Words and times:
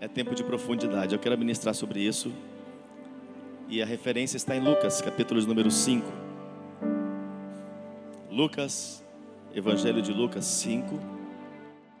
é 0.00 0.08
tempo 0.08 0.34
de 0.34 0.42
profundidade. 0.42 1.14
Eu 1.14 1.18
quero 1.18 1.36
ministrar 1.36 1.74
sobre 1.74 2.00
isso. 2.00 2.32
E 3.68 3.82
a 3.82 3.86
referência 3.86 4.38
está 4.38 4.56
em 4.56 4.60
Lucas, 4.60 5.02
capítulo 5.02 5.40
número 5.42 5.70
5. 5.70 6.10
Lucas, 8.30 9.04
Evangelho 9.54 10.00
de 10.00 10.12
Lucas 10.12 10.46
5. 10.46 10.98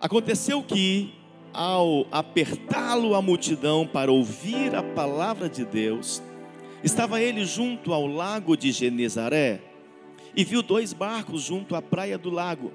Aconteceu 0.00 0.62
que, 0.62 1.14
ao 1.52 2.06
apertá-lo 2.10 3.14
a 3.14 3.20
multidão 3.20 3.86
para 3.86 4.10
ouvir 4.10 4.74
a 4.74 4.82
palavra 4.82 5.46
de 5.46 5.66
Deus, 5.66 6.22
estava 6.82 7.20
ele 7.20 7.44
junto 7.44 7.92
ao 7.92 8.06
lago 8.06 8.56
de 8.56 8.72
Genezaré 8.72 9.60
e 10.34 10.42
viu 10.42 10.62
dois 10.62 10.94
barcos 10.94 11.42
junto 11.42 11.76
à 11.76 11.82
praia 11.82 12.16
do 12.16 12.30
lago. 12.30 12.72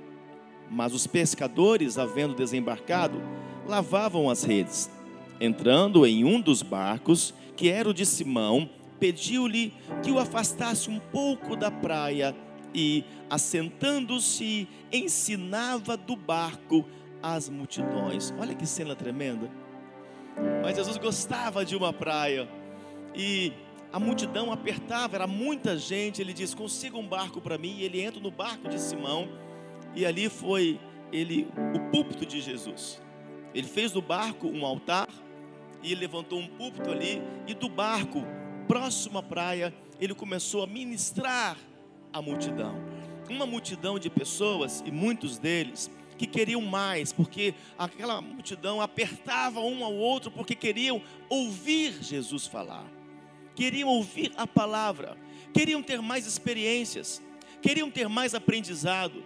Mas 0.70 0.94
os 0.94 1.07
pescadores, 1.07 1.98
havendo 1.98 2.36
desembarcado, 2.36 3.20
lavavam 3.68 4.30
as 4.30 4.44
redes. 4.44 4.95
Entrando 5.39 6.05
em 6.05 6.23
um 6.23 6.39
dos 6.39 6.61
barcos, 6.61 7.33
que 7.55 7.69
era 7.69 7.89
o 7.89 7.93
de 7.93 8.05
Simão, 8.05 8.69
pediu-lhe 9.00 9.73
que 10.04 10.11
o 10.11 10.19
afastasse 10.19 10.89
um 10.89 11.00
pouco 11.00 11.55
da 11.55 11.69
praia 11.69 12.36
e, 12.73 13.04
assentando-se, 13.29 14.68
ensinava 14.91 15.97
do 15.97 16.15
barco 16.15 16.86
as 17.21 17.50
multidões. 17.50 18.33
Olha 18.37 18.54
que 18.54 18.65
cena 18.65 18.96
tremenda. 18.96 19.50
Mas 20.61 20.75
Jesus 20.75 20.97
gostava 20.97 21.65
de 21.65 21.75
uma 21.75 21.93
praia 21.93 22.47
e 23.15 23.54
a 23.91 23.99
multidão 23.99 24.52
apertava, 24.52 25.15
era 25.15 25.27
muita 25.27 25.77
gente. 25.77 26.21
Ele 26.21 26.33
diz: 26.33 26.54
Consiga 26.54 26.97
um 26.97 27.07
barco 27.07 27.39
para 27.39 27.57
mim. 27.57 27.77
E 27.77 27.83
ele 27.83 28.02
entra 28.02 28.19
no 28.19 28.32
barco 28.32 28.68
de 28.68 28.79
Simão 28.79 29.29
e 29.96 30.05
ali 30.05 30.29
foi 30.29 30.79
ele 31.11 31.47
o 31.74 31.91
púlpito 31.91 32.25
de 32.25 32.41
Jesus. 32.41 33.02
Ele 33.53 33.67
fez 33.67 33.94
do 33.94 34.02
barco 34.02 34.47
um 34.47 34.66
altar 34.66 35.08
e 35.86 35.95
levantou 35.95 36.39
um 36.39 36.48
púlpito 36.48 36.89
ali 36.89 37.22
e 37.48 37.53
do 37.53 37.70
barco 37.70 38.23
próximo 38.67 39.19
à 39.19 39.23
praia 39.23 39.73
ele 40.00 40.14
começou 40.14 40.64
a 40.64 40.67
ministrar 40.67 41.58
a 42.11 42.22
multidão. 42.22 42.75
Uma 43.30 43.45
multidão 43.45 43.97
de 43.97 44.09
pessoas 44.09 44.83
e 44.86 44.92
muitos 44.92 45.38
deles 45.38 45.89
que 46.17 46.25
queriam 46.25 46.61
mais, 46.61 47.11
porque 47.14 47.53
aquela 47.77 48.22
multidão 48.22 48.81
apertava 48.81 49.59
um 49.61 49.83
ao 49.83 49.94
outro 49.94 50.31
porque 50.31 50.55
queriam 50.55 51.02
ouvir 51.30 52.02
Jesus 52.02 52.47
falar. 52.47 52.86
Queriam 53.55 53.88
ouvir 53.88 54.33
a 54.36 54.45
palavra, 54.45 55.17
queriam 55.53 55.81
ter 55.81 56.02
mais 56.02 56.25
experiências, 56.25 57.22
queriam 57.61 57.89
ter 57.89 58.09
mais 58.09 58.36
aprendizado 58.36 59.23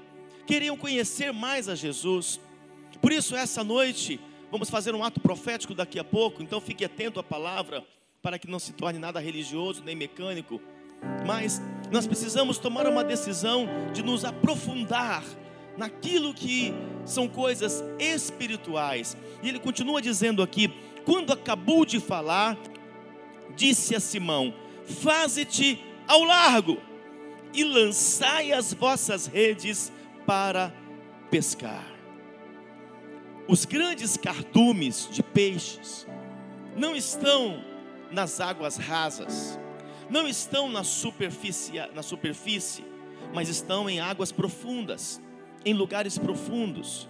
queriam 0.50 0.76
conhecer 0.76 1.32
mais 1.32 1.70
a 1.70 1.76
Jesus. 1.76 2.40
Por 3.00 3.12
isso, 3.12 3.36
essa 3.36 3.64
noite, 3.64 4.20
vamos 4.52 4.70
fazer 4.70 4.96
um 4.96 5.04
ato 5.04 5.20
profético 5.20 5.74
daqui 5.74 6.00
a 6.00 6.04
pouco, 6.04 6.42
então 6.42 6.60
fique 6.60 6.86
atento 6.86 7.20
à 7.20 7.24
palavra, 7.24 7.84
para 8.22 8.38
que 8.38 8.50
não 8.50 8.60
se 8.60 8.74
torne 8.74 9.00
nada 9.00 9.20
religioso 9.20 9.84
nem 9.84 9.96
mecânico. 9.96 10.62
Mas 11.26 11.62
nós 11.92 12.06
precisamos 12.06 12.58
tomar 12.58 12.86
uma 12.88 13.04
decisão 13.04 13.68
de 13.94 14.04
nos 14.04 14.26
aprofundar 14.26 15.24
naquilo 15.78 16.34
que 16.34 16.74
são 17.06 17.28
coisas 17.28 17.84
espirituais. 17.98 19.16
E 19.42 19.48
ele 19.48 19.60
continua 19.60 20.02
dizendo 20.02 20.44
aqui: 20.44 20.74
quando 21.06 21.32
acabou 21.32 21.86
de 21.86 22.00
falar, 22.00 22.58
disse 23.56 23.96
a 23.96 24.00
Simão: 24.00 24.54
Faze-te 24.86 25.82
ao 26.08 26.24
largo 26.24 26.78
e 27.54 27.64
lançai 27.64 28.52
as 28.52 28.74
vossas 28.74 29.26
redes 29.26 29.92
para 30.26 30.74
pescar. 31.32 31.89
Os 33.50 33.66
grandes 33.66 34.16
cardumes 34.16 35.10
de 35.12 35.24
peixes 35.24 36.06
não 36.78 36.96
estão 36.96 37.64
nas 38.12 38.40
águas 38.40 38.78
rasas, 38.78 39.60
não 40.08 40.28
estão 40.28 40.70
na 40.70 40.84
superfície, 40.84 41.74
na 41.96 42.04
superfície, 42.04 42.86
mas 43.34 43.50
estão 43.50 43.90
em 43.90 44.00
águas 44.00 44.32
profundas, 44.32 45.20
em 45.66 45.74
lugares 45.74 46.16
profundos. 46.16 47.10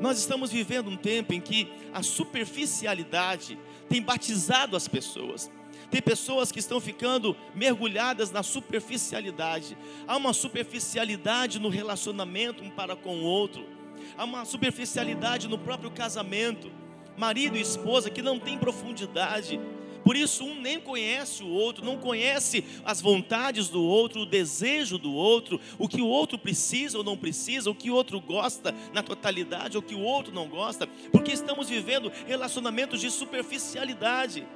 Nós 0.00 0.18
estamos 0.18 0.50
vivendo 0.50 0.88
um 0.88 0.96
tempo 0.96 1.34
em 1.34 1.40
que 1.40 1.70
a 1.92 2.02
superficialidade 2.02 3.58
tem 3.86 4.00
batizado 4.00 4.78
as 4.78 4.88
pessoas. 4.88 5.50
Tem 5.90 6.00
pessoas 6.00 6.50
que 6.50 6.60
estão 6.60 6.80
ficando 6.80 7.36
mergulhadas 7.54 8.30
na 8.30 8.42
superficialidade. 8.42 9.76
Há 10.06 10.16
uma 10.16 10.32
superficialidade 10.32 11.58
no 11.58 11.68
relacionamento 11.68 12.64
um 12.64 12.70
para 12.70 12.96
com 12.96 13.18
o 13.18 13.24
outro. 13.24 13.73
Há 14.16 14.24
uma 14.24 14.44
superficialidade 14.44 15.48
no 15.48 15.58
próprio 15.58 15.90
casamento. 15.90 16.70
Marido 17.16 17.56
e 17.56 17.60
esposa 17.60 18.10
que 18.10 18.22
não 18.22 18.38
tem 18.38 18.58
profundidade. 18.58 19.60
Por 20.04 20.16
isso, 20.16 20.44
um 20.44 20.60
nem 20.60 20.78
conhece 20.78 21.42
o 21.42 21.48
outro, 21.48 21.84
não 21.84 21.96
conhece 21.96 22.64
as 22.84 23.00
vontades 23.00 23.68
do 23.68 23.82
outro, 23.82 24.22
o 24.22 24.26
desejo 24.26 24.98
do 24.98 25.12
outro, 25.12 25.58
o 25.78 25.88
que 25.88 26.02
o 26.02 26.06
outro 26.06 26.36
precisa 26.36 26.98
ou 26.98 27.04
não 27.04 27.16
precisa, 27.16 27.70
o 27.70 27.74
que 27.74 27.90
o 27.90 27.94
outro 27.94 28.20
gosta 28.20 28.74
na 28.92 29.02
totalidade 29.02 29.76
ou 29.78 29.82
o 29.82 29.86
que 29.86 29.94
o 29.94 30.00
outro 30.00 30.34
não 30.34 30.46
gosta, 30.46 30.86
porque 31.10 31.32
estamos 31.32 31.70
vivendo 31.70 32.12
relacionamentos 32.26 33.00
de 33.00 33.10
superficialidade 33.10 34.46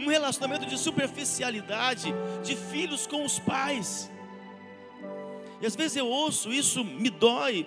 um 0.00 0.08
relacionamento 0.08 0.64
de 0.64 0.78
superficialidade, 0.78 2.14
de 2.42 2.56
filhos 2.56 3.06
com 3.06 3.24
os 3.24 3.38
pais. 3.38 4.10
E 5.60 5.66
às 5.66 5.76
vezes 5.76 5.98
eu 5.98 6.06
ouço, 6.06 6.50
isso 6.50 6.82
me 6.82 7.10
dói, 7.10 7.66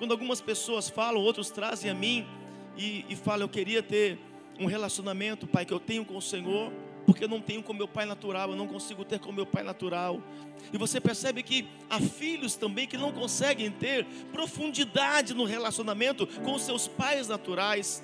quando 0.00 0.12
algumas 0.12 0.40
pessoas 0.40 0.88
falam, 0.88 1.20
outros 1.20 1.50
trazem 1.50 1.90
a 1.90 1.94
mim 1.94 2.26
e, 2.74 3.04
e 3.06 3.14
falam: 3.14 3.42
Eu 3.42 3.50
queria 3.50 3.82
ter 3.82 4.18
um 4.58 4.64
relacionamento, 4.64 5.46
pai, 5.46 5.66
que 5.66 5.74
eu 5.74 5.78
tenho 5.78 6.06
com 6.06 6.16
o 6.16 6.22
Senhor, 6.22 6.72
porque 7.04 7.24
eu 7.24 7.28
não 7.28 7.38
tenho 7.38 7.62
com 7.62 7.74
meu 7.74 7.86
pai 7.86 8.06
natural, 8.06 8.48
eu 8.48 8.56
não 8.56 8.66
consigo 8.66 9.04
ter 9.04 9.18
com 9.18 9.30
meu 9.30 9.44
pai 9.44 9.62
natural. 9.62 10.22
E 10.72 10.78
você 10.78 11.02
percebe 11.02 11.42
que 11.42 11.68
há 11.90 12.00
filhos 12.00 12.56
também 12.56 12.86
que 12.86 12.96
não 12.96 13.12
conseguem 13.12 13.70
ter 13.70 14.06
profundidade 14.32 15.34
no 15.34 15.44
relacionamento 15.44 16.26
com 16.26 16.58
seus 16.58 16.88
pais 16.88 17.28
naturais 17.28 18.02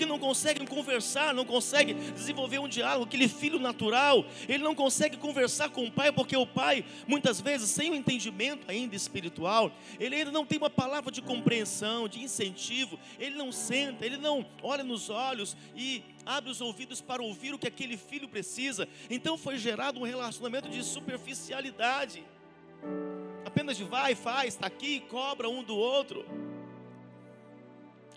porque 0.00 0.06
não 0.06 0.18
conseguem 0.18 0.66
conversar, 0.66 1.34
não 1.34 1.44
conseguem 1.44 1.94
desenvolver 2.14 2.58
um 2.58 2.66
diálogo. 2.66 3.04
Aquele 3.04 3.28
filho 3.28 3.58
natural, 3.58 4.24
ele 4.48 4.64
não 4.64 4.74
consegue 4.74 5.18
conversar 5.18 5.68
com 5.68 5.84
o 5.84 5.92
pai, 5.92 6.10
porque 6.10 6.34
o 6.34 6.46
pai, 6.46 6.86
muitas 7.06 7.38
vezes, 7.38 7.68
sem 7.68 7.90
o 7.90 7.92
um 7.92 7.96
entendimento 7.96 8.64
ainda 8.66 8.96
espiritual, 8.96 9.70
ele 9.98 10.16
ainda 10.16 10.30
não 10.30 10.46
tem 10.46 10.56
uma 10.56 10.70
palavra 10.70 11.12
de 11.12 11.20
compreensão, 11.20 12.08
de 12.08 12.18
incentivo, 12.22 12.98
ele 13.18 13.36
não 13.36 13.52
senta, 13.52 14.06
ele 14.06 14.16
não 14.16 14.46
olha 14.62 14.82
nos 14.82 15.10
olhos 15.10 15.54
e 15.76 16.02
abre 16.24 16.50
os 16.50 16.62
ouvidos 16.62 17.02
para 17.02 17.22
ouvir 17.22 17.52
o 17.52 17.58
que 17.58 17.68
aquele 17.68 17.98
filho 17.98 18.26
precisa. 18.26 18.88
Então 19.10 19.36
foi 19.36 19.58
gerado 19.58 20.00
um 20.00 20.04
relacionamento 20.04 20.70
de 20.70 20.82
superficialidade. 20.82 22.24
Apenas 23.44 23.76
de 23.76 23.84
vai, 23.84 24.14
faz, 24.14 24.54
está 24.54 24.66
aqui, 24.66 25.00
cobra 25.00 25.46
um 25.46 25.62
do 25.62 25.76
outro. 25.76 26.24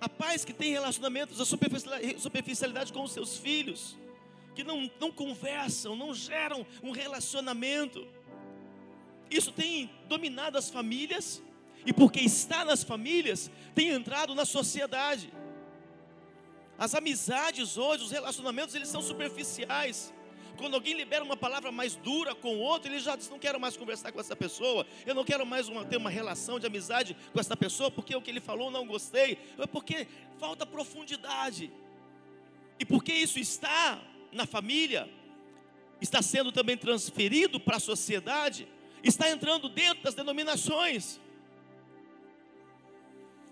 Há 0.03 0.09
pais 0.09 0.43
que 0.43 0.51
têm 0.51 0.73
relacionamentos, 0.73 1.39
a 1.39 1.45
superficialidade 1.45 2.91
com 2.91 3.03
os 3.03 3.13
seus 3.13 3.37
filhos, 3.37 3.97
que 4.53 4.61
não, 4.61 4.91
não 4.99 5.09
conversam, 5.09 5.95
não 5.95 6.13
geram 6.13 6.67
um 6.83 6.91
relacionamento. 6.91 8.05
Isso 9.31 9.53
tem 9.53 9.89
dominado 10.09 10.57
as 10.57 10.69
famílias, 10.69 11.41
e 11.85 11.93
porque 11.93 12.19
está 12.19 12.65
nas 12.65 12.83
famílias, 12.83 13.49
tem 13.73 13.91
entrado 13.91 14.35
na 14.35 14.43
sociedade. 14.43 15.31
As 16.77 16.93
amizades 16.93 17.77
hoje, 17.77 18.03
os 18.03 18.11
relacionamentos, 18.11 18.75
eles 18.75 18.89
são 18.89 19.01
superficiais. 19.01 20.13
Quando 20.57 20.75
alguém 20.75 20.93
libera 20.93 21.23
uma 21.23 21.35
palavra 21.35 21.71
mais 21.71 21.95
dura 21.95 22.35
com 22.35 22.55
o 22.55 22.59
outro, 22.59 22.91
ele 22.91 22.99
já 22.99 23.15
diz: 23.15 23.29
Não 23.29 23.39
quero 23.39 23.59
mais 23.59 23.75
conversar 23.75 24.11
com 24.11 24.19
essa 24.19 24.35
pessoa, 24.35 24.85
eu 25.05 25.15
não 25.15 25.23
quero 25.23 25.45
mais 25.45 25.67
uma, 25.67 25.83
ter 25.83 25.97
uma 25.97 26.09
relação 26.09 26.59
de 26.59 26.67
amizade 26.67 27.15
com 27.31 27.39
essa 27.39 27.57
pessoa, 27.57 27.89
porque 27.89 28.15
o 28.15 28.21
que 28.21 28.29
ele 28.29 28.41
falou 28.41 28.69
não 28.69 28.85
gostei, 28.85 29.37
é 29.57 29.67
porque 29.67 30.07
falta 30.39 30.65
profundidade. 30.65 31.71
E 32.79 32.85
porque 32.85 33.13
isso 33.13 33.39
está 33.39 34.01
na 34.31 34.45
família, 34.45 35.09
está 36.01 36.21
sendo 36.21 36.51
também 36.51 36.77
transferido 36.77 37.59
para 37.59 37.77
a 37.77 37.79
sociedade, 37.79 38.67
está 39.03 39.29
entrando 39.29 39.69
dentro 39.69 40.03
das 40.03 40.13
denominações. 40.13 41.19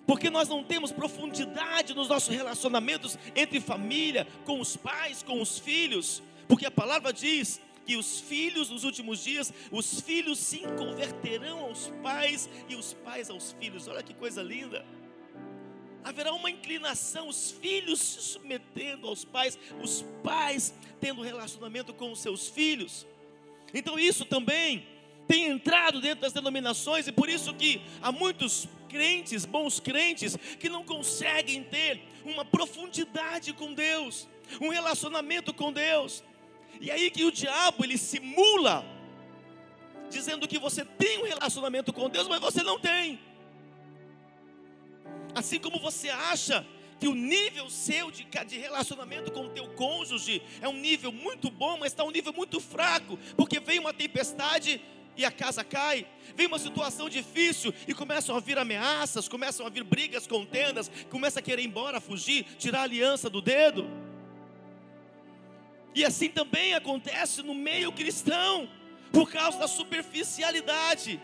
Porque 0.06 0.30
nós 0.30 0.50
não 0.50 0.64
temos 0.64 0.92
profundidade 0.92 1.94
nos 1.94 2.10
nossos 2.10 2.36
relacionamentos 2.36 3.18
entre 3.36 3.62
família, 3.62 4.28
com 4.46 4.60
os 4.60 4.76
pais, 4.76 5.24
com 5.24 5.42
os 5.42 5.60
filhos. 5.60 6.22
Porque 6.52 6.66
a 6.66 6.70
palavra 6.70 7.14
diz 7.14 7.62
que 7.86 7.96
os 7.96 8.20
filhos 8.20 8.70
nos 8.70 8.84
últimos 8.84 9.24
dias, 9.24 9.54
os 9.72 10.02
filhos 10.02 10.38
se 10.38 10.60
converterão 10.78 11.60
aos 11.60 11.88
pais 12.04 12.50
e 12.68 12.76
os 12.76 12.92
pais 12.92 13.30
aos 13.30 13.54
filhos. 13.54 13.88
Olha 13.88 14.04
que 14.04 14.14
coisa 14.14 14.44
linda. 14.44 14.86
Haverá 16.04 16.34
uma 16.34 16.50
inclinação, 16.50 17.30
os 17.30 17.52
filhos 17.52 18.02
se 18.02 18.22
submetendo 18.22 19.08
aos 19.08 19.24
pais, 19.24 19.58
os 19.82 20.04
pais 20.22 20.74
tendo 21.00 21.22
relacionamento 21.22 21.94
com 21.94 22.12
os 22.12 22.20
seus 22.20 22.50
filhos. 22.50 23.08
Então 23.74 23.98
isso 23.98 24.26
também 24.26 24.86
tem 25.30 25.46
entrado 25.46 26.02
dentro 26.02 26.20
das 26.20 26.34
denominações 26.34 27.08
e 27.08 27.14
por 27.14 27.30
isso 27.30 27.54
que 27.54 27.82
há 28.02 28.12
muitos 28.12 28.68
crentes, 28.90 29.46
bons 29.46 29.80
crentes, 29.80 30.36
que 30.60 30.68
não 30.68 30.84
conseguem 30.84 31.64
ter 31.64 32.02
uma 32.26 32.44
profundidade 32.44 33.54
com 33.54 33.74
Deus, 33.74 34.28
um 34.60 34.68
relacionamento 34.68 35.54
com 35.54 35.72
Deus. 35.72 36.22
E 36.82 36.90
aí 36.90 37.12
que 37.12 37.24
o 37.24 37.32
diabo 37.32 37.86
ele 37.86 37.96
simula, 37.96 38.84
dizendo 40.10 40.48
que 40.48 40.58
você 40.58 40.84
tem 40.84 41.20
um 41.20 41.26
relacionamento 41.26 41.94
com 41.94 42.10
Deus, 42.10 42.28
mas 42.28 42.40
você 42.40 42.64
não 42.64 42.80
tem. 42.80 43.20
Assim 45.36 45.60
como 45.60 45.80
você 45.80 46.10
acha 46.10 46.66
que 47.00 47.08
o 47.08 47.14
nível 47.14 47.70
seu 47.70 48.10
de, 48.10 48.24
de 48.24 48.58
relacionamento 48.58 49.32
com 49.32 49.46
o 49.46 49.50
teu 49.50 49.68
cônjuge 49.76 50.42
é 50.60 50.68
um 50.68 50.74
nível 50.74 51.12
muito 51.12 51.52
bom, 51.52 51.78
mas 51.78 51.92
está 51.92 52.04
um 52.04 52.12
nível 52.12 52.34
muito 52.34 52.60
fraco, 52.60 53.18
porque 53.38 53.60
veio 53.60 53.82
uma 53.82 53.94
tempestade 53.94 54.82
e 55.16 55.24
a 55.24 55.32
casa 55.32 55.64
cai, 55.64 56.08
vem 56.36 56.48
uma 56.48 56.58
situação 56.58 57.10
difícil 57.10 57.74
e 57.88 57.94
começam 57.94 58.36
a 58.36 58.40
vir 58.40 58.58
ameaças, 58.58 59.28
começam 59.28 59.68
a 59.68 59.70
vir 59.70 59.84
brigas, 59.84 60.26
contendas, 60.26 60.90
começa 61.12 61.40
a 61.40 61.44
querer 61.44 61.62
ir 61.62 61.66
embora, 61.66 62.02
fugir, 62.02 62.44
tirar 62.58 62.80
a 62.80 62.84
aliança 62.84 63.30
do 63.30 63.42
dedo. 63.42 63.88
E 65.94 66.06
assim 66.06 66.30
também 66.30 66.74
acontece 66.74 67.42
no 67.42 67.54
meio 67.54 67.92
cristão, 67.92 68.70
por 69.12 69.30
causa 69.30 69.58
da 69.60 69.68
superficialidade. 69.68 71.20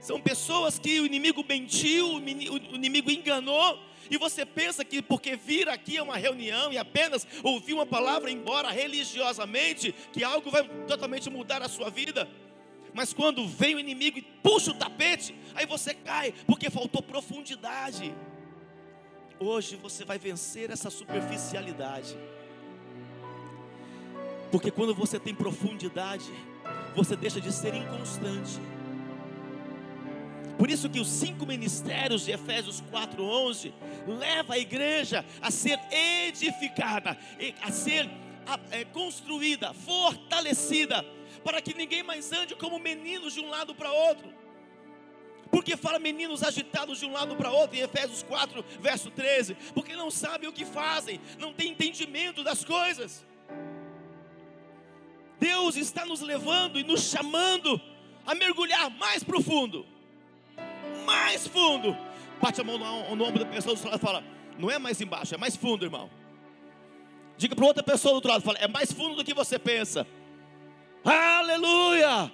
São 0.00 0.20
pessoas 0.20 0.78
que 0.78 1.00
o 1.00 1.06
inimigo 1.06 1.44
mentiu, 1.48 2.16
o 2.16 2.74
inimigo 2.74 3.10
enganou, 3.10 3.78
e 4.10 4.18
você 4.18 4.44
pensa 4.44 4.84
que 4.84 5.00
porque 5.00 5.36
vir 5.36 5.68
aqui 5.68 5.96
a 5.96 6.02
uma 6.02 6.16
reunião 6.16 6.72
e 6.72 6.76
apenas 6.76 7.26
ouvir 7.42 7.72
uma 7.72 7.86
palavra 7.86 8.30
embora 8.30 8.70
religiosamente, 8.70 9.94
que 10.12 10.24
algo 10.24 10.50
vai 10.50 10.68
totalmente 10.86 11.30
mudar 11.30 11.62
a 11.62 11.68
sua 11.68 11.88
vida. 11.88 12.28
Mas 12.92 13.14
quando 13.14 13.46
vem 13.46 13.76
o 13.76 13.80
inimigo 13.80 14.18
e 14.18 14.22
puxa 14.22 14.72
o 14.72 14.74
tapete, 14.74 15.34
aí 15.54 15.64
você 15.64 15.94
cai, 15.94 16.34
porque 16.46 16.68
faltou 16.68 17.00
profundidade. 17.00 18.14
Hoje 19.38 19.76
você 19.76 20.04
vai 20.04 20.18
vencer 20.18 20.70
essa 20.70 20.90
superficialidade. 20.90 22.18
Porque 24.52 24.70
quando 24.70 24.94
você 24.94 25.18
tem 25.18 25.34
profundidade, 25.34 26.30
você 26.94 27.16
deixa 27.16 27.40
de 27.40 27.50
ser 27.50 27.74
inconstante. 27.74 28.60
Por 30.58 30.70
isso 30.70 30.90
que 30.90 31.00
os 31.00 31.08
cinco 31.08 31.46
ministérios 31.46 32.26
de 32.26 32.32
Efésios 32.32 32.82
4:11 32.92 33.72
leva 34.06 34.52
a 34.52 34.58
igreja 34.58 35.24
a 35.40 35.50
ser 35.50 35.80
edificada, 35.90 37.18
a 37.62 37.72
ser 37.72 38.08
é, 38.70 38.84
construída, 38.84 39.72
fortalecida, 39.72 41.02
para 41.42 41.62
que 41.62 41.72
ninguém 41.72 42.02
mais 42.02 42.30
ande 42.30 42.54
como 42.54 42.78
meninos 42.78 43.32
de 43.32 43.40
um 43.40 43.48
lado 43.48 43.74
para 43.74 43.90
outro. 43.90 44.30
Porque 45.50 45.78
fala 45.78 45.98
meninos 45.98 46.42
agitados 46.42 46.98
de 46.98 47.06
um 47.06 47.12
lado 47.12 47.36
para 47.36 47.50
outro, 47.50 47.76
em 47.76 47.80
Efésios 47.80 48.22
4, 48.22 48.62
verso 48.80 49.10
13, 49.10 49.54
porque 49.74 49.96
não 49.96 50.10
sabem 50.10 50.48
o 50.48 50.52
que 50.52 50.66
fazem, 50.66 51.20
não 51.38 51.54
têm 51.54 51.70
entendimento 51.70 52.44
das 52.44 52.62
coisas. 52.64 53.24
Deus 55.42 55.76
está 55.76 56.06
nos 56.06 56.20
levando 56.20 56.78
e 56.78 56.84
nos 56.84 57.02
chamando 57.10 57.80
a 58.24 58.34
mergulhar 58.34 58.88
mais 58.90 59.22
profundo 59.24 59.84
mais 61.02 61.46
fundo. 61.46 61.96
Bate 62.40 62.60
a 62.60 62.64
mão 62.64 62.78
no, 62.78 63.16
no 63.16 63.24
ombro 63.24 63.44
da 63.44 63.50
pessoa 63.50 63.74
do 63.74 63.78
outro 63.78 63.90
lado 63.90 64.00
e 64.00 64.04
fala: 64.04 64.24
Não 64.58 64.70
é 64.70 64.78
mais 64.78 65.00
embaixo, 65.00 65.34
é 65.34 65.38
mais 65.38 65.56
fundo, 65.56 65.84
irmão. 65.84 66.10
Diga 67.36 67.54
para 67.54 67.64
outra 67.64 67.82
pessoa 67.82 68.12
do 68.12 68.16
outro 68.16 68.30
lado: 68.30 68.42
fala, 68.42 68.58
É 68.58 68.68
mais 68.68 68.92
fundo 68.92 69.16
do 69.16 69.24
que 69.24 69.34
você 69.34 69.58
pensa. 69.58 70.06
Aleluia! 71.04 72.32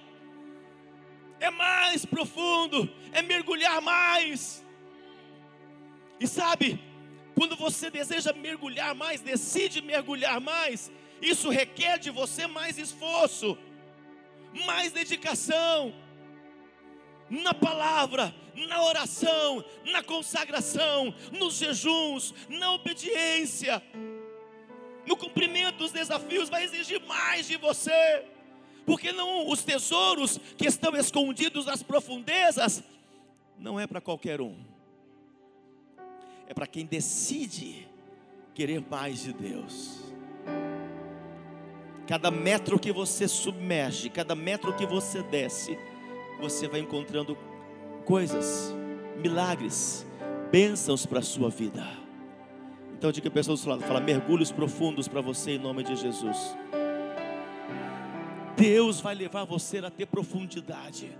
É 1.40 1.50
mais 1.50 2.04
profundo, 2.04 2.90
é 3.12 3.22
mergulhar 3.22 3.80
mais. 3.80 4.64
E 6.20 6.26
sabe, 6.26 6.80
quando 7.34 7.54
você 7.54 7.90
deseja 7.90 8.32
mergulhar 8.32 8.94
mais, 8.94 9.20
decide 9.20 9.80
mergulhar 9.80 10.40
mais, 10.40 10.90
isso 11.20 11.50
requer 11.50 11.98
de 11.98 12.10
você 12.10 12.46
mais 12.46 12.78
esforço, 12.78 13.56
mais 14.66 14.92
dedicação 14.92 15.94
na 17.30 17.52
palavra, 17.52 18.34
na 18.54 18.82
oração, 18.82 19.64
na 19.84 20.02
consagração, 20.02 21.14
nos 21.32 21.58
jejuns, 21.58 22.34
na 22.48 22.72
obediência, 22.72 23.82
no 25.06 25.16
cumprimento 25.16 25.76
dos 25.76 25.92
desafios, 25.92 26.48
vai 26.48 26.64
exigir 26.64 27.00
mais 27.06 27.46
de 27.46 27.56
você, 27.56 28.24
porque 28.86 29.12
não 29.12 29.48
os 29.48 29.62
tesouros 29.62 30.38
que 30.56 30.66
estão 30.66 30.96
escondidos 30.96 31.66
nas 31.66 31.82
profundezas 31.82 32.82
não 33.58 33.78
é 33.78 33.86
para 33.86 34.00
qualquer 34.00 34.40
um, 34.40 34.56
é 36.46 36.54
para 36.54 36.66
quem 36.66 36.86
decide 36.86 37.88
querer 38.54 38.80
mais 38.88 39.22
de 39.22 39.32
Deus. 39.32 40.07
Cada 42.08 42.30
metro 42.30 42.78
que 42.78 42.90
você 42.90 43.28
submerge, 43.28 44.08
cada 44.08 44.34
metro 44.34 44.72
que 44.72 44.86
você 44.86 45.22
desce, 45.22 45.78
você 46.40 46.66
vai 46.66 46.80
encontrando 46.80 47.36
coisas, 48.06 48.74
milagres, 49.18 50.06
bênçãos 50.50 51.04
para 51.04 51.18
a 51.18 51.22
sua 51.22 51.50
vida. 51.50 51.86
Então 52.96 53.12
diga 53.12 53.28
a 53.28 53.30
pessoa 53.30 53.54
do 53.54 53.60
seu 53.60 53.70
lado, 53.70 53.82
fala 53.82 54.00
mergulhos 54.00 54.50
profundos 54.50 55.06
para 55.06 55.20
você 55.20 55.52
em 55.52 55.58
nome 55.58 55.82
de 55.82 55.94
Jesus. 55.96 56.56
Deus 58.56 59.02
vai 59.02 59.14
levar 59.14 59.44
você 59.44 59.76
a 59.76 59.90
ter 59.90 60.06
profundidade. 60.06 61.14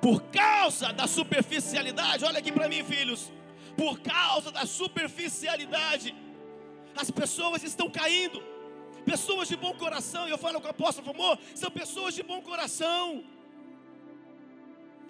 Por 0.00 0.22
causa 0.22 0.90
da 0.90 1.06
superficialidade, 1.06 2.24
olha 2.24 2.38
aqui 2.38 2.50
para 2.50 2.66
mim, 2.66 2.82
filhos. 2.82 3.30
Por 3.76 4.00
causa 4.00 4.50
da 4.50 4.64
superficialidade, 4.64 6.14
as 6.96 7.10
pessoas 7.10 7.62
estão 7.62 7.90
caindo. 7.90 8.51
Pessoas 9.04 9.48
de 9.48 9.56
bom 9.56 9.74
coração, 9.74 10.28
e 10.28 10.30
eu 10.30 10.38
falo 10.38 10.60
com 10.60 10.66
o 10.66 10.70
apóstolo 10.70 11.10
amor, 11.10 11.38
são 11.54 11.70
pessoas 11.70 12.14
de 12.14 12.22
bom 12.22 12.40
coração 12.40 13.24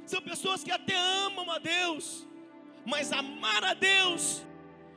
são 0.06 0.20
pessoas 0.20 0.62
que 0.62 0.70
até 0.70 0.94
amam 0.94 1.50
a 1.50 1.58
Deus, 1.58 2.26
mas 2.84 3.12
amar 3.12 3.64
a 3.64 3.74
Deus 3.74 4.42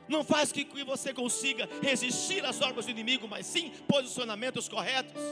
não 0.08 0.22
faz 0.22 0.52
que 0.52 0.64
você 0.84 1.12
consiga 1.12 1.68
resistir 1.82 2.44
às 2.44 2.60
obras 2.60 2.84
do 2.86 2.90
inimigo, 2.90 3.26
mas 3.26 3.46
sim 3.46 3.72
posicionamentos 3.88 4.68
corretos. 4.68 5.22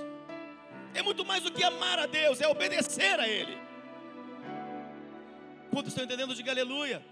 É 0.94 1.02
muito 1.02 1.24
mais 1.24 1.42
do 1.42 1.52
que 1.52 1.62
amar 1.62 1.98
a 1.98 2.06
Deus, 2.06 2.40
é 2.40 2.48
obedecer 2.48 3.18
a 3.20 3.28
Ele. 3.28 3.58
Quantos 5.70 5.92
estão 5.92 6.04
entendendo? 6.04 6.34
Diga 6.34 6.52
aleluia. 6.52 7.04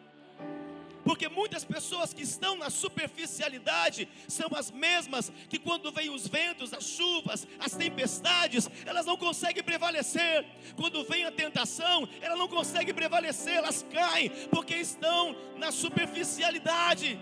Porque 1.04 1.28
muitas 1.28 1.64
pessoas 1.64 2.14
que 2.14 2.22
estão 2.22 2.56
na 2.56 2.70
superficialidade 2.70 4.08
são 4.28 4.49
as 4.54 4.70
mesmas 4.70 5.32
que 5.49 5.58
quando 5.58 5.90
vêm 5.90 6.11
os 6.11 6.26
ventos, 6.28 6.73
as 6.73 6.85
chuvas, 6.85 7.47
as 7.59 7.73
tempestades, 7.73 8.68
elas 8.87 9.06
não 9.06 9.16
conseguem 9.16 9.62
prevalecer. 9.62 10.47
Quando 10.76 11.04
vem 11.04 11.25
a 11.25 11.32
tentação, 11.32 12.09
ela 12.21 12.37
não 12.37 12.49
consegue 12.49 12.92
prevalecer, 12.92 13.54
elas 13.54 13.85
caem 13.92 14.30
porque 14.50 14.76
estão 14.76 15.37
na 15.56 15.73
superficialidade. 15.73 17.18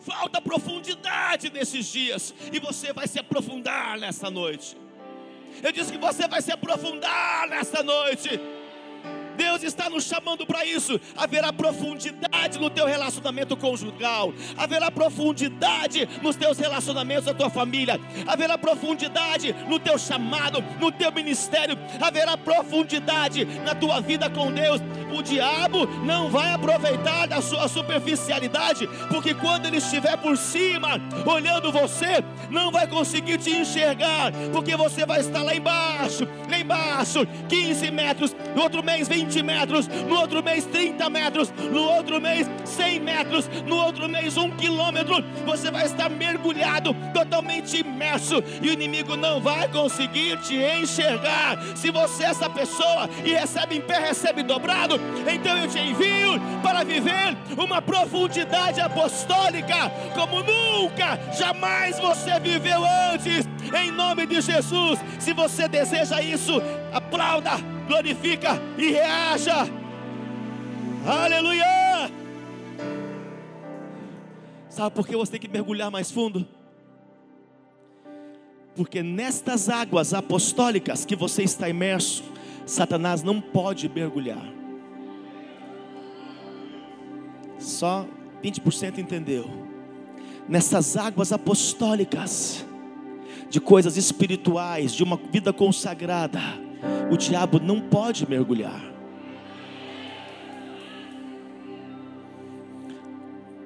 Falta 0.00 0.40
profundidade 0.40 1.50
nesses 1.50 1.86
dias 1.86 2.34
e 2.52 2.58
você 2.58 2.92
vai 2.92 3.06
se 3.06 3.18
aprofundar 3.18 3.98
nessa 3.98 4.30
noite. 4.30 4.76
Eu 5.62 5.72
disse 5.72 5.92
que 5.92 5.98
você 5.98 6.28
vai 6.28 6.40
se 6.40 6.52
aprofundar 6.52 7.48
nessa 7.48 7.82
noite. 7.82 8.40
Deus 9.38 9.62
está 9.62 9.88
nos 9.88 10.04
chamando 10.04 10.44
para 10.44 10.64
isso. 10.64 11.00
Haverá 11.16 11.52
profundidade 11.52 12.58
no 12.58 12.68
teu 12.68 12.86
relacionamento 12.86 13.56
conjugal, 13.56 14.34
haverá 14.56 14.90
profundidade 14.90 16.08
nos 16.20 16.34
teus 16.34 16.58
relacionamentos 16.58 17.26
da 17.26 17.32
tua 17.32 17.48
família, 17.48 18.00
haverá 18.26 18.58
profundidade 18.58 19.54
no 19.68 19.78
teu 19.78 19.96
chamado, 19.96 20.62
no 20.80 20.90
teu 20.90 21.12
ministério, 21.12 21.78
haverá 22.00 22.36
profundidade 22.36 23.44
na 23.64 23.76
tua 23.76 24.00
vida 24.00 24.28
com 24.28 24.50
Deus. 24.50 24.80
O 25.16 25.22
diabo 25.22 25.86
não 26.04 26.28
vai 26.28 26.52
aproveitar 26.52 27.28
da 27.28 27.40
sua 27.40 27.68
superficialidade, 27.68 28.88
porque 29.08 29.34
quando 29.34 29.66
ele 29.66 29.76
estiver 29.76 30.16
por 30.16 30.36
cima, 30.36 31.00
olhando 31.24 31.70
você, 31.70 32.24
não 32.50 32.72
vai 32.72 32.88
conseguir 32.88 33.38
te 33.38 33.50
enxergar, 33.50 34.32
porque 34.52 34.76
você 34.76 35.06
vai 35.06 35.20
estar 35.20 35.42
lá 35.42 35.54
embaixo, 35.54 36.26
lá 36.50 36.58
embaixo, 36.58 37.26
15 37.48 37.90
metros, 37.92 38.36
no 38.54 38.62
outro 38.62 38.82
mês 38.82 39.06
20 39.06 39.27
20 39.28 39.42
metros, 39.42 39.88
no 39.88 40.16
outro 40.16 40.42
mês 40.42 40.64
30 40.64 41.10
metros, 41.10 41.52
no 41.70 41.82
outro 41.82 42.18
mês 42.20 42.48
100 42.64 43.00
metros, 43.00 43.48
no 43.66 43.76
outro 43.76 44.08
mês 44.08 44.36
1 44.36 44.50
quilômetro. 44.52 45.22
Você 45.44 45.70
vai 45.70 45.84
estar 45.84 46.08
mergulhado, 46.08 46.94
totalmente 47.12 47.78
imerso, 47.78 48.42
e 48.62 48.68
o 48.68 48.72
inimigo 48.72 49.16
não 49.16 49.40
vai 49.40 49.68
conseguir 49.68 50.38
te 50.40 50.56
enxergar. 50.56 51.58
Se 51.76 51.90
você 51.90 52.24
é 52.24 52.28
essa 52.28 52.48
pessoa 52.48 53.08
e 53.22 53.32
recebe 53.32 53.76
em 53.76 53.80
pé, 53.82 53.98
recebe 53.98 54.42
dobrado, 54.42 54.98
então 55.30 55.56
eu 55.58 55.68
te 55.68 55.78
envio 55.78 56.40
para 56.62 56.82
viver 56.82 57.36
uma 57.56 57.82
profundidade 57.82 58.80
apostólica 58.80 59.90
como 60.14 60.42
nunca, 60.42 61.18
jamais 61.38 61.98
você 61.98 62.40
viveu 62.40 62.82
antes. 63.12 63.46
Em 63.78 63.90
nome 63.90 64.26
de 64.26 64.40
Jesus, 64.40 64.98
se 65.18 65.34
você 65.34 65.68
deseja 65.68 66.22
isso, 66.22 66.62
aplauda 66.92 67.77
glorifica 67.88 68.60
e 68.76 68.90
reaja. 68.92 69.66
Aleluia! 71.04 71.64
Sabe 74.68 74.94
por 74.94 75.08
que 75.08 75.16
você 75.16 75.32
tem 75.32 75.40
que 75.40 75.48
mergulhar 75.48 75.90
mais 75.90 76.10
fundo? 76.10 76.46
Porque 78.76 79.02
nestas 79.02 79.68
águas 79.68 80.14
apostólicas 80.14 81.04
que 81.04 81.16
você 81.16 81.42
está 81.42 81.68
imerso, 81.68 82.22
Satanás 82.64 83.24
não 83.24 83.40
pode 83.40 83.88
mergulhar. 83.88 84.44
Só 87.58 88.06
20% 88.40 88.98
entendeu. 88.98 89.50
Nessas 90.48 90.96
águas 90.96 91.32
apostólicas, 91.32 92.64
de 93.50 93.60
coisas 93.60 93.96
espirituais, 93.96 94.92
de 94.92 95.02
uma 95.02 95.16
vida 95.16 95.52
consagrada, 95.52 96.40
o 97.10 97.16
diabo 97.16 97.58
não 97.58 97.80
pode 97.80 98.28
mergulhar. 98.28 98.80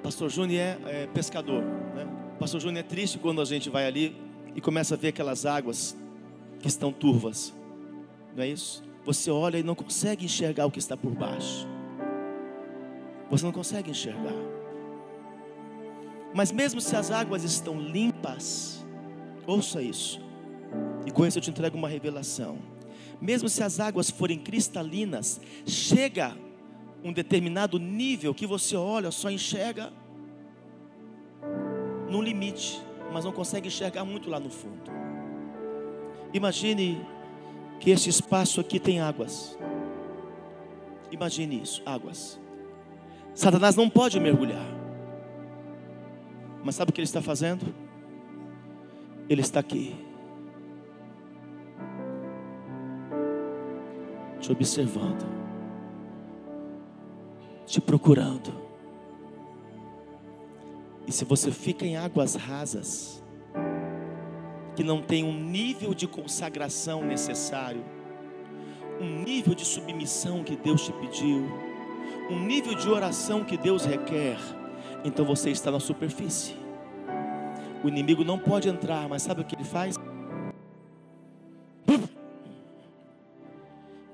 Pastor 0.03 0.29
Júnior 0.29 0.61
é, 0.61 1.03
é 1.03 1.07
pescador. 1.07 1.63
Né? 1.63 2.07
Pastor 2.39 2.61
Júnior 2.61 2.81
é 2.81 2.83
triste 2.83 3.19
quando 3.19 3.41
a 3.41 3.45
gente 3.45 3.71
vai 3.71 3.87
ali 3.87 4.17
e 4.55 4.61
começa 4.61 4.95
a 4.95 4.99
ver 4.99 5.09
aquelas 5.09 5.47
águas 5.47 5.97
que 6.59 6.69
estão 6.69 6.93
turvas. 6.93 7.55
Não 8.37 8.43
é 8.43 8.49
isso? 8.49 8.83
Você 9.05 9.31
olha 9.31 9.59
e 9.59 9.63
não 9.63 9.75
consegue 9.75 10.25
enxergar 10.25 10.67
o 10.67 10.71
que 10.71 10.79
está 10.79 10.97
por 10.97 11.13
baixo. 11.13 11.67
Você 13.31 13.45
não 13.45 13.53
consegue 13.53 13.91
enxergar. 13.91 14.35
Mas 16.35 16.51
mesmo 16.51 16.81
se 16.81 16.95
as 16.97 17.11
águas 17.11 17.45
estão 17.45 17.81
limpas, 17.81 18.85
ouça 19.47 19.83
isso. 19.83 20.21
E 21.07 21.11
com 21.11 21.27
isso 21.27 21.39
eu 21.39 21.43
te 21.43 21.51
entrego 21.51 21.77
uma 21.77 21.89
revelação. 21.89 22.59
Mesmo 23.23 23.49
se 23.49 23.63
as 23.63 23.79
águas 23.79 24.11
forem 24.11 24.37
cristalinas, 24.37 25.41
chega 25.65 26.37
um 27.05 27.13
determinado 27.13 27.79
nível 27.79 28.35
que 28.35 28.45
você 28.45 28.75
olha, 28.75 29.13
só 29.13 29.31
enxerga 29.31 29.93
no 32.11 32.21
limite, 32.21 32.83
mas 33.13 33.25
não 33.25 33.31
consegue 33.31 33.69
enxergar 33.69 34.05
muito 34.05 34.29
lá 34.29 34.41
no 34.41 34.51
fundo. 34.51 34.91
Imagine 36.35 37.01
que 37.79 37.91
esse 37.91 38.09
espaço 38.09 38.61
aqui 38.61 38.81
tem 38.81 39.01
águas. 39.01 39.57
Imagine 41.13 41.63
isso, 41.63 41.81
águas. 41.87 42.41
Satanás 43.35 43.77
não 43.77 43.89
pode 43.89 44.19
mergulhar. 44.19 44.67
Mas 46.65 46.75
sabe 46.75 46.91
o 46.91 46.93
que 46.93 47.01
ele 47.01 47.07
está 47.07 47.23
fazendo? 47.23 47.73
Ele 49.29 49.43
está 49.43 49.61
aqui. 49.61 49.95
Te 54.43 54.51
observando. 54.51 55.25
Te 57.65 57.81
procurando. 57.81 58.53
E 61.07 61.13
se 61.13 61.25
você 61.25 61.53
fica 61.53 61.87
em 61.87 61.97
águas 61.97 62.35
rasas, 62.35 63.23
que 64.75 64.83
não 64.83 65.01
tem 65.01 65.23
um 65.23 65.33
nível 65.33 65.95
de 65.95 66.09
consagração 66.09 67.05
necessário, 67.05 67.85
um 69.01 69.23
nível 69.23 69.55
de 69.55 69.65
submissão 69.65 70.43
que 70.43 70.57
Deus 70.57 70.85
te 70.85 70.93
pediu, 70.93 71.47
um 72.29 72.45
nível 72.45 72.75
de 72.75 72.89
oração 72.89 73.45
que 73.45 73.57
Deus 73.57 73.85
requer, 73.85 74.39
então 75.05 75.25
você 75.25 75.51
está 75.51 75.71
na 75.71 75.79
superfície. 75.79 76.57
O 77.85 77.89
inimigo 77.89 78.25
não 78.25 78.41
pode 78.41 78.69
entrar, 78.69 79.09
mas 79.09 79.23
sabe 79.23 79.43
o 79.43 79.45
que 79.45 79.55
ele 79.55 79.65
faz? 79.65 79.97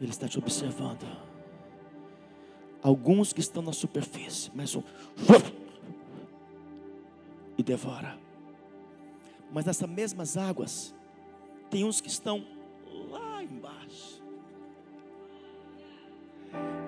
Ele 0.01 0.11
está 0.11 0.29
te 0.29 0.39
observando. 0.39 1.07
Alguns 2.83 3.33
que 3.33 3.41
estão 3.41 3.63
na 3.63 3.73
superfície, 3.73 4.51
mas 4.55 4.75
um 4.77 4.83
e 7.59 7.63
devora. 7.63 8.17
Mas 9.53 9.65
nessas 9.65 9.89
mesmas 9.89 10.37
águas, 10.37 10.95
tem 11.69 11.85
uns 11.85 12.01
que 12.01 12.09
estão 12.09 12.47
lá 13.11 13.43
embaixo. 13.43 14.23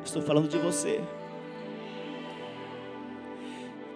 Estou 0.04 0.22
falando 0.22 0.48
de 0.48 0.58
você. 0.58 1.00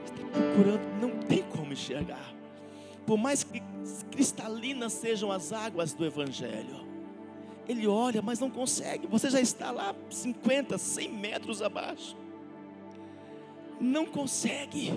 Está 0.05 0.27
procurando, 0.33 1.01
não 1.01 1.21
tem 1.21 1.43
como 1.45 1.73
enxergar. 1.73 2.35
Por 3.07 3.17
mais 3.17 3.45
que 3.45 3.63
cristalinas 4.11 4.95
sejam 4.95 5.31
as 5.31 5.53
águas 5.53 5.93
do 5.93 6.05
Evangelho, 6.05 6.85
ele 7.69 7.87
olha, 7.87 8.23
mas 8.23 8.39
não 8.39 8.51
consegue. 8.51 9.07
Você 9.07 9.31
já 9.31 9.41
está 9.41 9.71
lá 9.71 9.95
50, 10.11 10.77
100 10.79 11.09
metros 11.13 11.63
abaixo. 11.63 12.17
Não 13.81 14.07
consegue 14.07 14.93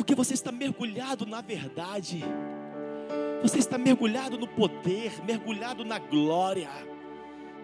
porque 0.00 0.14
você 0.14 0.32
está 0.32 0.50
mergulhado 0.50 1.26
na 1.26 1.42
verdade, 1.42 2.24
você 3.42 3.58
está 3.58 3.76
mergulhado 3.76 4.38
no 4.38 4.48
poder, 4.48 5.12
mergulhado 5.26 5.84
na 5.84 5.98
glória, 5.98 6.70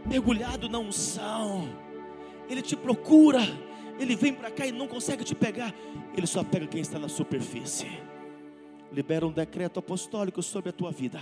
mergulhado 0.05 0.69
na 0.69 0.79
unção. 0.79 1.67
Ele 2.47 2.61
te 2.61 2.77
procura, 2.77 3.41
ele 3.99 4.15
vem 4.15 4.35
para 4.35 4.51
cá 4.51 4.67
e 4.67 4.71
não 4.71 4.87
consegue 4.87 5.25
te 5.25 5.35
pegar, 5.35 5.75
ele 6.15 6.27
só 6.27 6.45
pega 6.45 6.67
quem 6.67 6.83
está 6.83 6.99
na 6.99 7.09
superfície. 7.09 7.91
Libera 8.93 9.27
um 9.27 9.33
decreto 9.33 9.81
apostólico 9.81 10.43
sobre 10.43 10.69
a 10.69 10.73
tua 10.73 10.93
vida. 10.93 11.21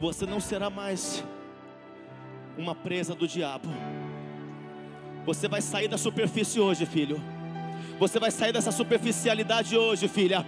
Você 0.00 0.24
não 0.26 0.38
será 0.38 0.70
mais 0.70 1.24
uma 2.56 2.72
presa 2.72 3.16
do 3.16 3.26
diabo. 3.26 3.68
Você 5.26 5.48
vai 5.48 5.60
sair 5.60 5.88
da 5.88 5.98
superfície 5.98 6.60
hoje, 6.60 6.86
filho. 6.86 7.20
Você 7.98 8.20
vai 8.20 8.30
sair 8.30 8.52
dessa 8.52 8.70
superficialidade 8.70 9.76
hoje, 9.76 10.06
filha. 10.06 10.46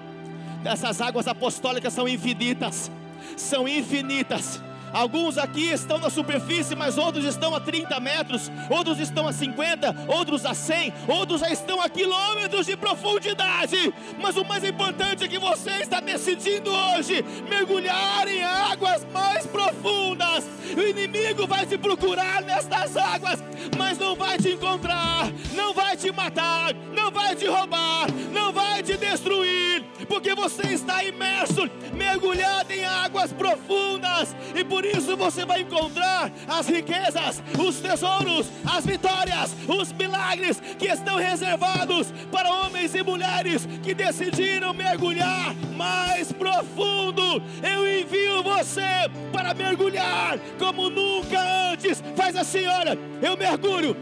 Essas 0.64 1.00
águas 1.00 1.26
apostólicas 1.26 1.92
são 1.92 2.06
infinitas, 2.06 2.92
são 3.36 3.66
infinitas. 3.66 4.62
Alguns 4.92 5.38
aqui 5.38 5.70
estão 5.70 5.98
na 5.98 6.10
superfície, 6.10 6.74
mas 6.74 6.98
outros 6.98 7.24
estão 7.24 7.54
a 7.54 7.60
30 7.60 7.98
metros, 8.00 8.50
outros 8.68 8.98
estão 8.98 9.26
a 9.26 9.32
50, 9.32 9.94
outros 10.08 10.44
a 10.44 10.54
100, 10.54 10.92
outros 11.08 11.40
já 11.40 11.50
estão 11.50 11.80
a 11.80 11.88
quilômetros 11.88 12.66
de 12.66 12.76
profundidade. 12.76 13.92
Mas 14.20 14.36
o 14.36 14.44
mais 14.44 14.64
importante 14.64 15.24
é 15.24 15.28
que 15.28 15.38
você 15.38 15.70
está 15.82 16.00
decidindo 16.00 16.70
hoje 16.70 17.24
mergulhar 17.48 18.26
em 18.28 18.42
águas 18.42 19.06
mais 19.12 19.46
profundas. 19.46 20.44
O 20.76 20.80
inimigo 20.80 21.46
vai 21.46 21.66
te 21.66 21.76
procurar 21.76 22.42
nestas 22.42 22.96
águas, 22.96 23.42
mas 23.76 23.98
não 23.98 24.14
vai 24.14 24.38
te 24.38 24.50
encontrar, 24.50 25.30
não 25.54 25.72
vai 25.72 25.96
te 25.96 26.12
matar, 26.12 26.74
não 26.94 27.10
vai 27.10 27.34
te 27.34 27.46
roubar, 27.46 28.06
não 28.32 28.52
vai 28.52 28.82
te 28.82 28.96
destruir, 28.96 29.84
porque 30.10 30.34
você 30.34 30.74
está 30.74 31.04
imerso, 31.04 31.70
mergulhado 31.94 32.72
em 32.72 32.84
águas 32.84 33.32
profundas 33.32 34.34
e 34.56 34.64
por 34.64 34.84
isso 34.84 35.16
você 35.16 35.46
vai 35.46 35.60
encontrar 35.60 36.32
as 36.48 36.66
riquezas, 36.66 37.40
os 37.56 37.78
tesouros, 37.78 38.50
as 38.68 38.84
vitórias, 38.84 39.54
os 39.68 39.92
milagres 39.92 40.60
que 40.76 40.88
estão 40.88 41.16
reservados 41.16 42.12
para 42.32 42.50
homens 42.50 42.92
e 42.96 43.04
mulheres 43.04 43.68
que 43.84 43.94
decidiram 43.94 44.74
mergulhar 44.74 45.54
mais 45.76 46.32
profundo. 46.32 47.40
Eu 47.62 48.00
envio 48.00 48.42
você 48.42 49.08
para 49.32 49.54
mergulhar 49.54 50.40
como 50.58 50.90
nunca 50.90 51.40
antes. 51.70 52.02
Faz 52.16 52.34
assim, 52.34 52.66
olha, 52.66 52.98
eu 53.22 53.36
mergulho. 53.36 53.96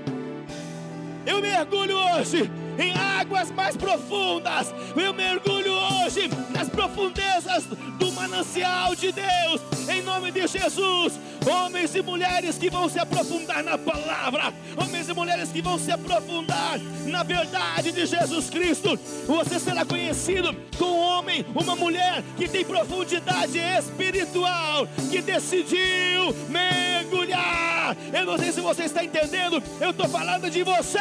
Eu 1.27 1.43
mergulho 1.43 1.99
hoje 1.99 2.51
em 2.79 2.93
águas 2.97 3.51
mais 3.51 3.77
profundas. 3.77 4.73
Eu 4.97 5.13
mergulho 5.13 5.73
hoje 5.73 6.31
nas 6.51 6.69
profundezas 6.69 7.65
do 7.99 8.13
manancial 8.13 8.95
de 8.95 9.13
Deus, 9.13 9.61
em 9.89 10.03
nome 10.03 10.31
de 10.31 10.47
Jesus. 10.47 11.19
Homens 11.47 11.95
e 11.95 12.03
mulheres 12.03 12.59
que 12.59 12.71
vão 12.71 12.89
se 12.89 12.99
aprofundar 12.99 13.63
na 13.63 13.79
palavra, 13.79 14.53
homens 14.77 15.09
e 15.09 15.15
mulheres 15.15 15.51
que 15.51 15.63
vão 15.63 15.79
se 15.79 15.91
aprofundar 15.91 16.79
na 17.07 17.23
verdade 17.23 17.93
de 17.93 18.07
Jesus 18.07 18.51
Cristo. 18.51 18.99
Você 19.27 19.59
será 19.59 19.85
conhecido 19.85 20.55
como 20.77 20.89
um 20.89 21.01
homem, 21.01 21.45
uma 21.55 21.77
mulher 21.77 22.23
que 22.37 22.49
tem 22.49 22.65
profundidade 22.65 23.59
espiritual, 23.59 24.87
que 25.11 25.21
decidiu 25.21 26.35
mergulhar. 26.49 27.97
Eu 28.13 28.27
não 28.27 28.39
sei 28.39 28.53
se 28.53 28.61
você 28.61 28.85
está 28.85 29.05
entendendo, 29.05 29.63
eu 29.81 29.91
estou 29.91 30.09
falando 30.09 30.51
de 30.51 30.63
você. 30.63 30.99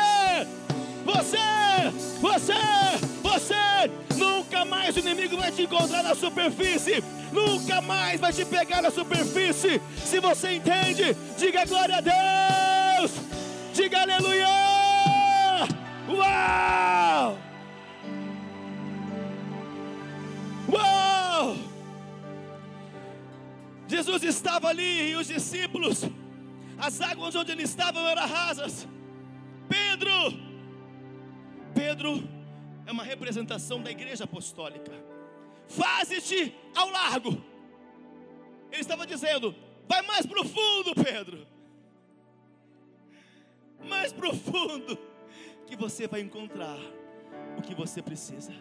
Você, 1.07 1.37
você, 2.19 2.53
você, 3.23 3.91
nunca 4.17 4.65
mais 4.65 4.93
o 4.93 4.99
inimigo 4.99 5.37
vai 5.37 5.53
te 5.53 5.61
encontrar 5.61 6.03
na 6.03 6.13
superfície, 6.13 7.01
nunca 7.31 7.79
mais 7.79 8.19
vai 8.19 8.33
te 8.33 8.43
pegar 8.43 8.81
na 8.81 8.91
superfície. 8.91 9.81
Se 10.03 10.19
você 10.19 10.55
entende, 10.55 11.15
diga 11.37 11.65
glória 11.65 11.99
a 11.99 12.01
Deus, 12.01 13.11
diga 13.73 14.01
aleluia. 14.01 14.47
Uau! 16.09 17.37
Uau! 20.73 21.57
Jesus 23.87 24.23
estava 24.23 24.67
ali 24.67 25.11
e 25.11 25.15
os 25.15 25.27
discípulos, 25.27 26.03
as 26.77 26.99
águas 26.99 27.33
onde 27.33 27.53
eles 27.53 27.69
estavam 27.69 28.05
eram 28.05 28.27
rasas. 28.27 28.85
Pedro 29.69 30.46
Pedro. 31.77 32.27
É 32.87 32.91
uma 32.91 33.03
representação 33.03 33.81
da 33.83 33.91
igreja 33.91 34.23
apostólica. 34.23 34.91
Faze-te 35.67 36.55
ao 36.75 36.89
largo. 36.89 37.29
Ele 38.71 38.81
estava 38.81 39.05
dizendo: 39.05 39.53
vai 39.87 40.01
mais 40.01 40.25
profundo, 40.25 40.95
Pedro. 40.95 41.45
Mais 43.87 44.11
profundo, 44.11 44.97
que 45.67 45.75
você 45.75 46.07
vai 46.07 46.21
encontrar 46.21 46.79
o 47.57 47.61
que 47.61 47.75
você 47.75 48.01
precisa. 48.01 48.53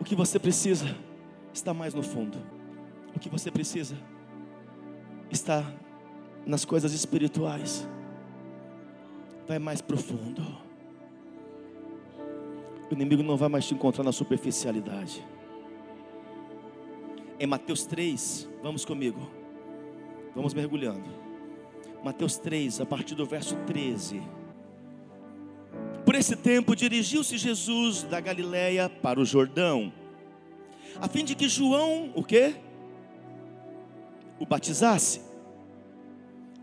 O 0.00 0.04
que 0.04 0.16
você 0.16 0.38
precisa 0.38 0.96
está 1.52 1.72
mais 1.72 1.94
no 1.94 2.02
fundo. 2.02 2.38
O 3.14 3.20
que 3.20 3.28
você 3.28 3.50
precisa 3.50 3.96
está 5.30 5.64
nas 6.44 6.64
coisas 6.64 6.92
espirituais. 6.92 7.86
Vai 9.50 9.58
mais 9.58 9.80
profundo. 9.80 10.46
O 12.88 12.94
inimigo 12.94 13.20
não 13.20 13.36
vai 13.36 13.48
mais 13.48 13.66
te 13.66 13.74
encontrar 13.74 14.04
na 14.04 14.12
superficialidade. 14.12 15.26
Em 17.36 17.48
Mateus 17.48 17.84
3, 17.84 18.48
vamos 18.62 18.84
comigo. 18.84 19.28
Vamos 20.36 20.54
mergulhando. 20.54 21.10
Mateus 22.04 22.38
3, 22.38 22.80
a 22.80 22.86
partir 22.86 23.16
do 23.16 23.26
verso 23.26 23.56
13. 23.66 24.22
Por 26.04 26.14
esse 26.14 26.36
tempo 26.36 26.76
dirigiu-se 26.76 27.36
Jesus 27.36 28.04
da 28.04 28.20
Galiléia 28.20 28.88
para 28.88 29.18
o 29.18 29.24
Jordão, 29.24 29.92
a 31.00 31.08
fim 31.08 31.24
de 31.24 31.34
que 31.34 31.48
João, 31.48 32.12
o 32.14 32.22
quê? 32.22 32.54
O 34.38 34.46
batizasse. 34.46 35.28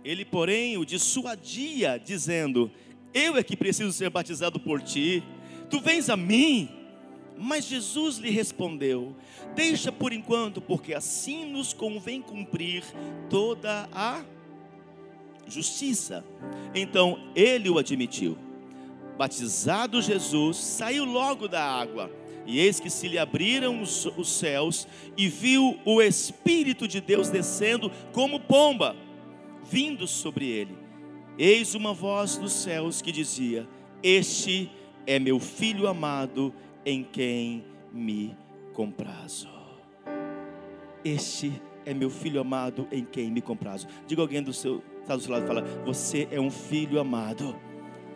Ele, 0.07 0.23
porém, 0.23 0.77
o 0.77 0.85
dissuadia, 0.85 2.01
dizendo: 2.01 2.71
Eu 3.13 3.35
é 3.35 3.43
que 3.43 3.57
preciso 3.57 3.91
ser 3.91 4.09
batizado 4.09 4.57
por 4.57 4.81
ti, 4.81 5.21
tu 5.69 5.81
vens 5.81 6.09
a 6.09 6.15
mim. 6.15 6.69
Mas 7.37 7.65
Jesus 7.65 8.17
lhe 8.17 8.29
respondeu: 8.29 9.13
Deixa 9.53 9.91
por 9.91 10.13
enquanto, 10.13 10.61
porque 10.61 10.93
assim 10.93 11.51
nos 11.51 11.73
convém 11.73 12.21
cumprir 12.21 12.85
toda 13.29 13.89
a 13.91 14.23
justiça. 15.45 16.23
Então 16.73 17.19
ele 17.35 17.69
o 17.69 17.77
admitiu. 17.77 18.37
Batizado 19.17 20.01
Jesus, 20.01 20.55
saiu 20.55 21.03
logo 21.03 21.49
da 21.49 21.61
água. 21.61 22.09
E 22.45 22.59
eis 22.59 22.79
que 22.79 22.89
se 22.89 23.09
lhe 23.09 23.19
abriram 23.19 23.81
os, 23.81 24.05
os 24.05 24.29
céus, 24.29 24.87
e 25.17 25.27
viu 25.27 25.77
o 25.83 26.01
Espírito 26.01 26.87
de 26.87 27.01
Deus 27.01 27.29
descendo 27.29 27.91
como 28.13 28.39
pomba, 28.39 28.95
vindo 29.69 30.07
sobre 30.07 30.45
ele. 30.45 30.77
Eis 31.37 31.75
uma 31.75 31.93
voz 31.93 32.37
dos 32.37 32.53
céus 32.53 33.01
que 33.01 33.11
dizia: 33.11 33.67
Este 34.01 34.71
é 35.05 35.19
meu 35.19 35.39
filho 35.39 35.87
amado, 35.87 36.53
em 36.85 37.03
quem 37.03 37.63
me 37.91 38.35
comprazo. 38.73 39.49
Este 41.03 41.61
é 41.85 41.93
meu 41.93 42.09
filho 42.09 42.41
amado, 42.41 42.87
em 42.91 43.05
quem 43.05 43.29
me 43.29 43.41
comprazo. 43.41 43.87
Diga 44.07 44.21
alguém 44.21 44.41
do 44.41 44.53
seu, 44.53 44.83
está 45.01 45.15
do 45.15 45.21
seu 45.21 45.31
lado, 45.31 45.45
fala: 45.45 45.61
Você 45.85 46.27
é 46.31 46.39
um 46.39 46.51
filho 46.51 46.99
amado, 46.99 47.55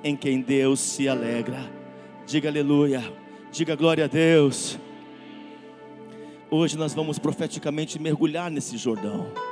em 0.04 0.16
quem 0.16 0.42
Deus 0.42 0.80
se 0.80 1.08
alegra. 1.08 1.72
Diga 2.26 2.50
aleluia. 2.50 3.02
Diga 3.52 3.76
glória 3.76 4.06
a 4.06 4.08
Deus. 4.08 4.80
Hoje 6.50 6.78
nós 6.78 6.94
vamos 6.94 7.20
profeticamente 7.20 8.00
mergulhar 8.00 8.50
nesse 8.50 8.78
Jordão. 8.78 9.51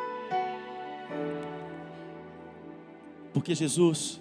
Porque 3.40 3.56
Jesus, 3.56 4.20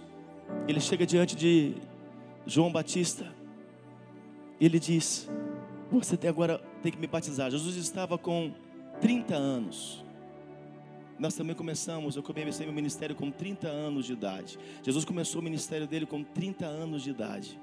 ele 0.69 0.79
chega 0.79 1.05
diante 1.05 1.35
de 1.35 1.75
João 2.47 2.71
Batista, 2.71 3.27
e 4.61 4.65
ele 4.65 4.79
diz: 4.79 5.29
Você 5.91 6.17
tem 6.17 6.31
agora 6.31 6.63
tem 6.85 6.93
que 6.93 6.99
me 6.99 7.09
batizar. 7.09 7.51
Jesus 7.51 7.75
estava 7.75 8.17
com 8.17 8.55
30 9.01 9.35
anos. 9.35 10.05
Nós 11.19 11.35
também 11.35 11.57
começamos, 11.57 12.15
eu 12.15 12.23
comecei 12.23 12.65
meu 12.65 12.73
ministério 12.73 13.17
com 13.17 13.29
30 13.29 13.67
anos 13.67 14.07
de 14.07 14.13
idade. 14.13 14.57
Jesus 14.85 15.05
começou 15.05 15.41
o 15.41 15.45
ministério 15.45 15.89
dele 15.89 16.07
com 16.07 16.23
30 16.23 16.65
anos 16.65 17.03
de 17.03 17.11
idade. 17.11 17.61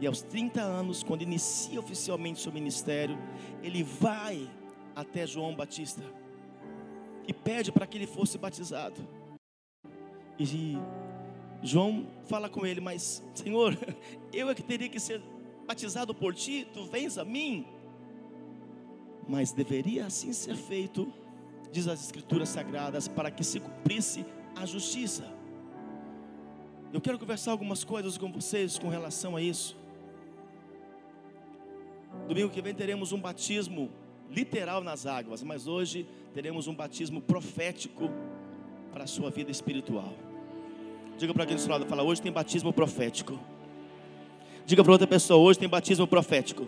E 0.00 0.06
aos 0.06 0.22
30 0.22 0.62
anos, 0.62 1.02
quando 1.02 1.20
inicia 1.20 1.78
oficialmente 1.78 2.40
seu 2.40 2.50
ministério, 2.50 3.18
ele 3.62 3.82
vai 3.82 4.50
até 4.96 5.26
João 5.26 5.54
Batista 5.54 6.02
e 7.28 7.34
pede 7.34 7.70
para 7.70 7.86
que 7.86 7.98
ele 7.98 8.06
fosse 8.06 8.38
batizado. 8.38 9.23
E 10.38 10.76
João 11.62 12.06
fala 12.26 12.48
com 12.48 12.66
ele, 12.66 12.80
mas 12.80 13.24
Senhor, 13.34 13.76
eu 14.32 14.50
é 14.50 14.54
que 14.54 14.62
teria 14.62 14.88
que 14.88 15.00
ser 15.00 15.22
batizado 15.66 16.14
por 16.14 16.34
ti, 16.34 16.66
tu 16.72 16.84
vens 16.84 17.16
a 17.18 17.24
mim. 17.24 17.66
Mas 19.28 19.52
deveria 19.52 20.06
assim 20.06 20.32
ser 20.32 20.56
feito, 20.56 21.10
diz 21.72 21.88
as 21.88 22.04
Escrituras 22.04 22.50
Sagradas, 22.50 23.08
para 23.08 23.30
que 23.30 23.42
se 23.42 23.60
cumprisse 23.60 24.26
a 24.54 24.66
justiça. 24.66 25.24
Eu 26.92 27.00
quero 27.00 27.18
conversar 27.18 27.50
algumas 27.50 27.82
coisas 27.82 28.18
com 28.18 28.30
vocês 28.30 28.78
com 28.78 28.88
relação 28.88 29.34
a 29.34 29.42
isso. 29.42 29.76
Domingo 32.28 32.50
que 32.50 32.62
vem 32.62 32.74
teremos 32.74 33.10
um 33.10 33.20
batismo 33.20 33.90
literal 34.30 34.82
nas 34.82 35.06
águas, 35.06 35.42
mas 35.42 35.66
hoje 35.66 36.06
teremos 36.32 36.66
um 36.66 36.74
batismo 36.74 37.20
profético 37.20 38.10
para 38.94 39.04
a 39.04 39.06
sua 39.08 39.28
vida 39.28 39.50
espiritual. 39.50 40.14
Diga 41.18 41.34
para 41.34 41.44
quem 41.44 41.56
do 41.56 41.60
seu 41.60 41.70
lado, 41.70 41.84
fala, 41.84 42.04
hoje 42.04 42.22
tem 42.22 42.30
batismo 42.30 42.72
profético. 42.72 43.40
Diga 44.64 44.84
para 44.84 44.92
outra 44.92 45.06
pessoa, 45.06 45.40
hoje 45.40 45.58
tem 45.58 45.68
batismo 45.68 46.06
profético. 46.06 46.64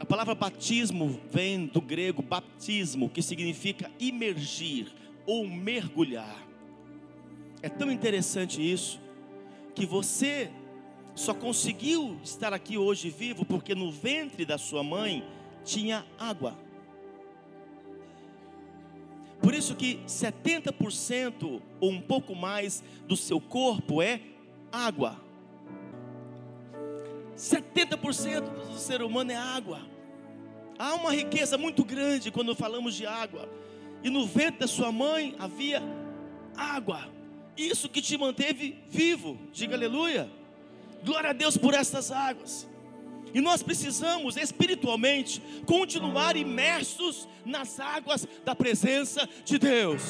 A 0.00 0.06
palavra 0.06 0.34
batismo 0.34 1.20
vem 1.30 1.66
do 1.66 1.82
grego 1.82 2.22
baptismo, 2.22 3.10
que 3.10 3.20
significa 3.20 3.90
imergir 4.00 4.90
ou 5.26 5.46
mergulhar. 5.46 6.42
É 7.60 7.68
tão 7.68 7.92
interessante 7.92 8.60
isso, 8.60 8.98
que 9.74 9.84
você 9.84 10.50
só 11.14 11.34
conseguiu 11.34 12.18
estar 12.24 12.54
aqui 12.54 12.78
hoje 12.78 13.10
vivo 13.10 13.44
porque 13.44 13.74
no 13.74 13.92
ventre 13.92 14.46
da 14.46 14.56
sua 14.56 14.82
mãe 14.82 15.22
tinha 15.62 16.06
água. 16.18 16.65
Por 19.46 19.54
isso 19.54 19.76
que 19.76 20.00
70% 20.08 21.62
ou 21.78 21.88
um 21.88 22.00
pouco 22.00 22.34
mais 22.34 22.82
do 23.06 23.16
seu 23.16 23.40
corpo 23.40 24.02
é 24.02 24.20
água. 24.72 25.20
70% 27.36 28.40
do 28.40 28.76
ser 28.76 29.02
humano 29.02 29.30
é 29.30 29.36
água. 29.36 29.82
Há 30.76 30.94
uma 30.94 31.12
riqueza 31.12 31.56
muito 31.56 31.84
grande 31.84 32.32
quando 32.32 32.56
falamos 32.56 32.96
de 32.96 33.06
água. 33.06 33.48
E 34.02 34.10
no 34.10 34.26
ventre 34.26 34.58
da 34.58 34.66
sua 34.66 34.90
mãe 34.90 35.36
havia 35.38 35.80
água. 36.56 37.08
Isso 37.56 37.88
que 37.88 38.02
te 38.02 38.18
manteve 38.18 38.82
vivo. 38.88 39.38
Diga 39.52 39.76
aleluia. 39.76 40.28
Glória 41.04 41.30
a 41.30 41.32
Deus 41.32 41.56
por 41.56 41.72
essas 41.72 42.10
águas. 42.10 42.68
E 43.34 43.40
nós 43.40 43.62
precisamos 43.62 44.36
espiritualmente 44.36 45.42
continuar 45.66 46.36
imersos 46.36 47.28
nas 47.44 47.78
águas 47.78 48.26
da 48.44 48.54
presença 48.54 49.28
de 49.44 49.58
Deus. 49.58 50.02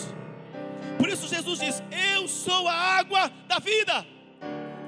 Por 0.99 1.09
isso 1.09 1.29
Jesus 1.29 1.59
diz: 1.61 1.83
Eu 2.15 2.29
sou 2.29 2.69
a 2.69 2.75
água 2.75 3.29
da 3.47 3.59
vida. 3.59 4.07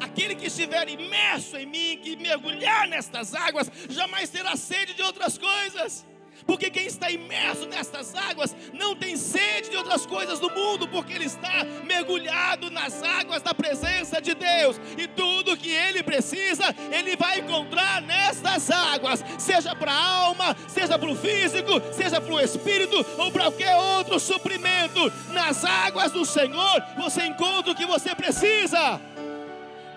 Aquele 0.01 0.35
que 0.35 0.47
estiver 0.47 0.88
imerso 0.88 1.57
em 1.57 1.67
mim, 1.67 1.99
que 2.03 2.17
mergulhar 2.17 2.87
nestas 2.88 3.35
águas, 3.35 3.71
jamais 3.88 4.31
terá 4.31 4.57
sede 4.57 4.95
de 4.95 5.03
outras 5.03 5.37
coisas. 5.37 6.07
Porque 6.49 6.71
quem 6.71 6.87
está 6.87 7.11
imerso 7.11 7.67
nestas 7.67 8.15
águas 8.15 8.57
não 8.73 8.97
tem 8.97 9.19
sede 9.19 9.69
de 9.69 9.77
outras 9.77 10.07
coisas 10.07 10.41
do 10.41 10.49
mundo, 10.49 10.89
porque 10.89 11.13
ele 11.13 11.27
está 11.27 11.63
mergulhado 11.85 12.71
nas 12.71 13.03
águas 13.03 13.43
da 13.43 13.53
presença 13.53 14.19
de 14.19 14.35
Deus. 14.35 14.81
E 14.97 15.07
tudo 15.07 15.59
que 15.59 15.71
ele 15.71 16.03
precisa, 16.03 16.75
ele 16.91 17.17
vai 17.17 17.41
encontrar 17.41 18.01
nestas 18.01 18.71
águas, 18.71 19.23
seja 19.37 19.77
para 19.77 19.93
a 19.93 20.03
alma, 20.03 20.57
seja 20.67 20.99
para 20.99 21.11
o 21.11 21.15
físico, 21.15 21.83
seja 21.93 22.19
para 22.19 22.33
o 22.33 22.41
espírito 22.41 22.97
ou 23.19 23.31
para 23.31 23.43
qualquer 23.43 23.77
outro 23.77 24.19
suprimento. 24.19 25.13
Nas 25.29 25.67
águas 25.67 26.13
do 26.13 26.25
Senhor, 26.25 26.83
você 26.97 27.27
encontra 27.27 27.73
o 27.73 27.77
que 27.77 27.85
você 27.85 28.15
precisa. 28.15 28.99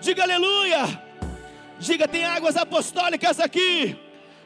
Diga 0.02 0.24
aleluia. 0.24 1.00
Diga, 1.78 2.06
tem 2.06 2.26
águas 2.26 2.58
apostólicas 2.58 3.40
aqui. 3.40 3.96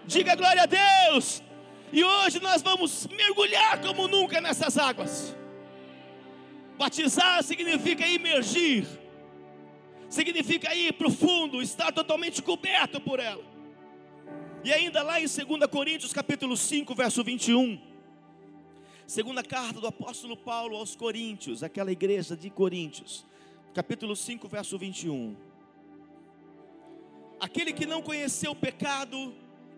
Diga 0.06 0.36
glória 0.36 0.62
a 0.62 0.66
Deus. 0.66 1.44
E 1.92 2.02
hoje 2.02 2.40
nós 2.40 2.62
vamos 2.62 3.06
mergulhar 3.06 3.80
como 3.80 4.08
nunca 4.08 4.40
nessas 4.40 4.76
águas. 4.76 5.36
Batizar 6.76 7.42
significa 7.42 8.06
imergir, 8.06 8.86
significa 10.08 10.74
ir 10.74 10.92
profundo, 10.92 11.62
estar 11.62 11.92
totalmente 11.92 12.42
coberto 12.42 13.00
por 13.00 13.18
ela. 13.18 13.44
E 14.62 14.72
ainda 14.72 15.02
lá 15.02 15.20
em 15.20 15.24
2 15.24 15.70
Coríntios 15.70 16.12
capítulo 16.12 16.56
5, 16.56 16.94
verso 16.94 17.24
21, 17.24 17.80
Segunda 19.06 19.40
carta 19.40 19.80
do 19.80 19.86
apóstolo 19.86 20.36
Paulo 20.36 20.76
aos 20.76 20.96
Coríntios, 20.96 21.62
aquela 21.62 21.92
igreja 21.92 22.36
de 22.36 22.50
Coríntios, 22.50 23.24
capítulo 23.72 24.16
5, 24.16 24.48
verso 24.48 24.76
21. 24.76 25.36
Aquele 27.38 27.72
que 27.72 27.86
não 27.86 28.02
conheceu 28.02 28.50
o 28.50 28.56
pecado, 28.56 29.32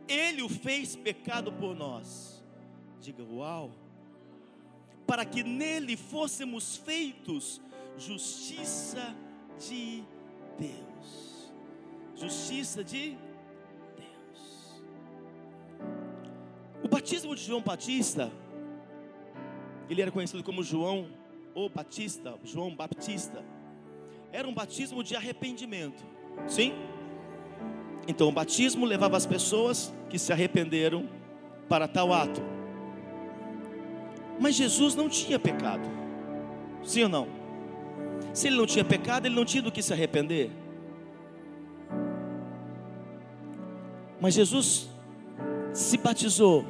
ele 0.08 0.42
o 0.42 0.48
fez 0.48 0.96
pecado 0.96 1.52
por 1.52 1.74
nós. 1.74 2.42
Diga 3.00 3.22
uau! 3.22 3.70
Para 5.06 5.24
que 5.24 5.42
nele 5.42 5.96
fôssemos 5.96 6.76
feitos 6.76 7.60
justiça 7.96 9.14
de 9.58 10.02
Deus. 10.58 11.52
Justiça 12.14 12.82
de 12.82 13.16
Deus. 13.96 14.82
O 16.82 16.88
batismo 16.88 17.34
de 17.34 17.42
João 17.42 17.62
Batista, 17.62 18.30
ele 19.88 20.02
era 20.02 20.10
conhecido 20.10 20.42
como 20.42 20.62
João 20.62 21.10
ou 21.54 21.68
Batista, 21.68 22.38
João 22.44 22.74
Baptista. 22.74 23.44
Era 24.30 24.46
um 24.46 24.54
batismo 24.54 25.02
de 25.02 25.16
arrependimento. 25.16 26.04
Sim? 26.46 26.72
Então 28.08 28.26
o 28.26 28.32
batismo 28.32 28.86
levava 28.86 29.18
as 29.18 29.26
pessoas 29.26 29.94
que 30.08 30.18
se 30.18 30.32
arrependeram 30.32 31.06
para 31.68 31.86
tal 31.86 32.10
ato. 32.10 32.40
Mas 34.40 34.54
Jesus 34.54 34.94
não 34.94 35.10
tinha 35.10 35.38
pecado. 35.38 35.86
Sim 36.82 37.02
ou 37.02 37.08
não? 37.10 37.28
Se 38.32 38.46
ele 38.46 38.56
não 38.56 38.66
tinha 38.66 38.84
pecado, 38.84 39.26
ele 39.26 39.34
não 39.34 39.44
tinha 39.44 39.62
do 39.62 39.70
que 39.70 39.82
se 39.82 39.92
arrepender. 39.92 40.50
Mas 44.18 44.32
Jesus 44.32 44.88
se 45.72 45.98
batizou, 45.98 46.64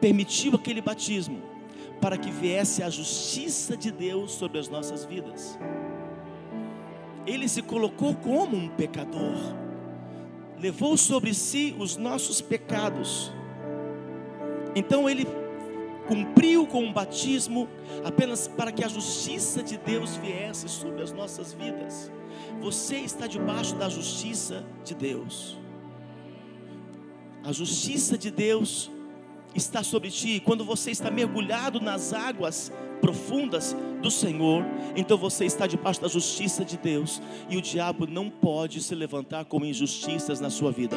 permitiu 0.00 0.54
aquele 0.54 0.80
batismo, 0.80 1.42
para 2.00 2.16
que 2.16 2.30
viesse 2.30 2.82
a 2.82 2.88
justiça 2.88 3.76
de 3.76 3.90
Deus 3.90 4.32
sobre 4.32 4.58
as 4.58 4.68
nossas 4.68 5.04
vidas. 5.04 5.58
Ele 7.26 7.48
se 7.48 7.62
colocou 7.62 8.14
como 8.14 8.56
um 8.56 8.68
pecador, 8.68 9.36
levou 10.60 10.96
sobre 10.96 11.34
si 11.34 11.74
os 11.78 11.96
nossos 11.96 12.40
pecados. 12.40 13.32
Então 14.74 15.08
ele 15.08 15.26
cumpriu 16.06 16.66
com 16.66 16.88
o 16.88 16.92
batismo 16.92 17.68
apenas 18.04 18.48
para 18.48 18.72
que 18.72 18.82
a 18.82 18.88
justiça 18.88 19.62
de 19.62 19.76
Deus 19.76 20.16
viesse 20.16 20.68
sobre 20.68 21.02
as 21.02 21.12
nossas 21.12 21.52
vidas. 21.52 22.10
Você 22.60 22.96
está 22.96 23.26
debaixo 23.26 23.74
da 23.76 23.88
justiça 23.88 24.64
de 24.84 24.94
Deus. 24.94 25.56
A 27.44 27.52
justiça 27.52 28.16
de 28.18 28.30
Deus 28.30 28.90
está 29.54 29.82
sobre 29.82 30.10
ti. 30.10 30.40
Quando 30.44 30.64
você 30.64 30.90
está 30.90 31.10
mergulhado 31.10 31.80
nas 31.80 32.12
águas 32.12 32.72
profundas 33.00 33.76
do 34.02 34.10
Senhor, 34.10 34.64
então 34.96 35.16
você 35.16 35.44
está 35.44 35.66
debaixo 35.66 36.00
da 36.00 36.08
justiça 36.08 36.64
de 36.64 36.76
Deus, 36.76 37.20
e 37.48 37.56
o 37.56 37.62
diabo 37.62 38.06
não 38.06 38.30
pode 38.30 38.80
se 38.80 38.94
levantar 38.94 39.44
com 39.44 39.64
injustiças 39.64 40.40
na 40.40 40.50
sua 40.50 40.70
vida. 40.70 40.96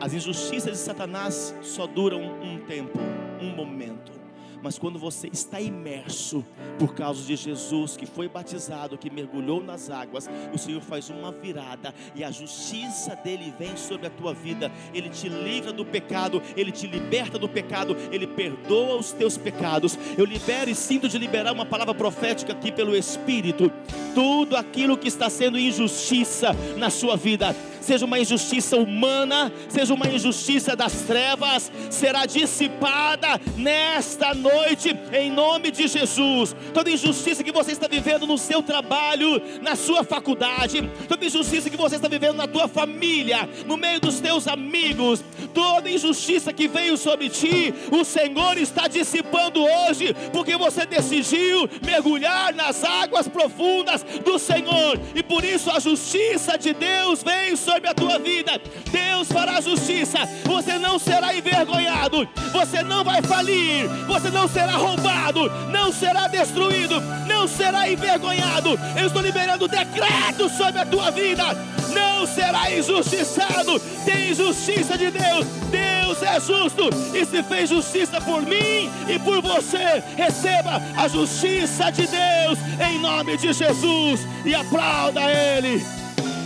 As 0.00 0.12
injustiças 0.12 0.72
de 0.72 0.78
Satanás 0.78 1.54
só 1.62 1.86
duram 1.86 2.20
um 2.42 2.58
tempo 2.66 2.98
um 3.40 3.54
momento. 3.54 4.23
Mas 4.64 4.78
quando 4.78 4.98
você 4.98 5.28
está 5.30 5.60
imerso 5.60 6.42
por 6.78 6.94
causa 6.94 7.22
de 7.22 7.36
Jesus, 7.36 7.98
que 7.98 8.06
foi 8.06 8.30
batizado, 8.30 8.96
que 8.96 9.10
mergulhou 9.10 9.62
nas 9.62 9.90
águas, 9.90 10.26
o 10.54 10.58
Senhor 10.58 10.80
faz 10.80 11.10
uma 11.10 11.30
virada 11.30 11.94
e 12.14 12.24
a 12.24 12.30
justiça 12.30 13.14
dele 13.14 13.52
vem 13.58 13.76
sobre 13.76 14.06
a 14.06 14.10
tua 14.10 14.32
vida. 14.32 14.72
Ele 14.94 15.10
te 15.10 15.28
livra 15.28 15.70
do 15.70 15.84
pecado, 15.84 16.40
ele 16.56 16.72
te 16.72 16.86
liberta 16.86 17.38
do 17.38 17.46
pecado, 17.46 17.94
ele 18.10 18.26
perdoa 18.26 18.96
os 18.96 19.12
teus 19.12 19.36
pecados. 19.36 19.98
Eu 20.16 20.24
libero 20.24 20.70
e 20.70 20.74
sinto 20.74 21.10
de 21.10 21.18
liberar 21.18 21.52
uma 21.52 21.66
palavra 21.66 21.94
profética 21.94 22.54
aqui 22.54 22.72
pelo 22.72 22.96
Espírito. 22.96 23.70
Tudo 24.14 24.56
aquilo 24.56 24.96
que 24.96 25.08
está 25.08 25.28
sendo 25.28 25.58
injustiça 25.58 26.56
na 26.78 26.88
sua 26.88 27.18
vida, 27.18 27.54
seja 27.84 28.04
uma 28.04 28.18
injustiça 28.18 28.76
humana, 28.76 29.52
seja 29.68 29.94
uma 29.94 30.08
injustiça 30.08 30.74
das 30.74 31.02
trevas, 31.02 31.70
será 31.90 32.26
dissipada 32.26 33.40
nesta 33.56 34.34
noite, 34.34 34.96
em 35.12 35.30
nome 35.30 35.70
de 35.70 35.86
Jesus. 35.86 36.56
Toda 36.72 36.90
injustiça 36.90 37.44
que 37.44 37.52
você 37.52 37.72
está 37.72 37.86
vivendo 37.86 38.26
no 38.26 38.38
seu 38.38 38.62
trabalho, 38.62 39.40
na 39.62 39.76
sua 39.76 40.02
faculdade, 40.02 40.90
toda 41.08 41.24
injustiça 41.24 41.70
que 41.70 41.76
você 41.76 41.96
está 41.96 42.08
vivendo 42.08 42.36
na 42.36 42.46
tua 42.46 42.66
família, 42.66 43.48
no 43.66 43.76
meio 43.76 44.00
dos 44.00 44.20
teus 44.20 44.48
amigos, 44.48 45.22
toda 45.54 45.88
injustiça 45.88 46.52
que 46.52 46.66
veio 46.66 46.96
sobre 46.96 47.28
ti, 47.30 47.72
o 47.90 48.04
Senhor 48.04 48.58
está 48.58 48.88
dissipando 48.88 49.62
hoje, 49.62 50.14
porque 50.32 50.56
você 50.56 50.84
decidiu 50.84 51.70
mergulhar 51.84 52.52
nas 52.54 52.82
águas 52.82 53.28
profundas 53.28 54.04
do 54.24 54.38
Senhor, 54.38 55.00
e 55.14 55.22
por 55.22 55.44
isso 55.44 55.70
a 55.70 55.78
justiça 55.78 56.58
de 56.58 56.74
Deus 56.74 57.22
vem 57.22 57.54
sobre 57.56 57.88
a 57.88 57.94
tua 57.94 58.18
vida. 58.18 58.60
Deus 58.90 59.28
fará 59.28 59.60
justiça. 59.60 60.18
Você 60.44 60.78
não 60.78 60.98
será 60.98 61.34
envergonhado. 61.34 62.28
Você 62.52 62.82
não 62.82 63.04
vai 63.04 63.22
falir. 63.22 63.88
Você 64.06 64.30
não 64.30 64.48
será 64.48 64.72
roubado. 64.72 65.50
Não 65.70 65.92
será 65.92 66.26
destruído. 66.28 67.00
Não 67.26 67.46
será 67.46 67.88
envergonhado. 67.88 68.78
Eu 68.98 69.06
estou 69.06 69.22
liberando 69.22 69.68
decreto 69.68 70.48
sobre 70.48 70.80
a 70.80 70.86
tua 70.86 71.10
vida. 71.10 71.44
Não 71.92 72.26
será 72.26 72.70
injustiçado. 72.70 73.80
Tem 74.04 74.34
justiça 74.34 74.96
de 74.98 75.10
Deus. 75.10 75.43
Deus 75.70 76.22
é 76.22 76.40
justo 76.40 76.88
e 77.14 77.24
se 77.24 77.42
fez 77.42 77.70
justiça 77.70 78.20
por 78.20 78.42
mim 78.42 78.90
e 79.08 79.18
por 79.18 79.40
você. 79.40 80.02
Receba 80.16 80.80
a 80.96 81.08
justiça 81.08 81.90
de 81.90 82.06
Deus 82.06 82.58
em 82.88 82.98
nome 82.98 83.36
de 83.36 83.52
Jesus 83.52 84.20
e 84.44 84.54
aplauda 84.54 85.20
Ele. 85.22 85.82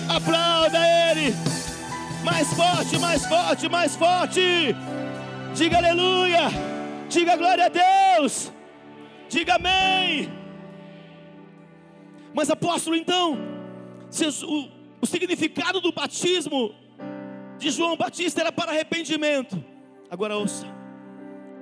Aplauda 0.09 0.79
Ele. 0.79 1.35
Mais 2.25 2.53
forte, 2.55 2.99
mais 2.99 3.27
forte, 3.27 3.69
mais 3.69 3.97
forte. 3.97 4.75
Diga 5.55 5.79
aleluia. 5.79 6.51
Diga 7.09 7.37
glória 7.37 7.67
a 7.67 7.69
Deus. 7.69 8.53
Diga 9.29 9.57
amém. 9.57 10.31
Mas 12.35 12.51
apóstolo, 12.51 12.97
então, 12.97 13.37
o, 15.03 15.07
significado 15.07 15.81
do 15.81 15.93
batismo 15.93 16.75
de 17.59 17.71
João 17.71 17.97
Batista 17.97 18.41
era 18.41 18.53
para 18.53 18.73
arrependimento. 18.73 19.63
Agora 20.11 20.37
ouça. 20.37 20.67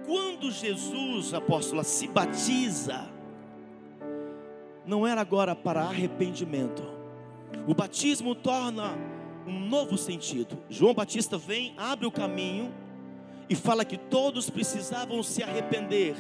Quando 0.07 0.51
Jesus, 0.51 1.35
apóstolo, 1.35 1.83
se 1.83 2.07
batiza, 2.07 3.11
não 4.85 5.07
era 5.07 5.21
agora 5.21 5.57
para 5.57 5.83
arrependimento 5.83 6.97
o 7.67 7.75
batismo 7.75 8.35
torna 8.35 8.97
um 9.47 9.59
novo 9.59 9.97
sentido. 9.99 10.59
João 10.69 10.95
Batista 10.95 11.37
vem, 11.37 11.75
abre 11.77 12.07
o 12.07 12.13
caminho 12.13 12.73
e 13.49 13.55
fala 13.55 13.85
que 13.85 13.97
todos 13.97 14.51
precisavam 14.51 15.23
se 15.23 15.43
arrepender 15.43 16.17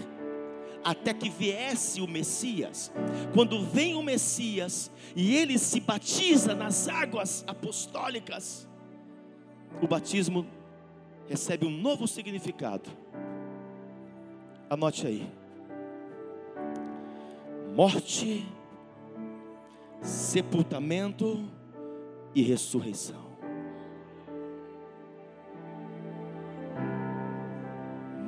até 0.84 1.12
que 1.12 1.28
viesse 1.28 2.00
o 2.00 2.06
Messias. 2.06 2.92
Quando 3.34 3.64
vem 3.64 3.94
o 3.94 4.02
Messias 4.02 4.90
e 5.14 5.36
ele 5.36 5.58
se 5.58 5.80
batiza 5.80 6.54
nas 6.54 6.88
águas 6.88 7.44
apostólicas, 7.46 8.68
o 9.80 9.86
batismo 9.86 10.46
recebe 11.28 11.66
um 11.66 11.70
novo 11.70 12.06
significado. 12.06 12.90
Anote 14.68 15.06
aí: 15.06 15.30
morte 17.74 18.46
sepultamento 20.00 21.44
e 22.34 22.42
ressurreição. 22.42 23.26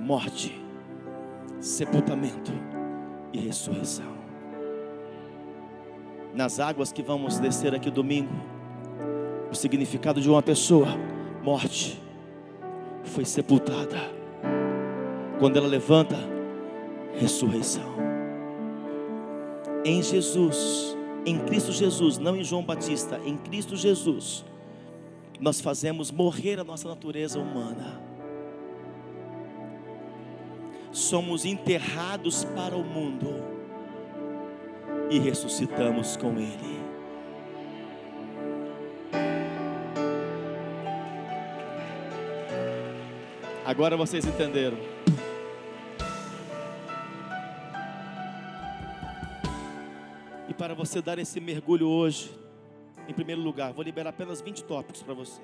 Morte, 0.01 0.59
sepultamento 1.61 2.53
e 3.33 3.39
ressurreição. 3.39 4.17
Nas 6.35 6.59
águas 6.59 6.93
que 6.93 7.03
vamos 7.03 7.39
descer 7.39 7.75
aqui 7.75 7.91
domingo, 7.91 8.33
o 9.51 9.55
significado 9.55 10.21
de 10.21 10.31
uma 10.31 10.43
pessoa, 10.43 10.89
morte, 11.43 12.01
foi 13.05 13.25
sepultada. 13.25 13.99
Quando 15.39 15.57
ela 15.57 15.69
levanta, 15.69 16.17
ressurreição. 17.15 17.97
Em 19.85 20.03
Jesus, 20.03 20.97
em 21.25 21.39
Cristo 21.39 21.73
Jesus, 21.73 22.19
não 22.19 22.37
em 22.37 22.45
João 22.45 22.63
Batista, 22.63 23.21
em 23.25 23.37
Cristo 23.37 23.77
Jesus, 23.77 24.45
nós 25.41 25.61
fazemos 25.61 26.11
morrer 26.11 26.59
a 26.59 26.65
nossa 26.65 26.89
natureza 26.89 27.39
humana. 27.39 28.03
Somos 30.91 31.45
enterrados 31.45 32.45
para 32.45 32.75
o 32.75 32.83
mundo 32.83 33.35
e 35.11 35.19
ressuscitamos 35.19 36.17
com 36.17 36.39
Ele. 36.39 36.88
Agora 43.69 43.99
vocês 43.99 44.25
entenderam. 44.25 44.79
E 50.49 50.55
para 50.55 50.75
você 50.75 51.03
dar 51.03 51.19
esse 51.19 51.39
mergulho 51.39 51.87
hoje, 51.87 52.31
em 53.07 53.13
primeiro 53.13 53.43
lugar, 53.43 53.75
vou 53.75 53.85
liberar 53.85 54.09
apenas 54.09 54.41
20 54.41 54.65
tópicos 54.65 55.03
para 55.03 55.13
você. 55.13 55.43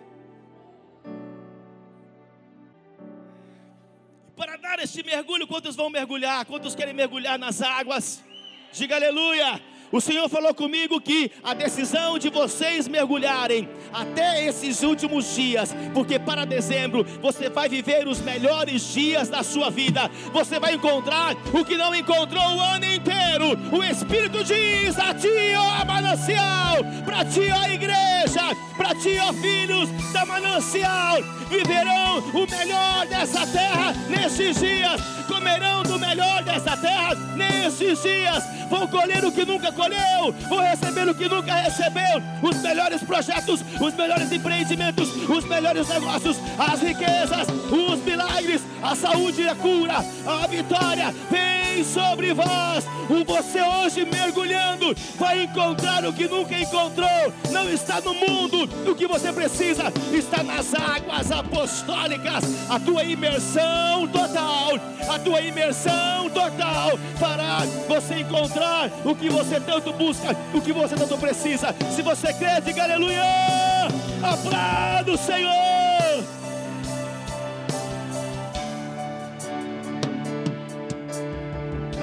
Para 4.34 4.56
dar 4.56 4.78
esse 4.78 5.02
mergulho, 5.02 5.46
quantos 5.46 5.76
vão 5.76 5.90
mergulhar? 5.90 6.46
Quantos 6.46 6.74
querem 6.74 6.94
mergulhar 6.94 7.38
nas 7.38 7.60
águas? 7.60 8.24
Diga 8.72 8.96
aleluia! 8.96 9.60
O 9.94 10.00
Senhor 10.00 10.28
falou 10.28 10.52
comigo 10.52 11.00
que 11.00 11.30
a 11.40 11.54
decisão 11.54 12.18
de 12.18 12.28
vocês 12.28 12.88
mergulharem 12.88 13.68
até 13.92 14.44
esses 14.44 14.83
últimos 14.83 15.37
dias, 15.37 15.72
porque 15.94 16.18
para 16.18 16.44
dezembro 16.44 17.04
você 17.22 17.48
vai 17.48 17.68
viver 17.68 18.09
os 18.09 18.20
melhores 18.20 18.92
dias 18.92 19.28
da 19.28 19.44
sua 19.44 19.70
vida. 19.70 20.11
Você 20.33 20.59
vai 20.59 20.74
encontrar 20.74 21.37
o 21.52 21.64
que 21.64 21.76
não 21.76 21.94
encontrou 21.94 22.42
o 22.42 22.61
ano 22.61 22.87
inteiro. 22.87 23.57
O 23.70 23.85
Espírito 23.85 24.42
diz 24.42 24.98
a 24.98 25.14
ti, 25.14 25.28
ó 25.57 25.85
manancial, 25.85 26.78
para 27.04 27.24
ti, 27.24 27.42
ó 27.52 27.70
igreja, 27.70 28.42
para 28.76 28.94
ti, 28.94 29.16
ó 29.20 29.32
filhos 29.32 29.88
da 30.12 30.24
manancial, 30.24 31.18
viverão 31.48 32.18
o 32.18 32.50
melhor 32.50 33.06
dessa 33.06 33.46
terra 33.46 33.92
nesses 34.08 34.58
dias, 34.58 35.00
comerão 35.26 35.82
do 35.82 35.98
melhor 35.98 36.42
dessa 36.42 36.76
terra 36.76 37.14
nesses 37.37 38.02
dias, 38.02 38.42
vão 38.68 38.87
colher 38.87 39.24
o 39.24 39.32
que 39.32 39.44
nunca 39.44 39.70
colheu, 39.72 40.34
vou 40.48 40.60
receber 40.60 41.08
o 41.08 41.14
que 41.14 41.28
nunca 41.28 41.54
recebeu, 41.54 42.22
os 42.42 42.56
melhores 42.62 43.02
projetos, 43.02 43.60
os 43.80 43.94
melhores 43.94 44.30
empreendimentos, 44.32 45.08
os 45.28 45.44
melhores 45.44 45.88
negócios, 45.88 46.37
as 46.58 46.80
riquezas, 46.80 47.46
os 47.70 48.00
milagres, 48.04 48.62
a 48.82 48.94
saúde 48.94 49.42
e 49.42 49.48
a 49.48 49.54
cura, 49.54 50.04
a 50.26 50.46
vitória 50.46 51.14
vem 51.30 51.84
sobre 51.84 52.32
vós. 52.32 52.84
O 53.09 53.25
você 53.25 53.61
hoje 53.61 54.05
mergulhando 54.05 54.95
vai 55.17 55.43
encontrar 55.43 56.05
o 56.05 56.12
que 56.12 56.27
nunca 56.27 56.59
encontrou. 56.59 57.33
Não 57.51 57.71
está 57.71 58.01
no 58.01 58.14
mundo, 58.14 58.69
o 58.90 58.95
que 58.95 59.07
você 59.07 59.33
precisa 59.33 59.93
está 60.12 60.43
nas 60.43 60.75
águas 60.75 61.31
apostólicas. 61.31 62.45
A 62.69 62.81
tua 62.81 63.05
imersão 63.05 64.09
total, 64.09 64.73
a 65.09 65.19
tua 65.19 65.40
imersão 65.40 66.31
total 66.31 66.99
fará 67.19 67.61
você 67.88 68.21
encontrar 68.21 68.90
o 69.05 69.14
que 69.14 69.29
você 69.29 69.61
tanto 69.61 69.93
busca, 69.93 70.37
o 70.55 70.61
que 70.61 70.73
você 70.73 70.95
tanto 70.97 71.19
precisa. 71.19 71.75
Se 71.95 72.03
você 72.03 72.33
crê, 72.33 72.61
diga 72.64 72.85
aleluia. 72.85 73.23
Aplauda 74.23 75.12
o 75.12 75.19
Senhor. 75.19 75.84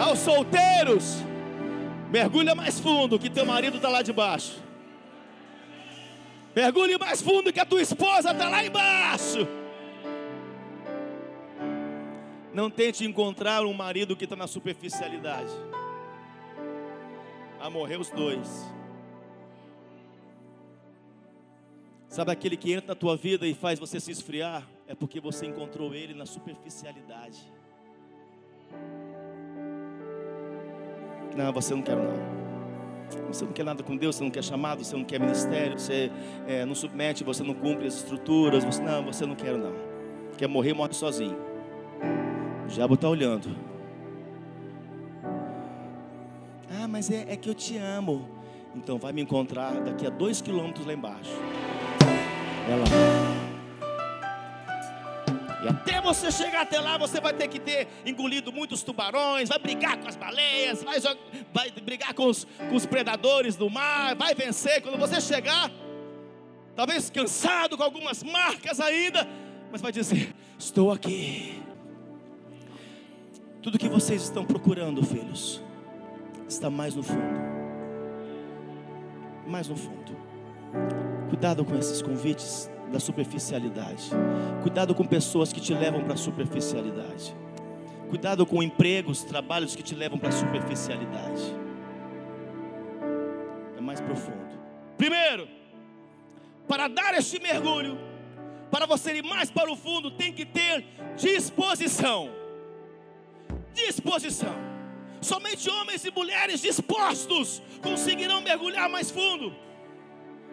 Aos 0.01 0.17
solteiros, 0.17 1.17
mergulha 2.09 2.55
mais 2.55 2.79
fundo 2.79 3.19
que 3.19 3.29
teu 3.29 3.45
marido 3.45 3.75
está 3.77 3.87
lá 3.87 4.01
de 4.01 4.11
baixo. 4.11 4.59
Mergulhe 6.55 6.97
mais 6.97 7.21
fundo 7.21 7.53
que 7.53 7.59
a 7.59 7.65
tua 7.65 7.83
esposa 7.83 8.31
está 8.31 8.49
lá 8.49 8.65
embaixo. 8.65 9.47
Não 12.51 12.67
tente 12.67 13.05
encontrar 13.05 13.63
um 13.63 13.73
marido 13.73 14.15
que 14.15 14.23
está 14.23 14.35
na 14.35 14.47
superficialidade 14.47 15.53
a 17.59 17.69
morrer 17.69 17.99
os 17.99 18.09
dois. 18.09 18.49
Sabe 22.09 22.31
aquele 22.31 22.57
que 22.57 22.73
entra 22.73 22.87
na 22.87 22.95
tua 22.95 23.15
vida 23.15 23.45
e 23.45 23.53
faz 23.53 23.77
você 23.77 23.99
se 23.99 24.09
esfriar? 24.09 24.67
É 24.87 24.95
porque 24.95 25.19
você 25.19 25.45
encontrou 25.45 25.93
ele 25.93 26.15
na 26.15 26.25
superficialidade. 26.25 27.39
Não, 31.35 31.51
você 31.51 31.73
não 31.73 31.81
quer 31.81 31.95
não. 31.95 32.41
Você 33.27 33.45
não 33.45 33.51
quer 33.51 33.63
nada 33.63 33.83
com 33.83 33.95
Deus, 33.95 34.15
você 34.15 34.23
não 34.23 34.31
quer 34.31 34.43
chamado, 34.43 34.83
você 34.83 34.95
não 34.95 35.03
quer 35.03 35.19
ministério, 35.19 35.77
você 35.77 36.11
é, 36.47 36.65
não 36.65 36.75
submete, 36.75 37.23
você 37.23 37.43
não 37.43 37.53
cumpre 37.53 37.87
as 37.87 37.95
estruturas. 37.95 38.63
Você, 38.63 38.81
não, 38.81 39.05
você 39.05 39.25
não 39.25 39.35
quer 39.35 39.57
não. 39.57 39.73
Quer 40.37 40.47
morrer, 40.47 40.73
morre 40.73 40.93
sozinho. 40.93 41.37
O 42.65 42.67
diabo 42.67 42.95
está 42.95 43.09
olhando. 43.09 43.71
mas 46.91 47.09
é, 47.09 47.25
é 47.29 47.35
que 47.37 47.49
eu 47.49 47.55
te 47.55 47.77
amo. 47.77 48.27
Então 48.75 48.99
vai 48.99 49.11
me 49.13 49.21
encontrar 49.21 49.73
daqui 49.81 50.05
a 50.05 50.09
dois 50.09 50.41
quilômetros 50.41 50.85
lá 50.85 50.93
embaixo. 50.93 51.31
É 52.69 52.75
lá. 52.75 53.50
E 55.63 55.67
até 55.67 56.01
você 56.01 56.31
chegar 56.31 56.61
até 56.61 56.79
lá, 56.79 56.97
você 56.97 57.21
vai 57.21 57.33
ter 57.33 57.47
que 57.47 57.59
ter 57.59 57.87
engolido 58.05 58.51
muitos 58.51 58.81
tubarões, 58.81 59.47
vai 59.47 59.59
brigar 59.59 59.97
com 59.97 60.07
as 60.07 60.15
baleias, 60.15 60.83
vai, 60.83 60.99
vai 61.53 61.71
brigar 61.71 62.13
com 62.13 62.25
os, 62.25 62.47
com 62.67 62.75
os 62.75 62.85
predadores 62.85 63.55
do 63.55 63.69
mar, 63.69 64.15
vai 64.15 64.33
vencer. 64.33 64.81
Quando 64.81 64.97
você 64.97 65.21
chegar, 65.21 65.69
talvez 66.75 67.11
cansado, 67.11 67.77
com 67.77 67.83
algumas 67.83 68.23
marcas 68.23 68.79
ainda, 68.79 69.27
mas 69.71 69.81
vai 69.81 69.91
dizer: 69.91 70.33
Estou 70.57 70.91
aqui. 70.91 71.61
Tudo 73.61 73.77
que 73.77 73.87
vocês 73.87 74.23
estão 74.23 74.43
procurando, 74.43 75.03
filhos, 75.03 75.61
está 76.47 76.71
mais 76.71 76.95
no 76.95 77.03
fundo. 77.03 77.51
Mais 79.45 79.67
no 79.67 79.75
fundo. 79.75 80.30
Cuidado 81.29 81.63
com 81.65 81.75
esses 81.77 82.01
convites 82.01 82.69
da 82.91 82.99
superficialidade. 82.99 84.09
Cuidado 84.61 84.93
com 84.93 85.05
pessoas 85.05 85.51
que 85.53 85.61
te 85.61 85.73
levam 85.73 86.03
para 86.03 86.13
a 86.13 86.17
superficialidade. 86.17 87.35
Cuidado 88.09 88.45
com 88.45 88.61
empregos, 88.61 89.23
trabalhos 89.23 89.75
que 89.75 89.81
te 89.81 89.95
levam 89.95 90.19
para 90.19 90.29
a 90.29 90.33
superficialidade. 90.33 91.55
É 93.77 93.81
mais 93.81 94.01
profundo. 94.01 94.59
Primeiro, 94.97 95.47
para 96.67 96.87
dar 96.87 97.13
este 97.15 97.39
mergulho, 97.39 97.97
para 98.69 98.85
você 98.85 99.15
ir 99.15 99.23
mais 99.23 99.49
para 99.49 99.71
o 99.71 99.75
fundo, 99.75 100.11
tem 100.11 100.33
que 100.33 100.45
ter 100.45 100.85
disposição. 101.15 102.29
Disposição. 103.73 104.53
Somente 105.21 105.69
homens 105.69 106.03
e 106.03 106.11
mulheres 106.11 106.61
dispostos 106.61 107.61
conseguirão 107.81 108.41
mergulhar 108.41 108.89
mais 108.89 109.09
fundo. 109.09 109.53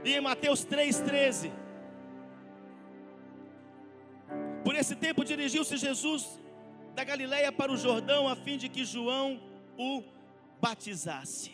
E 0.05 0.15
em 0.15 0.21
Mateus 0.21 0.65
3,13. 0.65 1.51
Por 4.65 4.75
esse 4.75 4.95
tempo 4.95 5.25
dirigiu-se 5.25 5.77
Jesus 5.77 6.39
da 6.95 7.05
Galiléia 7.05 7.51
para 7.51 7.73
o 7.73 7.77
Jordão, 7.77 8.29
a 8.29 8.37
fim 8.37 8.57
de 8.57 8.69
que 8.69 8.85
João 8.85 9.41
o 9.79 10.03
batizasse. 10.61 11.53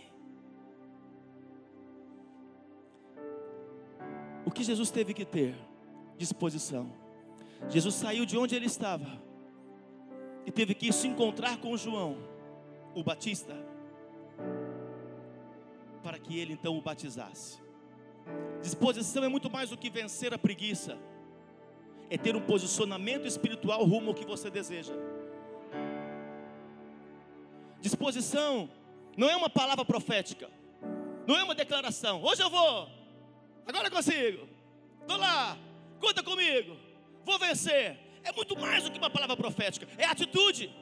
O 4.44 4.50
que 4.50 4.62
Jesus 4.62 4.90
teve 4.90 5.14
que 5.14 5.24
ter? 5.24 5.54
Disposição. 6.16 6.92
Jesus 7.68 7.94
saiu 7.94 8.24
de 8.24 8.36
onde 8.36 8.54
ele 8.54 8.66
estava 8.66 9.22
e 10.46 10.50
teve 10.50 10.74
que 10.74 10.92
se 10.92 11.06
encontrar 11.06 11.58
com 11.58 11.76
João 11.76 12.16
o 12.94 13.02
Batista, 13.02 13.54
para 16.02 16.18
que 16.18 16.38
ele 16.38 16.52
então 16.52 16.76
o 16.76 16.82
batizasse. 16.82 17.63
Disposição 18.62 19.24
é 19.24 19.28
muito 19.28 19.50
mais 19.50 19.70
do 19.70 19.76
que 19.76 19.90
vencer 19.90 20.32
a 20.32 20.38
preguiça, 20.38 20.98
é 22.08 22.16
ter 22.16 22.34
um 22.34 22.40
posicionamento 22.40 23.26
espiritual 23.26 23.84
rumo 23.84 24.08
ao 24.10 24.14
que 24.14 24.24
você 24.24 24.50
deseja. 24.50 24.94
Disposição 27.80 28.70
não 29.16 29.28
é 29.28 29.36
uma 29.36 29.50
palavra 29.50 29.84
profética, 29.84 30.50
não 31.26 31.36
é 31.36 31.42
uma 31.42 31.54
declaração. 31.54 32.22
Hoje 32.22 32.42
eu 32.42 32.48
vou, 32.48 32.88
agora 33.66 33.90
consigo, 33.90 34.48
estou 35.02 35.18
lá, 35.18 35.58
conta 36.00 36.22
comigo, 36.22 36.76
vou 37.24 37.38
vencer. 37.38 37.98
É 38.22 38.32
muito 38.32 38.58
mais 38.58 38.82
do 38.82 38.90
que 38.90 38.96
uma 38.96 39.10
palavra 39.10 39.36
profética, 39.36 39.86
é 39.98 40.06
atitude. 40.06 40.72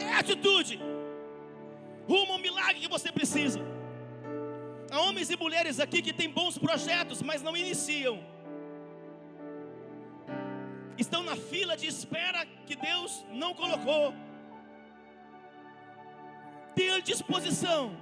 É 0.00 0.14
atitude 0.14 0.80
rumo 2.08 2.32
ao 2.32 2.38
milagre 2.38 2.80
que 2.80 2.88
você 2.88 3.10
precisa. 3.10 3.60
Há 4.94 5.00
homens 5.00 5.28
e 5.28 5.36
mulheres 5.36 5.80
aqui 5.80 6.00
que 6.00 6.12
têm 6.12 6.30
bons 6.30 6.56
projetos, 6.56 7.20
mas 7.20 7.42
não 7.42 7.56
iniciam. 7.56 8.22
Estão 10.96 11.24
na 11.24 11.34
fila 11.34 11.76
de 11.76 11.88
espera 11.88 12.46
que 12.64 12.76
Deus 12.76 13.26
não 13.32 13.54
colocou. 13.54 14.14
Ter 16.76 17.02
disposição, 17.02 17.96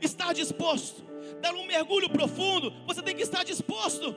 estar 0.00 0.32
disposto, 0.32 1.02
dar 1.40 1.52
um 1.52 1.66
mergulho 1.66 2.08
profundo, 2.08 2.72
você 2.86 3.02
tem 3.02 3.16
que 3.16 3.22
estar 3.22 3.42
disposto. 3.42 4.14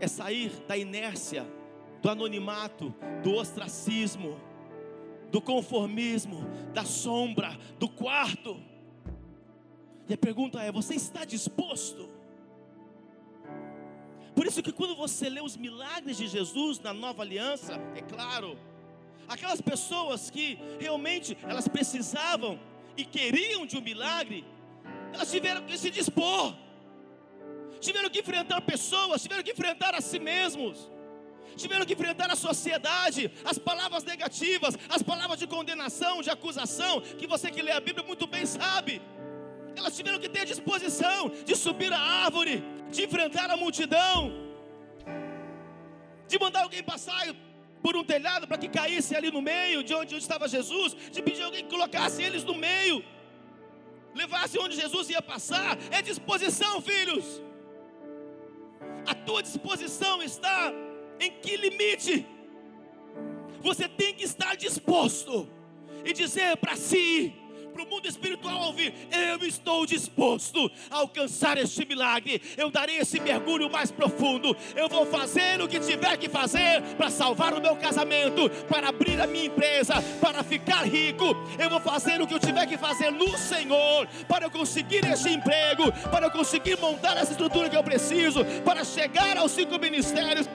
É 0.00 0.08
sair 0.08 0.50
da 0.66 0.76
inércia 0.76 1.46
do 2.02 2.10
anonimato, 2.10 2.92
do 3.22 3.36
ostracismo, 3.36 4.40
do 5.32 5.40
conformismo, 5.40 6.44
da 6.72 6.84
sombra, 6.84 7.58
do 7.80 7.88
quarto. 7.88 8.62
E 10.08 10.14
a 10.14 10.18
pergunta 10.18 10.62
é: 10.62 10.70
você 10.70 10.94
está 10.94 11.24
disposto? 11.24 12.08
Por 14.36 14.46
isso 14.46 14.62
que 14.62 14.72
quando 14.72 14.94
você 14.94 15.28
lê 15.28 15.40
os 15.40 15.56
milagres 15.56 16.16
de 16.18 16.28
Jesus 16.28 16.78
na 16.78 16.94
nova 16.94 17.22
aliança, 17.22 17.74
é 17.96 18.00
claro, 18.00 18.56
Aquelas 19.28 19.62
pessoas 19.62 20.30
que 20.30 20.58
realmente 20.78 21.36
elas 21.42 21.66
precisavam 21.66 22.60
e 22.96 23.02
queriam 23.04 23.64
de 23.64 23.78
um 23.78 23.80
milagre, 23.80 24.44
elas 25.12 25.30
tiveram 25.30 25.62
que 25.62 25.78
se 25.78 25.90
dispor, 25.90 26.54
tiveram 27.80 28.10
que 28.10 28.20
enfrentar 28.20 28.60
pessoas, 28.60 29.22
tiveram 29.22 29.42
que 29.42 29.52
enfrentar 29.52 29.94
a 29.94 30.02
si 30.02 30.18
mesmos, 30.18 30.90
tiveram 31.56 31.84
que 31.84 31.92
enfrentar 31.92 32.30
a 32.30 32.36
sociedade, 32.36 33.30
as 33.44 33.58
palavras 33.58 34.04
negativas, 34.04 34.76
as 34.88 35.02
palavras 35.02 35.38
de 35.38 35.46
condenação, 35.46 36.22
de 36.22 36.30
acusação, 36.30 37.00
que 37.00 37.26
você 37.26 37.50
que 37.50 37.62
lê 37.62 37.72
a 37.72 37.80
Bíblia 37.80 38.06
muito 38.06 38.26
bem 38.26 38.44
sabe. 38.46 39.02
Elas 39.76 39.96
tiveram 39.96 40.18
que 40.18 40.28
ter 40.28 40.40
a 40.40 40.44
disposição 40.44 41.30
de 41.44 41.54
subir 41.56 41.92
a 41.92 41.98
árvore, 41.98 42.62
de 42.90 43.04
enfrentar 43.04 43.50
a 43.50 43.56
multidão, 43.56 44.32
de 46.28 46.38
mandar 46.38 46.62
alguém 46.62 46.82
passar 46.82 47.26
por 47.82 47.96
um 47.96 48.04
telhado 48.04 48.46
para 48.46 48.58
que 48.58 48.68
caísse 48.68 49.14
ali 49.16 49.30
no 49.30 49.42
meio 49.42 49.82
de 49.82 49.94
onde, 49.94 50.14
onde 50.14 50.22
estava 50.22 50.46
Jesus, 50.46 50.94
de 51.10 51.20
pedir 51.20 51.42
alguém 51.42 51.64
que 51.64 51.70
colocasse 51.70 52.22
eles 52.22 52.44
no 52.44 52.54
meio, 52.54 53.04
levasse 54.14 54.58
onde 54.58 54.76
Jesus 54.76 55.10
ia 55.10 55.20
passar. 55.20 55.76
É 55.90 56.00
disposição, 56.00 56.80
filhos. 56.80 57.42
A 59.06 59.14
tua 59.14 59.42
disposição 59.42 60.22
está 60.22 60.72
em 61.22 61.30
que 61.40 61.56
limite? 61.56 62.26
Você 63.60 63.88
tem 63.88 64.12
que 64.14 64.24
estar 64.24 64.56
disposto 64.56 65.48
e 66.04 66.12
dizer 66.12 66.56
para 66.56 66.76
si: 66.76 67.32
para 67.72 67.82
o 67.82 67.86
mundo 67.86 68.06
espiritual 68.06 68.66
ouvir: 68.66 68.94
Eu 69.10 69.44
estou 69.46 69.86
disposto 69.86 70.70
a 70.90 70.98
alcançar 70.98 71.56
este 71.58 71.84
milagre. 71.84 72.40
Eu 72.56 72.70
darei 72.70 72.98
esse 72.98 73.18
mergulho 73.18 73.70
mais 73.70 73.90
profundo. 73.90 74.56
Eu 74.76 74.88
vou 74.88 75.06
fazer 75.06 75.60
o 75.60 75.68
que 75.68 75.80
tiver 75.80 76.16
que 76.18 76.28
fazer 76.28 76.82
para 76.96 77.10
salvar 77.10 77.54
o 77.54 77.60
meu 77.60 77.74
casamento, 77.76 78.50
para 78.68 78.88
abrir 78.88 79.20
a 79.20 79.26
minha 79.26 79.46
empresa, 79.46 79.94
para 80.20 80.42
ficar 80.44 80.84
rico. 80.86 81.24
Eu 81.58 81.70
vou 81.70 81.80
fazer 81.80 82.20
o 82.20 82.26
que 82.26 82.34
eu 82.34 82.38
tiver 82.38 82.66
que 82.66 82.76
fazer 82.76 83.10
no 83.10 83.36
Senhor, 83.36 84.06
para 84.28 84.46
eu 84.46 84.50
conseguir 84.50 85.04
este 85.06 85.30
emprego, 85.30 85.90
para 86.10 86.26
eu 86.26 86.30
conseguir 86.30 86.78
montar 86.78 87.16
essa 87.16 87.32
estrutura 87.32 87.68
que 87.68 87.76
eu 87.76 87.82
preciso, 87.82 88.44
para 88.64 88.84
chegar 88.84 89.36
aos 89.38 89.52
cinco 89.52 89.78
ministérios. 89.78 90.46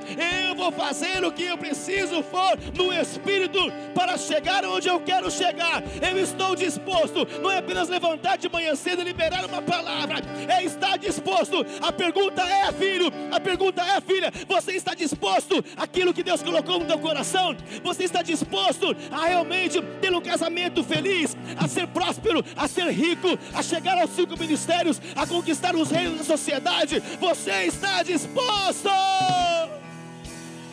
Eu 0.47 0.56
vou 0.56 0.71
fazer 0.71 1.23
o 1.23 1.32
que 1.32 1.43
eu 1.43 1.58
preciso 1.58 2.21
for 2.23 2.58
no 2.75 2.93
Espírito, 2.93 3.60
para 3.93 4.17
chegar 4.17 4.63
onde 4.65 4.88
eu 4.88 4.99
quero 4.99 5.32
chegar. 5.32 5.84
Eu 6.01 6.17
estou 6.19 6.56
disposto 6.56 7.07
disposto, 7.08 7.41
não 7.41 7.50
é 7.50 7.58
apenas 7.58 7.89
levantar 7.89 8.38
de 8.38 8.50
manhã 8.50 8.76
cedo 8.76 9.02
e 9.02 9.06
liberar 9.06 9.46
uma 9.46 9.62
palavra, 9.62 10.17
é 10.48 10.63
estar 10.63 10.98
disposto. 10.98 11.65
A 11.82 11.91
pergunta 11.91 12.41
é, 12.41 12.72
filho, 12.72 13.12
a 13.32 13.39
pergunta 13.39 13.82
é, 13.82 14.02
filha, 14.02 14.32
você 14.48 14.74
está 14.74 14.93
disposto 14.93 15.63
aquilo 15.76 16.13
que 16.13 16.24
Deus 16.24 16.43
colocou 16.43 16.80
no 16.80 16.86
teu 16.86 17.00
coração? 17.00 17.56
Você 17.84 18.04
está 18.04 18.22
disposto 18.22 18.96
a 19.12 19.26
realmente 19.26 19.82
ter 20.02 20.13
um 20.13 20.22
casamento 20.22 20.84
feliz, 20.84 21.36
a 21.58 21.67
ser 21.67 21.88
próspero, 21.88 22.43
a 22.56 22.67
ser 22.67 22.89
rico, 22.91 23.38
a 23.54 23.63
chegar 23.63 23.98
aos 24.00 24.12
cinco 24.12 24.38
ministérios, 24.38 25.02
a 25.15 25.26
conquistar 25.26 25.76
os 25.76 25.89
reinos 25.89 26.20
da 26.20 26.24
sociedade? 26.24 27.02
Você 27.20 27.65
está 27.65 28.04
disposto? 28.04 28.89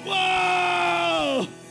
Uau! 0.07 1.64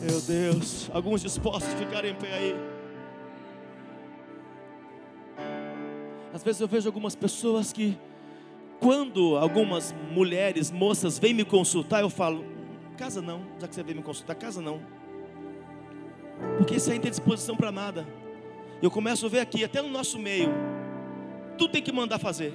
Meu 0.00 0.18
Deus, 0.22 0.90
alguns 0.94 1.20
dispostos 1.20 1.74
a 1.74 1.76
ficar 1.76 2.06
em 2.06 2.14
pé 2.14 2.32
aí. 2.32 2.56
Às 6.32 6.42
vezes 6.42 6.58
eu 6.58 6.66
vejo 6.66 6.88
algumas 6.88 7.14
pessoas 7.14 7.70
que, 7.70 7.98
quando 8.80 9.36
algumas 9.36 9.94
mulheres, 10.10 10.70
moças, 10.70 11.18
vêm 11.18 11.34
me 11.34 11.44
consultar, 11.44 12.00
eu 12.00 12.08
falo: 12.08 12.46
casa 12.96 13.20
não, 13.20 13.42
já 13.60 13.68
que 13.68 13.74
você 13.74 13.82
veio 13.82 13.98
me 13.98 14.02
consultar, 14.02 14.34
casa 14.36 14.62
não. 14.62 14.80
Porque 16.56 16.76
isso 16.76 16.88
aí 16.88 16.96
não 16.96 17.02
tem 17.02 17.10
disposição 17.10 17.54
para 17.54 17.70
nada. 17.70 18.08
Eu 18.80 18.90
começo 18.90 19.26
a 19.26 19.28
ver 19.28 19.40
aqui, 19.40 19.62
até 19.64 19.82
no 19.82 19.90
nosso 19.90 20.18
meio, 20.18 20.48
tudo 21.58 21.72
tem 21.72 21.82
que 21.82 21.92
mandar 21.92 22.18
fazer. 22.18 22.54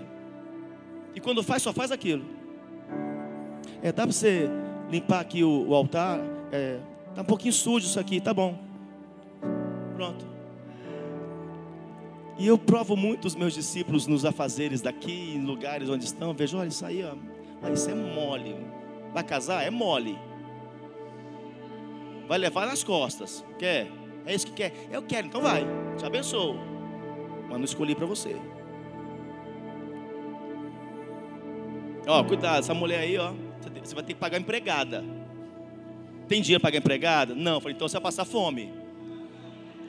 E 1.14 1.20
quando 1.20 1.44
faz, 1.44 1.62
só 1.62 1.72
faz 1.72 1.92
aquilo. 1.92 2.26
É, 3.84 3.92
dá 3.92 4.02
para 4.02 4.12
você 4.12 4.50
limpar 4.90 5.20
aqui 5.20 5.44
o, 5.44 5.68
o 5.68 5.76
altar? 5.76 6.20
É, 6.52 6.80
Está 7.16 7.22
um 7.22 7.26
pouquinho 7.26 7.54
sujo 7.54 7.86
isso 7.86 7.98
aqui, 7.98 8.20
tá 8.20 8.34
bom. 8.34 8.60
Pronto. 9.96 10.26
E 12.38 12.46
eu 12.46 12.58
provo 12.58 12.98
muito 12.98 13.24
os 13.24 13.36
meus 13.36 13.54
discípulos 13.54 14.06
nos 14.06 14.26
afazeres 14.26 14.82
daqui, 14.82 15.34
em 15.34 15.46
lugares 15.46 15.90
onde 15.90 16.04
estão. 16.04 16.34
Vejo, 16.34 16.58
olha, 16.58 16.68
isso 16.68 16.86
aí, 16.86 17.06
ó, 17.06 17.70
isso 17.70 17.90
é 17.90 17.96
mole. 17.96 18.58
Vai 19.14 19.24
casar? 19.24 19.64
É 19.64 19.70
mole. 19.70 20.20
Vai 22.28 22.38
levar 22.38 22.68
nas 22.68 22.84
costas. 22.84 23.46
Quer? 23.58 23.90
É 24.26 24.36
isso 24.36 24.48
que 24.48 24.52
quer? 24.52 24.74
Eu 24.92 25.02
quero, 25.02 25.28
então 25.28 25.40
vai. 25.40 25.66
Te 25.98 26.06
abençoo. 26.06 26.58
Mas 27.48 27.58
não 27.58 27.64
escolhi 27.64 27.96
para 27.96 28.06
você. 28.06 28.36
Ó, 32.06 32.22
cuidado, 32.26 32.60
essa 32.60 32.74
mulher 32.74 33.00
aí, 33.00 33.18
ó, 33.18 33.32
você 33.82 33.96
vai 33.96 34.04
ter 34.04 34.16
que 34.16 34.20
pagar 34.20 34.38
empregada. 34.38 35.02
Tem 36.28 36.42
dinheiro 36.42 36.62
para 36.62 36.70
pagar 36.70 36.80
empregada? 36.80 37.36
Não. 37.36 37.60
falei, 37.60 37.76
então 37.76 37.88
você 37.88 37.94
vai 37.94 38.04
passar 38.04 38.26
fome. 38.26 38.74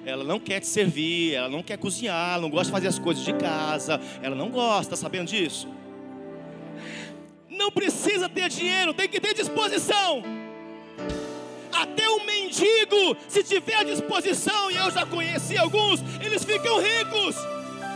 Ela 0.04 0.22
não 0.22 0.38
quer 0.38 0.60
te 0.60 0.66
servir, 0.66 1.34
ela 1.34 1.48
não 1.48 1.62
quer 1.62 1.76
cozinhar, 1.78 2.34
ela 2.34 2.42
não 2.42 2.50
gosta 2.50 2.66
de 2.66 2.72
fazer 2.72 2.86
as 2.88 2.98
coisas 2.98 3.24
de 3.24 3.32
casa, 3.32 4.00
ela 4.22 4.36
não 4.36 4.50
gosta, 4.50 4.90
tá 4.90 4.96
sabendo 4.96 5.26
disso? 5.26 5.68
Não 7.50 7.72
precisa 7.72 8.28
ter 8.28 8.48
dinheiro, 8.48 8.94
tem 8.94 9.08
que 9.08 9.20
ter 9.20 9.34
disposição. 9.34 10.22
Até 11.72 12.08
o 12.08 12.24
mendigo, 12.24 13.16
se 13.28 13.42
tiver 13.42 13.84
disposição, 13.84 14.70
e 14.70 14.76
eu 14.76 14.90
já 14.92 15.04
conheci 15.04 15.58
alguns, 15.58 16.00
eles 16.24 16.44
ficam 16.44 16.80
ricos 16.80 17.34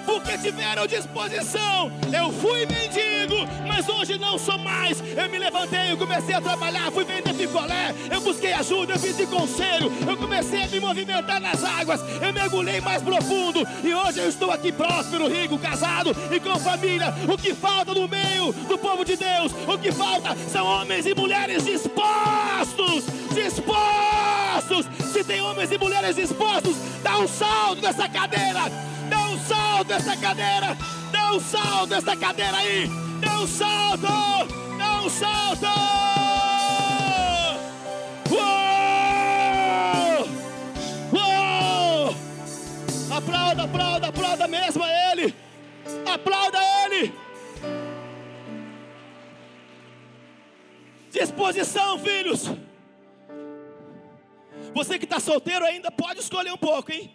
porque 0.05 0.37
tiveram 0.38 0.87
disposição. 0.87 1.92
Eu 2.12 2.33
fui 2.33 2.66
mendigo, 2.66 3.39
mas 3.80 3.88
hoje 3.88 4.18
não 4.18 4.38
sou 4.38 4.58
mais. 4.58 5.02
Eu 5.16 5.28
me 5.30 5.38
levantei, 5.38 5.90
eu 5.90 5.96
comecei 5.96 6.34
a 6.34 6.40
trabalhar, 6.40 6.92
fui 6.92 7.02
vender 7.02 7.32
picolé, 7.32 7.94
eu 8.12 8.20
busquei 8.20 8.52
ajuda, 8.52 8.92
eu 8.92 9.00
pedi 9.00 9.26
conselho, 9.26 9.90
eu 10.06 10.16
comecei 10.18 10.64
a 10.64 10.68
me 10.68 10.80
movimentar 10.80 11.40
nas 11.40 11.64
águas, 11.64 12.00
eu 12.20 12.32
mergulhei 12.32 12.80
mais 12.82 13.02
profundo 13.02 13.66
e 13.82 13.94
hoje 13.94 14.18
eu 14.18 14.28
estou 14.28 14.50
aqui 14.50 14.70
próspero, 14.70 15.28
rico, 15.28 15.58
casado 15.58 16.14
e 16.30 16.38
com 16.38 16.58
família. 16.58 17.14
O 17.26 17.38
que 17.38 17.54
falta 17.54 17.94
no 17.94 18.06
meio 18.06 18.52
do 18.68 18.76
povo 18.76 19.02
de 19.02 19.16
Deus, 19.16 19.52
o 19.66 19.78
que 19.78 19.90
falta 19.90 20.36
são 20.50 20.66
homens 20.66 21.06
e 21.06 21.14
mulheres 21.14 21.64
dispostos, 21.64 23.04
dispostos. 23.32 24.86
Se 25.10 25.24
tem 25.24 25.40
homens 25.40 25.72
e 25.72 25.78
mulheres 25.78 26.16
dispostos, 26.16 26.76
dá 27.02 27.18
um 27.18 27.26
salto 27.26 27.80
nessa 27.80 28.06
cadeira 28.08 28.90
Dá 29.08 29.26
um 29.26 29.38
salto 29.40 29.88
dessa 29.88 30.16
cadeira. 30.16 30.76
Dá 31.10 31.32
um 31.32 31.40
salto 31.40 31.88
dessa 31.88 32.16
cadeira 32.16 32.56
aí. 32.58 33.09
Dá 33.20 33.40
um 33.40 33.46
salto. 33.46 34.06
Dá 34.78 35.02
um 35.02 35.09
salto. 35.09 35.66
Uou! 38.30 38.40
Uou! 41.12 42.14
Aplauda, 43.16 43.62
aplauda, 43.64 44.09
aplauda 44.09 44.48
mesmo 44.48 44.83
a 44.83 45.12
Ele. 45.12 45.35
Aplauda 46.06 46.59
Ele. 46.85 47.12
Disposição, 51.11 51.98
filhos. 51.98 52.50
Você 54.72 54.98
que 54.98 55.04
está 55.04 55.18
solteiro 55.18 55.64
ainda 55.64 55.90
pode 55.90 56.20
escolher 56.20 56.52
um 56.52 56.56
pouco, 56.56 56.92
hein? 56.92 57.14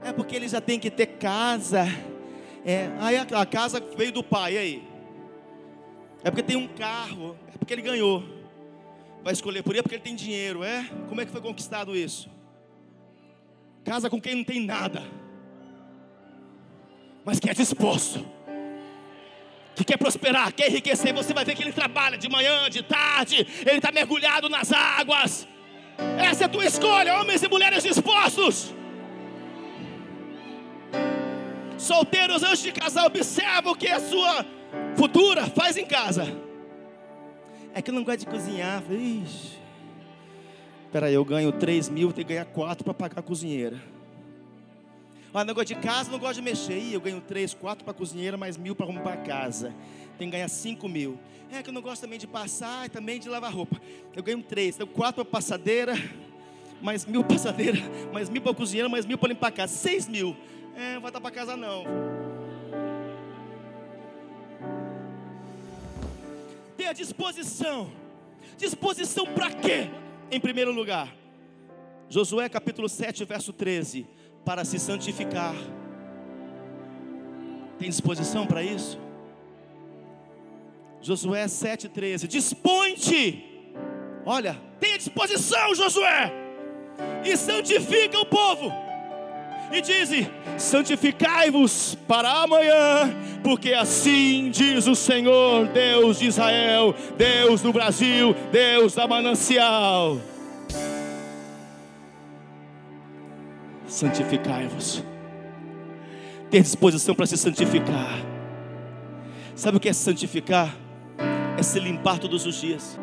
É 0.00 0.12
porque 0.12 0.36
ele 0.36 0.46
já 0.46 0.60
tem 0.60 0.78
que 0.78 0.90
ter 0.90 1.06
casa. 1.06 1.86
É, 2.64 2.90
aí 2.98 3.16
a, 3.16 3.22
a 3.40 3.46
casa 3.46 3.82
veio 3.96 4.12
do 4.12 4.22
pai, 4.22 4.56
aí? 4.56 4.82
É 6.22 6.30
porque 6.30 6.42
tem 6.42 6.56
um 6.56 6.66
carro, 6.66 7.36
é 7.54 7.58
porque 7.58 7.74
ele 7.74 7.82
ganhou. 7.82 8.24
Vai 9.22 9.32
escolher 9.32 9.62
por 9.62 9.72
ele 9.72 9.80
é 9.80 9.82
porque 9.82 9.96
ele 9.96 10.02
tem 10.02 10.14
dinheiro, 10.14 10.64
é? 10.64 10.88
Como 11.08 11.20
é 11.20 11.26
que 11.26 11.30
foi 11.30 11.40
conquistado 11.40 11.94
isso? 11.94 12.30
Casa 13.84 14.08
com 14.08 14.18
quem 14.18 14.34
não 14.34 14.44
tem 14.44 14.64
nada, 14.64 15.02
mas 17.22 17.38
que 17.38 17.50
é 17.50 17.52
disposto, 17.52 18.26
que 19.74 19.84
quer 19.84 19.98
prosperar, 19.98 20.52
quer 20.54 20.70
enriquecer. 20.70 21.12
Você 21.14 21.34
vai 21.34 21.44
ver 21.44 21.54
que 21.54 21.62
ele 21.62 21.72
trabalha 21.72 22.16
de 22.16 22.28
manhã, 22.30 22.70
de 22.70 22.82
tarde, 22.82 23.46
ele 23.60 23.76
está 23.76 23.92
mergulhado 23.92 24.48
nas 24.48 24.72
águas. 24.72 25.46
Essa 26.18 26.44
é 26.44 26.46
a 26.46 26.48
tua 26.48 26.64
escolha, 26.64 27.20
homens 27.20 27.42
e 27.42 27.48
mulheres 27.48 27.82
dispostos. 27.82 28.72
Solteiros 31.84 32.42
antes 32.42 32.62
de 32.62 32.72
casar, 32.72 33.06
observa 33.06 33.70
o 33.70 33.76
que 33.76 33.88
a 33.88 34.00
sua 34.00 34.46
futura 34.96 35.46
faz 35.46 35.76
em 35.76 35.84
casa. 35.84 36.26
É 37.74 37.82
que 37.82 37.90
eu 37.90 37.94
não 37.94 38.02
gosto 38.02 38.20
de 38.20 38.26
cozinhar. 38.26 38.82
Ixi. 38.90 39.58
Peraí, 40.90 41.12
eu 41.12 41.24
ganho 41.24 41.52
3 41.52 41.90
mil, 41.90 42.12
tenho 42.12 42.26
que 42.26 42.32
ganhar 42.32 42.46
4 42.46 42.84
para 42.84 42.94
pagar 42.94 43.18
a 43.18 43.22
cozinheira. 43.22 43.94
Ah, 45.36 45.44
negócio 45.44 45.74
de 45.74 45.82
casa, 45.82 46.12
não 46.12 46.18
gosto 46.20 46.36
de 46.36 46.42
mexer. 46.42 46.78
Ih, 46.78 46.94
eu 46.94 47.00
ganho 47.00 47.20
três, 47.20 47.52
quatro 47.52 47.84
para 47.84 47.92
cozinheira, 47.92 48.36
mais 48.36 48.56
mil 48.56 48.72
para 48.76 48.86
arrumar 48.86 49.16
casa. 49.24 49.74
Tem 50.16 50.28
que 50.28 50.36
ganhar 50.36 50.46
cinco 50.46 50.88
mil. 50.88 51.18
É 51.50 51.60
que 51.60 51.70
eu 51.70 51.74
não 51.74 51.82
gosto 51.82 52.02
também 52.02 52.20
de 52.20 52.26
passar 52.28 52.86
e 52.86 52.88
também 52.88 53.18
de 53.18 53.28
lavar 53.28 53.52
roupa. 53.52 53.80
Eu 54.14 54.22
ganho 54.22 54.40
três, 54.40 54.76
então 54.76 54.86
quatro 54.86 55.24
para 55.24 55.32
passadeira, 55.32 55.94
mais 56.80 57.04
mil 57.04 57.24
passadeira, 57.24 57.78
mais 58.12 58.30
mil 58.30 58.40
para 58.40 58.54
cozinheira, 58.54 58.88
mais 58.88 59.04
mil 59.04 59.18
para 59.18 59.30
limpar 59.30 59.48
a 59.48 59.50
casa. 59.50 59.74
Seis 59.74 60.06
mil. 60.06 60.36
É, 60.76 60.98
vai 60.98 61.08
estar 61.08 61.20
para 61.20 61.30
casa 61.30 61.56
não. 61.56 61.84
Ter 66.76 66.86
a 66.86 66.92
disposição. 66.92 67.90
Disposição 68.56 69.26
para 69.26 69.50
quê? 69.50 69.88
Em 70.30 70.40
primeiro 70.40 70.72
lugar, 70.72 71.14
Josué 72.08 72.48
capítulo 72.48 72.88
7, 72.88 73.24
verso 73.24 73.52
13, 73.52 74.06
para 74.44 74.64
se 74.64 74.78
santificar. 74.78 75.54
Tem 77.78 77.88
disposição 77.88 78.46
para 78.46 78.62
isso? 78.62 78.98
Josué 81.00 81.44
7,13. 81.44 82.26
Dispõe-te. 82.26 83.44
Olha, 84.24 84.60
tenha 84.80 84.96
disposição, 84.96 85.74
Josué. 85.74 86.32
E 87.24 87.36
santifica 87.36 88.18
o 88.18 88.26
povo. 88.26 88.83
E 89.72 89.80
diz: 89.80 90.10
Santificai-vos 90.58 91.96
para 92.06 92.30
amanhã, 92.42 93.14
porque 93.42 93.72
assim 93.72 94.50
diz 94.50 94.86
o 94.86 94.94
Senhor, 94.94 95.66
Deus 95.68 96.18
de 96.18 96.26
Israel, 96.26 96.94
Deus 97.16 97.60
do 97.60 97.72
Brasil, 97.72 98.34
Deus 98.52 98.94
da 98.94 99.06
manancial. 99.06 100.18
Santificai-vos. 103.86 105.02
Ter 106.50 106.62
disposição 106.62 107.14
para 107.14 107.26
se 107.26 107.36
santificar. 107.36 108.18
Sabe 109.54 109.76
o 109.76 109.80
que 109.80 109.88
é 109.88 109.92
santificar? 109.92 110.84
é 111.56 111.62
se 111.62 111.78
limpar 111.78 112.18
todos 112.18 112.46
os 112.46 112.60
dias. 112.60 112.98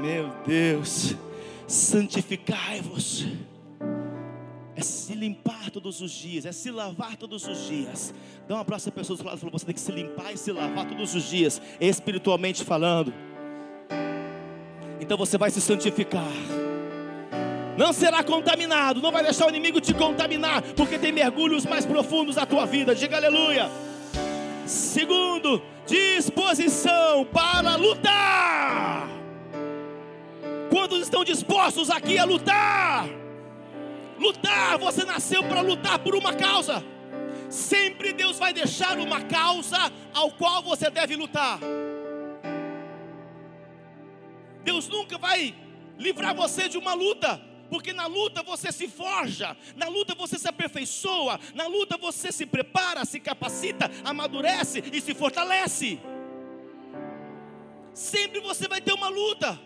Meu 0.00 0.30
Deus, 0.46 1.14
santificai-vos. 1.66 3.26
É 4.78 4.80
se 4.80 5.12
limpar 5.12 5.72
todos 5.72 6.00
os 6.00 6.12
dias, 6.12 6.46
é 6.46 6.52
se 6.52 6.70
lavar 6.70 7.16
todos 7.16 7.44
os 7.48 7.66
dias. 7.66 8.14
Dá 8.46 8.54
um 8.54 8.58
abraço 8.58 8.88
à 8.88 8.92
pessoa 8.92 9.16
do 9.16 9.24
lado 9.24 9.36
e 9.36 9.40
fala: 9.40 9.50
você 9.50 9.66
tem 9.66 9.74
que 9.74 9.80
se 9.80 9.90
limpar 9.90 10.32
e 10.32 10.36
se 10.36 10.52
lavar 10.52 10.86
todos 10.86 11.16
os 11.16 11.24
dias, 11.24 11.60
espiritualmente 11.80 12.62
falando. 12.62 13.12
Então 15.00 15.18
você 15.18 15.36
vai 15.36 15.50
se 15.50 15.60
santificar. 15.60 16.30
Não 17.76 17.92
será 17.92 18.22
contaminado, 18.22 19.02
não 19.02 19.10
vai 19.10 19.24
deixar 19.24 19.46
o 19.46 19.48
inimigo 19.48 19.80
te 19.80 19.92
contaminar, 19.92 20.62
porque 20.76 20.96
tem 20.96 21.10
mergulhos 21.10 21.66
mais 21.66 21.84
profundos 21.84 22.36
na 22.36 22.46
tua 22.46 22.64
vida. 22.64 22.94
Diga 22.94 23.16
aleluia. 23.16 23.68
Segundo, 24.64 25.60
disposição 25.88 27.24
para 27.24 27.74
lutar. 27.74 29.08
Quantos 30.70 31.00
estão 31.00 31.24
dispostos 31.24 31.90
aqui 31.90 32.16
a 32.16 32.24
lutar? 32.24 33.27
Lutar, 34.18 34.78
você 34.78 35.04
nasceu 35.04 35.42
para 35.44 35.60
lutar 35.60 35.98
por 35.98 36.14
uma 36.14 36.34
causa. 36.34 36.84
Sempre 37.48 38.12
Deus 38.12 38.38
vai 38.38 38.52
deixar 38.52 38.98
uma 38.98 39.22
causa 39.22 39.92
ao 40.12 40.30
qual 40.32 40.62
você 40.62 40.90
deve 40.90 41.16
lutar. 41.16 41.58
Deus 44.64 44.88
nunca 44.88 45.16
vai 45.16 45.54
livrar 45.96 46.34
você 46.34 46.68
de 46.68 46.76
uma 46.76 46.94
luta 46.94 47.48
porque 47.68 47.92
na 47.92 48.06
luta 48.06 48.42
você 48.42 48.72
se 48.72 48.88
forja, 48.88 49.56
na 49.76 49.88
luta 49.88 50.14
você 50.14 50.38
se 50.38 50.48
aperfeiçoa, 50.48 51.38
na 51.54 51.66
luta 51.66 51.96
você 51.98 52.32
se 52.32 52.46
prepara, 52.46 53.04
se 53.04 53.20
capacita, 53.20 53.90
amadurece 54.04 54.82
e 54.92 55.00
se 55.00 55.14
fortalece. 55.14 56.00
Sempre 57.92 58.40
você 58.40 58.68
vai 58.68 58.80
ter 58.80 58.92
uma 58.92 59.08
luta, 59.08 59.58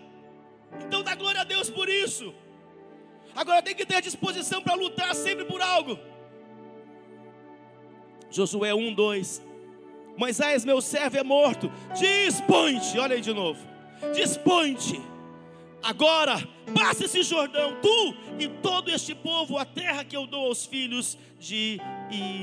então 0.84 1.02
dá 1.02 1.14
glória 1.14 1.42
a 1.42 1.44
Deus 1.44 1.70
por 1.70 1.88
isso. 1.88 2.34
Agora 3.34 3.62
tem 3.62 3.74
que 3.74 3.86
ter 3.86 3.96
a 3.96 4.00
disposição 4.00 4.62
para 4.62 4.74
lutar 4.74 5.14
sempre 5.14 5.44
por 5.44 5.60
algo. 5.60 5.98
Josué 8.30 8.74
1, 8.74 8.94
2. 8.94 9.42
Moisés, 10.16 10.64
meu 10.64 10.80
servo, 10.80 11.16
é 11.16 11.22
morto. 11.22 11.70
Dispõe-te, 11.98 12.98
olha 12.98 13.14
aí 13.14 13.20
de 13.20 13.32
novo. 13.32 13.60
Dispõe-te 14.14 15.00
Agora, 15.82 16.36
passa 16.72 17.06
esse 17.06 17.24
Jordão, 17.24 17.76
tu 17.82 18.14
e 18.38 18.46
todo 18.46 18.88
este 18.88 19.16
povo, 19.16 19.58
a 19.58 19.64
terra 19.64 20.04
que 20.04 20.16
eu 20.16 20.28
dou 20.28 20.46
aos 20.46 20.64
filhos 20.64 21.18
de 21.40 21.80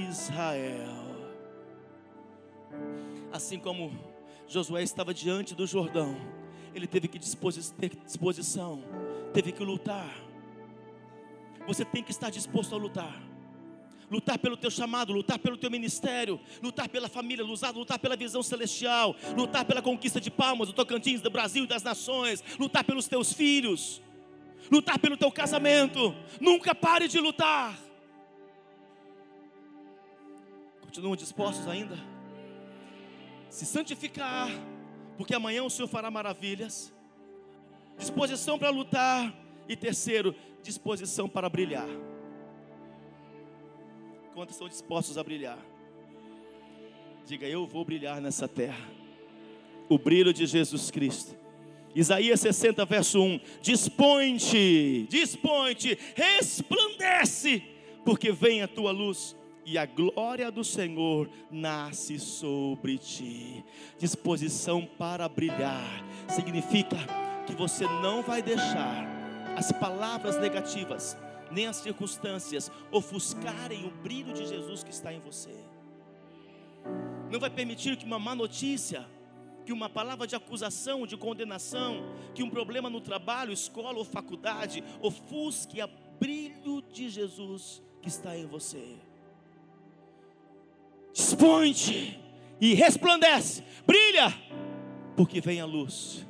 Israel. 0.09 0.99
Assim 3.31 3.57
como 3.57 3.97
Josué 4.45 4.83
estava 4.83 5.13
diante 5.13 5.55
do 5.55 5.65
Jordão, 5.65 6.17
ele 6.75 6.85
teve 6.85 7.07
que 7.07 7.17
ter 7.17 7.95
disposição, 8.05 8.83
teve 9.33 9.53
que 9.53 9.63
lutar. 9.63 10.13
Você 11.67 11.85
tem 11.85 12.03
que 12.03 12.11
estar 12.11 12.29
disposto 12.29 12.75
a 12.75 12.77
lutar 12.77 13.29
lutar 14.09 14.39
pelo 14.39 14.57
teu 14.57 14.71
chamado, 14.71 15.13
lutar 15.13 15.37
pelo 15.37 15.57
teu 15.57 15.69
ministério, 15.69 16.39
lutar 16.61 16.89
pela 16.89 17.07
família, 17.07 17.45
lutar, 17.45 17.99
pela 17.99 18.15
visão 18.15 18.41
celestial, 18.41 19.15
lutar 19.37 19.63
pela 19.65 19.81
conquista 19.81 20.19
de 20.19 20.31
palmas, 20.31 20.67
do 20.67 20.73
Tocantins, 20.73 21.21
do 21.21 21.29
Brasil 21.29 21.65
e 21.65 21.67
das 21.67 21.83
nações, 21.83 22.43
lutar 22.57 22.83
pelos 22.83 23.07
teus 23.07 23.31
filhos, 23.31 24.01
lutar 24.71 24.97
pelo 24.99 25.15
teu 25.15 25.31
casamento. 25.31 26.15
Nunca 26.41 26.73
pare 26.73 27.07
de 27.07 27.19
lutar. 27.19 27.77
Continuam 30.81 31.15
dispostos 31.15 31.67
ainda? 31.67 31.97
Se 33.49 33.65
santificar, 33.65 34.49
porque 35.17 35.35
amanhã 35.35 35.63
o 35.63 35.69
Senhor 35.69 35.87
fará 35.87 36.09
maravilhas. 36.09 36.93
Disposição 37.97 38.57
para 38.57 38.69
lutar. 38.69 39.33
E 39.67 39.75
terceiro, 39.75 40.33
disposição 40.61 41.27
para 41.27 41.49
brilhar. 41.49 41.87
Quantos 44.33 44.55
estão 44.55 44.67
dispostos 44.67 45.17
a 45.17 45.23
brilhar? 45.23 45.59
Diga, 47.25 47.47
eu 47.47 47.67
vou 47.67 47.83
brilhar 47.83 48.21
nessa 48.21 48.47
terra. 48.47 48.89
O 49.87 49.97
brilho 49.97 50.33
de 50.33 50.45
Jesus 50.45 50.89
Cristo. 50.89 51.35
Isaías 51.95 52.39
60, 52.39 52.85
verso 52.85 53.21
1: 53.21 53.39
Dispõe-te, 53.61 55.07
dispõe-te, 55.09 55.97
resplandece, 56.15 57.63
porque 58.05 58.31
vem 58.31 58.61
a 58.61 58.67
tua 58.67 58.91
luz 58.91 59.35
e 59.65 59.77
a 59.77 59.85
glória 59.85 60.49
do 60.51 60.63
Senhor 60.63 61.29
nasce 61.51 62.17
sobre 62.17 62.97
ti. 62.97 63.63
Disposição 63.97 64.87
para 64.97 65.27
brilhar 65.29 66.03
significa 66.27 66.97
que 67.45 67.53
você 67.53 67.83
não 67.85 68.23
vai 68.23 68.41
deixar 68.41 69.18
as 69.59 69.73
palavras 69.73 70.39
negativas 70.39 71.17
nem 71.51 71.67
as 71.67 71.75
circunstâncias 71.77 72.71
ofuscarem 72.91 73.85
o 73.85 73.91
brilho 73.91 74.33
de 74.33 74.45
Jesus 74.45 74.83
que 74.83 74.91
está 74.91 75.11
em 75.11 75.19
você. 75.19 75.53
Não 77.29 77.39
vai 77.39 77.49
permitir 77.49 77.97
que 77.97 78.05
uma 78.05 78.17
má 78.17 78.33
notícia, 78.33 79.05
que 79.65 79.73
uma 79.73 79.89
palavra 79.89 80.25
de 80.25 80.35
acusação, 80.35 81.05
de 81.05 81.17
condenação, 81.17 82.03
que 82.33 82.41
um 82.41 82.49
problema 82.49 82.89
no 82.89 83.01
trabalho, 83.01 83.51
escola 83.51 83.97
ou 83.97 84.05
faculdade 84.05 84.81
ofusque 85.01 85.81
o 85.81 85.89
brilho 86.19 86.81
de 86.81 87.09
Jesus 87.09 87.81
que 88.01 88.07
está 88.07 88.37
em 88.37 88.45
você. 88.45 88.95
Dispõe-te 91.11 92.17
e 92.61 92.73
resplandece, 92.75 93.63
brilha, 93.85 94.33
porque 95.17 95.41
vem 95.41 95.59
a 95.59 95.65
luz. 95.65 96.28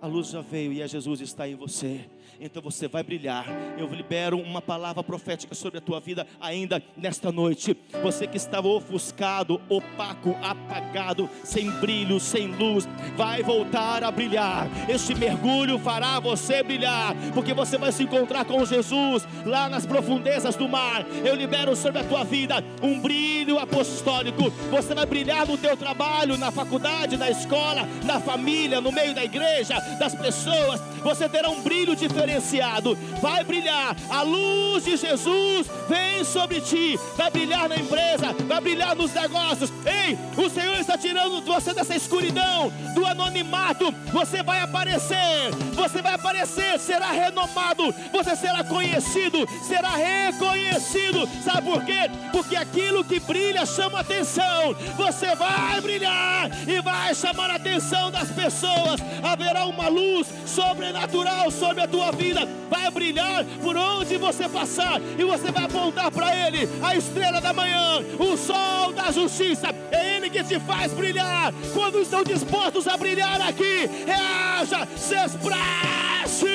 A 0.00 0.06
luz 0.06 0.28
já 0.28 0.40
veio 0.40 0.72
e 0.72 0.82
a 0.82 0.86
Jesus 0.86 1.20
está 1.20 1.48
em 1.48 1.54
você 1.54 2.04
então 2.40 2.62
você 2.62 2.86
vai 2.86 3.02
brilhar. 3.02 3.46
Eu 3.78 3.86
libero 3.88 4.38
uma 4.38 4.60
palavra 4.60 5.02
profética 5.02 5.54
sobre 5.54 5.78
a 5.78 5.80
tua 5.80 6.00
vida 6.00 6.26
ainda 6.40 6.82
nesta 6.96 7.32
noite. 7.32 7.76
Você 8.02 8.26
que 8.26 8.36
estava 8.36 8.68
ofuscado, 8.68 9.60
opaco, 9.68 10.36
apagado, 10.42 11.28
sem 11.42 11.70
brilho, 11.70 12.20
sem 12.20 12.48
luz, 12.48 12.88
vai 13.16 13.42
voltar 13.42 14.04
a 14.04 14.10
brilhar. 14.10 14.68
Este 14.88 15.14
mergulho 15.14 15.78
fará 15.78 16.20
você 16.20 16.62
brilhar, 16.62 17.14
porque 17.32 17.54
você 17.54 17.78
vai 17.78 17.92
se 17.92 18.02
encontrar 18.02 18.44
com 18.44 18.64
Jesus 18.64 19.26
lá 19.44 19.68
nas 19.68 19.86
profundezas 19.86 20.54
do 20.54 20.68
mar. 20.68 21.06
Eu 21.24 21.34
libero 21.34 21.74
sobre 21.74 22.00
a 22.00 22.04
tua 22.04 22.24
vida 22.24 22.62
um 22.82 23.00
brilho 23.00 23.58
apostólico. 23.58 24.50
Você 24.70 24.94
vai 24.94 25.06
brilhar 25.06 25.46
no 25.46 25.56
teu 25.56 25.76
trabalho, 25.76 26.36
na 26.36 26.50
faculdade, 26.50 27.16
na 27.16 27.30
escola, 27.30 27.88
na 28.04 28.20
família, 28.20 28.80
no 28.80 28.92
meio 28.92 29.14
da 29.14 29.24
igreja, 29.24 29.80
das 29.98 30.14
pessoas. 30.14 30.80
Você 31.02 31.28
terá 31.28 31.48
um 31.48 31.62
brilho 31.62 31.96
diferente 31.96 32.17
diferenciado, 32.18 32.98
vai 33.20 33.44
brilhar. 33.44 33.94
A 34.10 34.22
luz 34.22 34.84
de 34.84 34.96
Jesus 34.96 35.66
vem 35.88 36.24
sobre 36.24 36.60
ti, 36.60 36.98
vai 37.16 37.30
brilhar 37.30 37.68
na 37.68 37.76
empresa, 37.76 38.34
vai 38.46 38.60
brilhar 38.60 38.96
nos 38.96 39.12
negócios. 39.12 39.72
Ei, 39.86 40.18
o 40.36 40.50
Senhor 40.50 40.76
está 40.76 40.98
tirando 40.98 41.40
você 41.44 41.72
dessa 41.72 41.94
escuridão, 41.94 42.72
do 42.94 43.06
anonimato. 43.06 43.92
Você 44.12 44.42
vai 44.42 44.60
aparecer, 44.60 45.50
você 45.74 46.02
vai 46.02 46.14
aparecer, 46.14 46.78
será 46.78 47.12
renomado, 47.12 47.94
você 48.12 48.34
será 48.34 48.64
conhecido, 48.64 49.46
será 49.62 49.90
reconhecido. 49.90 51.28
Sabe 51.44 51.70
por 51.70 51.84
quê? 51.84 52.10
Porque 52.32 52.56
aquilo 52.56 53.04
que 53.04 53.20
brilha 53.20 53.64
chama 53.64 54.00
atenção. 54.00 54.74
Você 54.96 55.34
vai 55.36 55.80
brilhar 55.80 56.50
e 56.66 56.80
vai 56.80 57.14
chamar 57.14 57.50
a 57.50 57.56
atenção 57.56 58.10
das 58.10 58.30
pessoas. 58.30 59.00
Haverá 59.22 59.64
uma 59.66 59.88
luz 59.88 60.26
sobrenatural 60.46 61.50
sobre 61.50 61.82
a 61.82 61.88
tua 61.88 62.07
vida. 62.12 62.46
Vai 62.68 62.90
brilhar 62.90 63.44
por 63.62 63.76
onde 63.76 64.16
você 64.16 64.48
passar 64.48 65.00
e 65.18 65.24
você 65.24 65.50
vai 65.50 65.64
apontar 65.64 66.10
para 66.10 66.34
Ele 66.34 66.68
a 66.82 66.96
estrela 66.96 67.40
da 67.40 67.52
manhã, 67.52 68.02
o 68.18 68.36
sol 68.36 68.92
da 68.92 69.10
justiça. 69.10 69.68
É 69.90 70.16
Ele 70.16 70.30
que 70.30 70.42
te 70.42 70.58
faz 70.60 70.92
brilhar. 70.92 71.52
Quando 71.74 72.00
estão 72.00 72.22
dispostos 72.22 72.86
a 72.86 72.96
brilhar 72.96 73.40
aqui, 73.40 73.88
reaja, 74.06 74.86
se 74.96 75.14
expresse. 75.14 76.46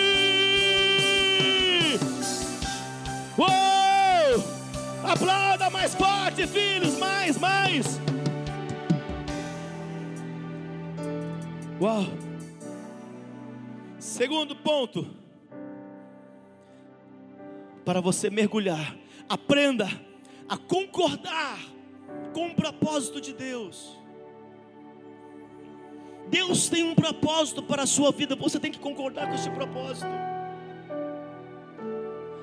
Uou! 3.37 4.43
Aplauda 5.03 5.69
mais 5.69 5.95
forte, 5.95 6.47
filhos, 6.47 6.97
mais, 6.97 7.37
mais. 7.37 7.99
Uau! 11.81 12.05
Segundo 13.99 14.55
ponto, 14.55 15.07
para 17.85 18.01
você 18.01 18.29
mergulhar, 18.29 18.95
aprenda 19.27 19.87
a 20.47 20.57
concordar 20.57 21.59
com 22.33 22.47
o 22.47 22.55
propósito 22.55 23.19
de 23.19 23.33
Deus. 23.33 23.97
Deus 26.29 26.69
tem 26.69 26.83
um 26.83 26.95
propósito 26.95 27.61
para 27.61 27.83
a 27.83 27.87
sua 27.87 28.11
vida, 28.11 28.35
você 28.35 28.59
tem 28.59 28.71
que 28.71 28.79
concordar 28.79 29.27
com 29.27 29.35
esse 29.35 29.49
propósito. 29.49 30.07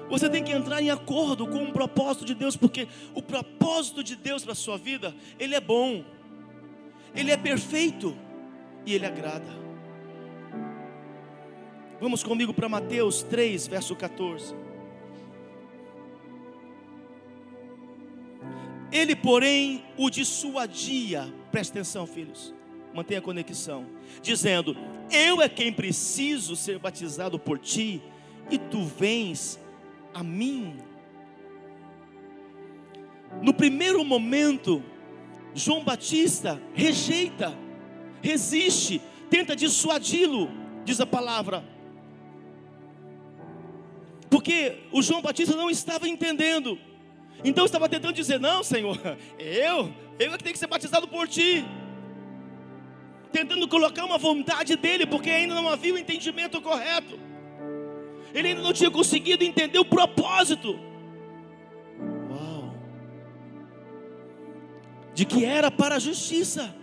Você 0.09 0.29
tem 0.29 0.43
que 0.43 0.53
entrar 0.53 0.83
em 0.83 0.91
acordo 0.91 1.47
com 1.47 1.63
o 1.65 1.73
propósito 1.73 2.25
de 2.25 2.35
Deus, 2.35 2.57
porque 2.57 2.89
o 3.15 3.23
propósito 3.23 4.03
de 4.03 4.17
Deus 4.17 4.43
para 4.43 4.53
a 4.53 4.57
sua 4.57 4.77
vida, 4.77 5.15
ele 5.39 5.55
é 5.55 5.61
bom, 5.61 6.05
ele 7.15 7.31
é 7.31 7.37
perfeito 7.37 8.17
e 8.85 8.95
ele 8.95 9.07
agrada. 9.07 9.61
Vamos 12.01 12.25
comigo 12.25 12.53
para 12.53 12.69
Mateus 12.69 13.23
3, 13.23 13.69
verso 13.69 13.95
14. 13.95 14.70
Ele, 18.93 19.15
porém, 19.15 19.85
o 19.97 20.11
dissuadia, 20.11 21.33
presta 21.53 21.75
atenção, 21.75 22.07
filhos, 22.07 22.55
mantenha 22.93 23.21
a 23.21 23.23
conexão, 23.23 23.87
dizendo: 24.21 24.77
Eu 25.11 25.41
é 25.41 25.49
quem 25.49 25.73
preciso 25.73 26.57
ser 26.57 26.79
batizado 26.79 27.39
por 27.39 27.59
ti, 27.59 28.03
e 28.51 28.59
tu 28.59 28.83
vens 28.85 29.61
a 30.13 30.23
mim. 30.23 30.77
No 33.43 33.55
primeiro 33.55 34.05
momento, 34.05 34.83
João 35.55 35.85
Batista 35.85 36.61
rejeita, 36.75 37.57
resiste, 38.21 39.01
tenta 39.29 39.55
dissuadi-lo, 39.55 40.51
diz 40.85 41.01
a 41.01 41.07
palavra. 41.07 41.65
Porque 44.29 44.79
o 44.93 45.03
João 45.03 45.23
Batista 45.23 45.55
não 45.57 45.71
estava 45.71 46.09
entendendo. 46.09 46.79
Então 47.45 47.65
estava 47.65 47.89
tentando 47.89 48.15
dizer: 48.15 48.39
Não, 48.39 48.63
Senhor, 48.63 48.99
eu, 49.39 49.93
eu 50.19 50.33
é 50.33 50.37
que 50.37 50.45
tenho 50.45 50.53
que 50.53 50.59
ser 50.59 50.67
batizado 50.67 51.09
por 51.09 51.27
ti. 51.29 51.65
Tentando 53.33 53.69
colocar 53.69 54.05
uma 54.05 54.19
vontade 54.19 54.77
dele, 54.77 55.07
porque 55.07 55.31
ainda 55.31 55.55
não 55.55 55.69
havia 55.69 55.95
o 55.95 55.99
entendimento 55.99 56.61
correto. 56.61 57.19
Ele 58.35 58.49
ainda 58.49 58.63
não 58.63 58.73
tinha 58.73 58.91
conseguido 58.91 59.45
entender 59.45 59.79
o 59.79 59.85
propósito. 59.85 60.79
Uau! 62.29 62.75
De 65.15 65.25
que 65.25 65.45
era 65.45 65.71
para 65.71 65.97
a 65.97 65.99
justiça. 65.99 66.75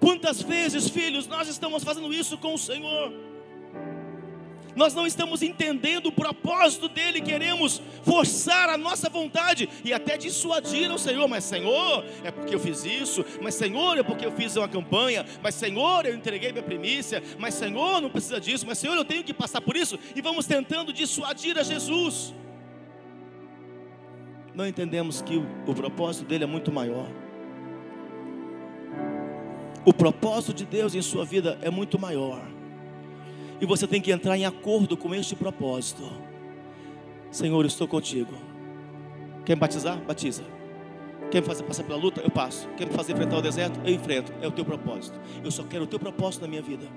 Quantas 0.00 0.42
vezes, 0.42 0.88
filhos, 0.88 1.26
nós 1.28 1.46
estamos 1.46 1.84
fazendo 1.84 2.12
isso 2.12 2.36
com 2.38 2.54
o 2.54 2.58
Senhor? 2.58 3.12
Nós 4.74 4.94
não 4.94 5.06
estamos 5.06 5.42
entendendo 5.42 6.06
o 6.06 6.12
propósito 6.12 6.88
dele, 6.88 7.20
queremos 7.20 7.82
forçar 8.02 8.68
a 8.70 8.78
nossa 8.78 9.08
vontade 9.08 9.68
e 9.84 9.92
até 9.92 10.16
dissuadir 10.16 10.90
o 10.92 10.98
Senhor, 10.98 11.28
mas 11.28 11.44
Senhor, 11.44 12.04
é 12.24 12.30
porque 12.30 12.54
eu 12.54 12.60
fiz 12.60 12.84
isso, 12.84 13.24
mas 13.40 13.54
Senhor, 13.54 13.98
é 13.98 14.02
porque 14.02 14.24
eu 14.24 14.32
fiz 14.32 14.56
uma 14.56 14.68
campanha, 14.68 15.26
mas 15.42 15.54
Senhor, 15.54 16.06
eu 16.06 16.14
entreguei 16.14 16.52
minha 16.52 16.62
primícia, 16.62 17.22
mas 17.38 17.54
Senhor, 17.54 18.00
não 18.00 18.10
precisa 18.10 18.40
disso, 18.40 18.66
mas 18.66 18.78
Senhor, 18.78 18.96
eu 18.96 19.04
tenho 19.04 19.22
que 19.22 19.34
passar 19.34 19.60
por 19.60 19.76
isso, 19.76 19.98
e 20.14 20.20
vamos 20.20 20.46
tentando 20.46 20.92
dissuadir 20.92 21.58
a 21.58 21.62
Jesus. 21.62 22.34
Não 24.54 24.66
entendemos 24.66 25.22
que 25.22 25.36
o, 25.36 25.46
o 25.66 25.74
propósito 25.74 26.26
dele 26.26 26.44
é 26.44 26.46
muito 26.46 26.70
maior. 26.70 27.08
O 29.84 29.92
propósito 29.92 30.54
de 30.54 30.64
Deus 30.64 30.94
em 30.94 31.02
sua 31.02 31.24
vida 31.24 31.58
é 31.60 31.70
muito 31.70 31.98
maior. 31.98 32.42
E 33.62 33.64
você 33.64 33.86
tem 33.86 34.00
que 34.00 34.10
entrar 34.10 34.36
em 34.36 34.44
acordo 34.44 34.96
com 34.96 35.14
este 35.14 35.36
propósito. 35.36 36.02
Senhor, 37.30 37.64
estou 37.64 37.86
contigo. 37.86 38.32
Quer 39.44 39.54
me 39.54 39.60
batizar? 39.60 40.00
Batiza. 40.04 40.42
Quer 41.30 41.42
me 41.42 41.46
fazer 41.46 41.62
passar 41.62 41.84
pela 41.84 41.96
luta? 41.96 42.20
Eu 42.20 42.30
passo. 42.30 42.68
Quer 42.76 42.88
me 42.88 42.92
fazer 42.92 43.12
enfrentar 43.12 43.38
o 43.38 43.40
deserto? 43.40 43.78
Eu 43.84 43.94
enfrento. 43.94 44.32
É 44.42 44.48
o 44.48 44.50
teu 44.50 44.64
propósito. 44.64 45.16
Eu 45.44 45.50
só 45.52 45.62
quero 45.62 45.84
o 45.84 45.86
teu 45.86 46.00
propósito 46.00 46.42
na 46.42 46.48
minha 46.48 46.60
vida. 46.60 46.88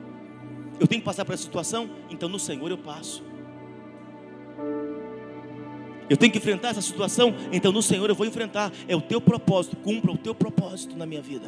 Eu 0.80 0.88
tenho 0.88 1.01
que 1.01 1.05
passar 1.05 1.24
por 1.24 1.34
essa 1.34 1.43
situação? 1.43 1.88
Então 2.09 2.28
no 2.28 2.39
Senhor 2.39 2.72
eu 2.72 2.80
passo. 2.80 3.24
Eu 6.09 6.18
tenho 6.18 6.32
que 6.32 6.39
enfrentar 6.39 6.70
essa 6.70 6.82
situação? 6.82 7.36
Então 7.51 7.72
no 7.72 7.84
Senhor 7.84 8.09
eu 8.09 8.16
vou 8.16 8.26
enfrentar. 8.26 8.72
É 8.88 8.95
o 8.95 9.01
teu 9.01 9.22
propósito. 9.22 9.76
Cumpra 9.76 10.11
o 10.11 10.18
teu 10.18 10.34
propósito 10.34 10.97
na 10.97 11.05
minha 11.05 11.22
vida. 11.22 11.45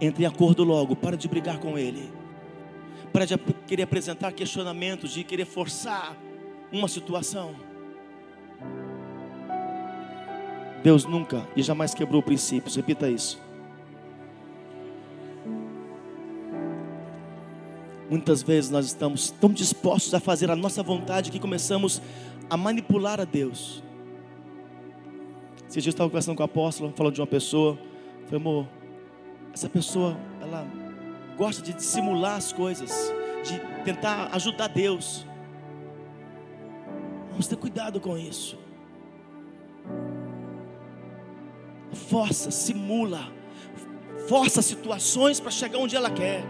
Entre 0.00 0.24
em 0.24 0.26
acordo 0.26 0.64
logo. 0.64 0.96
Para 0.96 1.16
de 1.16 1.28
brigar 1.28 1.60
com 1.60 1.78
Ele 1.78 2.18
para 3.12 3.26
querer 3.66 3.82
apresentar 3.82 4.32
questionamentos, 4.32 5.12
de 5.12 5.24
querer 5.24 5.44
forçar 5.44 6.16
uma 6.72 6.88
situação. 6.88 7.54
Deus 10.82 11.04
nunca 11.04 11.46
e 11.54 11.62
jamais 11.62 11.92
quebrou 11.94 12.22
princípios, 12.22 12.76
repita 12.76 13.08
isso. 13.08 13.40
Muitas 18.08 18.42
vezes 18.42 18.70
nós 18.70 18.86
estamos 18.86 19.30
tão 19.30 19.52
dispostos 19.52 20.12
a 20.14 20.20
fazer 20.20 20.50
a 20.50 20.56
nossa 20.56 20.82
vontade 20.82 21.30
que 21.30 21.38
começamos 21.38 22.02
a 22.48 22.56
manipular 22.56 23.20
a 23.20 23.24
Deus. 23.24 23.84
Esse 25.68 25.80
dia 25.80 25.90
eu 25.90 25.92
estava 25.92 26.10
conversando 26.10 26.36
com 26.36 26.42
o 26.42 26.46
apóstolo, 26.46 26.92
falando 26.96 27.14
de 27.14 27.20
uma 27.20 27.26
pessoa. 27.26 27.78
Falei, 28.24 28.40
amor, 28.40 28.66
essa 29.54 29.68
pessoa, 29.68 30.16
ela 30.40 30.66
gosta 31.40 31.62
de 31.62 31.72
dissimular 31.72 32.36
as 32.36 32.52
coisas, 32.52 33.10
de 33.42 33.58
tentar 33.82 34.28
ajudar 34.32 34.68
Deus. 34.68 35.26
Vamos 37.30 37.46
ter 37.46 37.56
cuidado 37.56 37.98
com 37.98 38.18
isso. 38.18 38.58
Força, 42.10 42.50
simula, 42.50 43.32
força 44.28 44.60
situações 44.60 45.40
para 45.40 45.50
chegar 45.50 45.78
onde 45.78 45.96
ela 45.96 46.10
quer. 46.10 46.44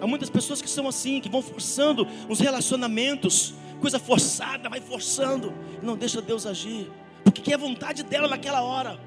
Há 0.00 0.08
muitas 0.08 0.28
pessoas 0.28 0.60
que 0.60 0.68
são 0.68 0.88
assim, 0.88 1.20
que 1.20 1.28
vão 1.28 1.40
forçando 1.40 2.04
os 2.28 2.40
relacionamentos, 2.40 3.54
coisa 3.80 4.00
forçada, 4.00 4.68
vai 4.68 4.80
forçando, 4.80 5.54
e 5.80 5.86
não 5.86 5.96
deixa 5.96 6.20
Deus 6.20 6.46
agir, 6.46 6.90
porque 7.22 7.52
é 7.52 7.56
vontade 7.56 8.02
dela 8.02 8.26
naquela 8.26 8.60
hora. 8.62 8.98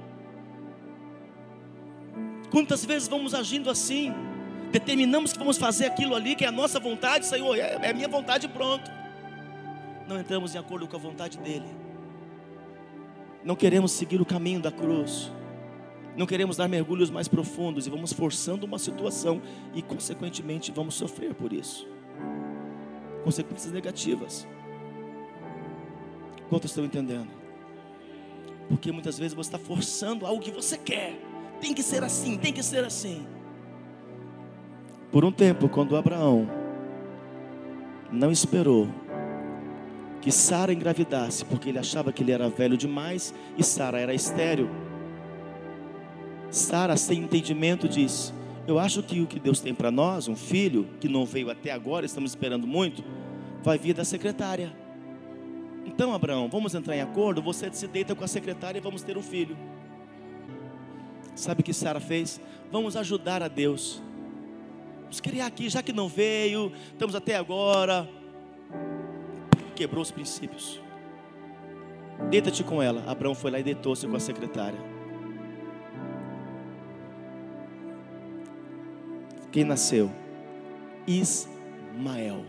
Quantas 2.49 2.85
vezes 2.85 3.09
vamos 3.09 3.33
agindo 3.33 3.69
assim? 3.69 4.28
Determinamos 4.71 5.33
que 5.33 5.39
vamos 5.39 5.57
fazer 5.57 5.85
aquilo 5.85 6.15
ali 6.15 6.35
que 6.35 6.45
é 6.45 6.47
a 6.47 6.51
nossa 6.51 6.79
vontade, 6.79 7.25
Senhor, 7.25 7.57
é, 7.57 7.79
é 7.81 7.89
a 7.89 7.93
minha 7.93 8.07
vontade 8.07 8.47
pronto. 8.47 8.89
Não 10.07 10.19
entramos 10.19 10.55
em 10.55 10.57
acordo 10.57 10.87
com 10.87 10.95
a 10.95 10.99
vontade 10.99 11.37
dEle. 11.37 11.67
Não 13.43 13.55
queremos 13.55 13.91
seguir 13.91 14.21
o 14.21 14.25
caminho 14.25 14.59
da 14.59 14.71
cruz. 14.71 15.31
Não 16.15 16.25
queremos 16.25 16.57
dar 16.57 16.67
mergulhos 16.67 17.09
mais 17.09 17.27
profundos 17.27 17.87
e 17.87 17.89
vamos 17.89 18.11
forçando 18.11 18.65
uma 18.65 18.77
situação 18.77 19.41
e, 19.73 19.81
consequentemente, 19.81 20.71
vamos 20.71 20.95
sofrer 20.95 21.33
por 21.33 21.53
isso. 21.53 21.87
Consequências 23.23 23.71
negativas. 23.71 24.47
Quantos 26.49 26.71
estão 26.71 26.83
entendendo? 26.83 27.29
Porque 28.67 28.91
muitas 28.91 29.17
vezes 29.17 29.33
você 29.33 29.47
está 29.47 29.59
forçando 29.59 30.25
algo 30.25 30.41
que 30.41 30.51
você 30.51 30.77
quer 30.77 31.19
tem 31.59 31.73
que 31.73 31.83
ser 31.83 32.03
assim, 32.03 32.37
tem 32.37 32.53
que 32.53 32.63
ser 32.63 32.83
assim. 32.83 33.25
Por 35.11 35.25
um 35.25 35.31
tempo, 35.31 35.67
quando 35.67 35.95
Abraão 35.95 36.47
não 38.11 38.31
esperou 38.31 38.87
que 40.21 40.31
Sara 40.31 40.73
engravidasse, 40.73 41.45
porque 41.45 41.69
ele 41.69 41.79
achava 41.79 42.11
que 42.11 42.21
ele 42.21 42.31
era 42.31 42.49
velho 42.49 42.77
demais 42.77 43.33
e 43.57 43.63
Sara 43.63 43.99
era 43.99 44.13
estéril. 44.13 44.69
Sara, 46.51 46.95
sem 46.95 47.23
entendimento, 47.23 47.87
disse: 47.87 48.33
Eu 48.67 48.77
acho 48.77 49.01
que 49.01 49.21
o 49.21 49.27
que 49.27 49.39
Deus 49.39 49.59
tem 49.59 49.73
para 49.73 49.89
nós, 49.89 50.27
um 50.27 50.35
filho 50.35 50.87
que 50.99 51.07
não 51.07 51.25
veio 51.25 51.49
até 51.49 51.71
agora, 51.71 52.05
estamos 52.05 52.31
esperando 52.31 52.67
muito, 52.67 53.03
vai 53.63 53.77
vir 53.77 53.93
da 53.93 54.03
secretária. 54.03 54.71
Então, 55.85 56.13
Abraão, 56.13 56.47
vamos 56.49 56.75
entrar 56.75 56.95
em 56.95 57.01
acordo. 57.01 57.41
Você 57.41 57.71
se 57.71 57.87
deita 57.87 58.13
com 58.13 58.23
a 58.23 58.27
secretária 58.27 58.77
e 58.77 58.81
vamos 58.81 59.01
ter 59.01 59.17
um 59.17 59.23
filho. 59.23 59.57
Sabe 61.33 61.61
o 61.61 61.63
que 61.63 61.73
Sara 61.73 61.99
fez? 61.99 62.39
Vamos 62.71 62.95
ajudar 62.95 63.41
a 63.41 63.47
Deus. 63.47 64.03
Vamos 65.09 65.21
criar 65.21 65.47
aqui, 65.47 65.67
já 65.69 65.81
que 65.81 65.91
não 65.91 66.07
veio, 66.07 66.71
estamos 66.91 67.15
até 67.15 67.35
agora. 67.35 68.07
Quebrou 69.75 70.03
os 70.03 70.11
princípios. 70.11 70.79
Deita-te 72.29 72.63
com 72.63 72.79
ela. 72.79 73.03
Abraão 73.09 73.33
foi 73.33 73.49
lá 73.49 73.59
e 73.59 73.63
deitou-se 73.63 74.05
com 74.07 74.15
a 74.15 74.19
secretária. 74.19 74.79
Quem 79.51 79.63
nasceu? 79.63 80.11
Ismael. 81.07 82.45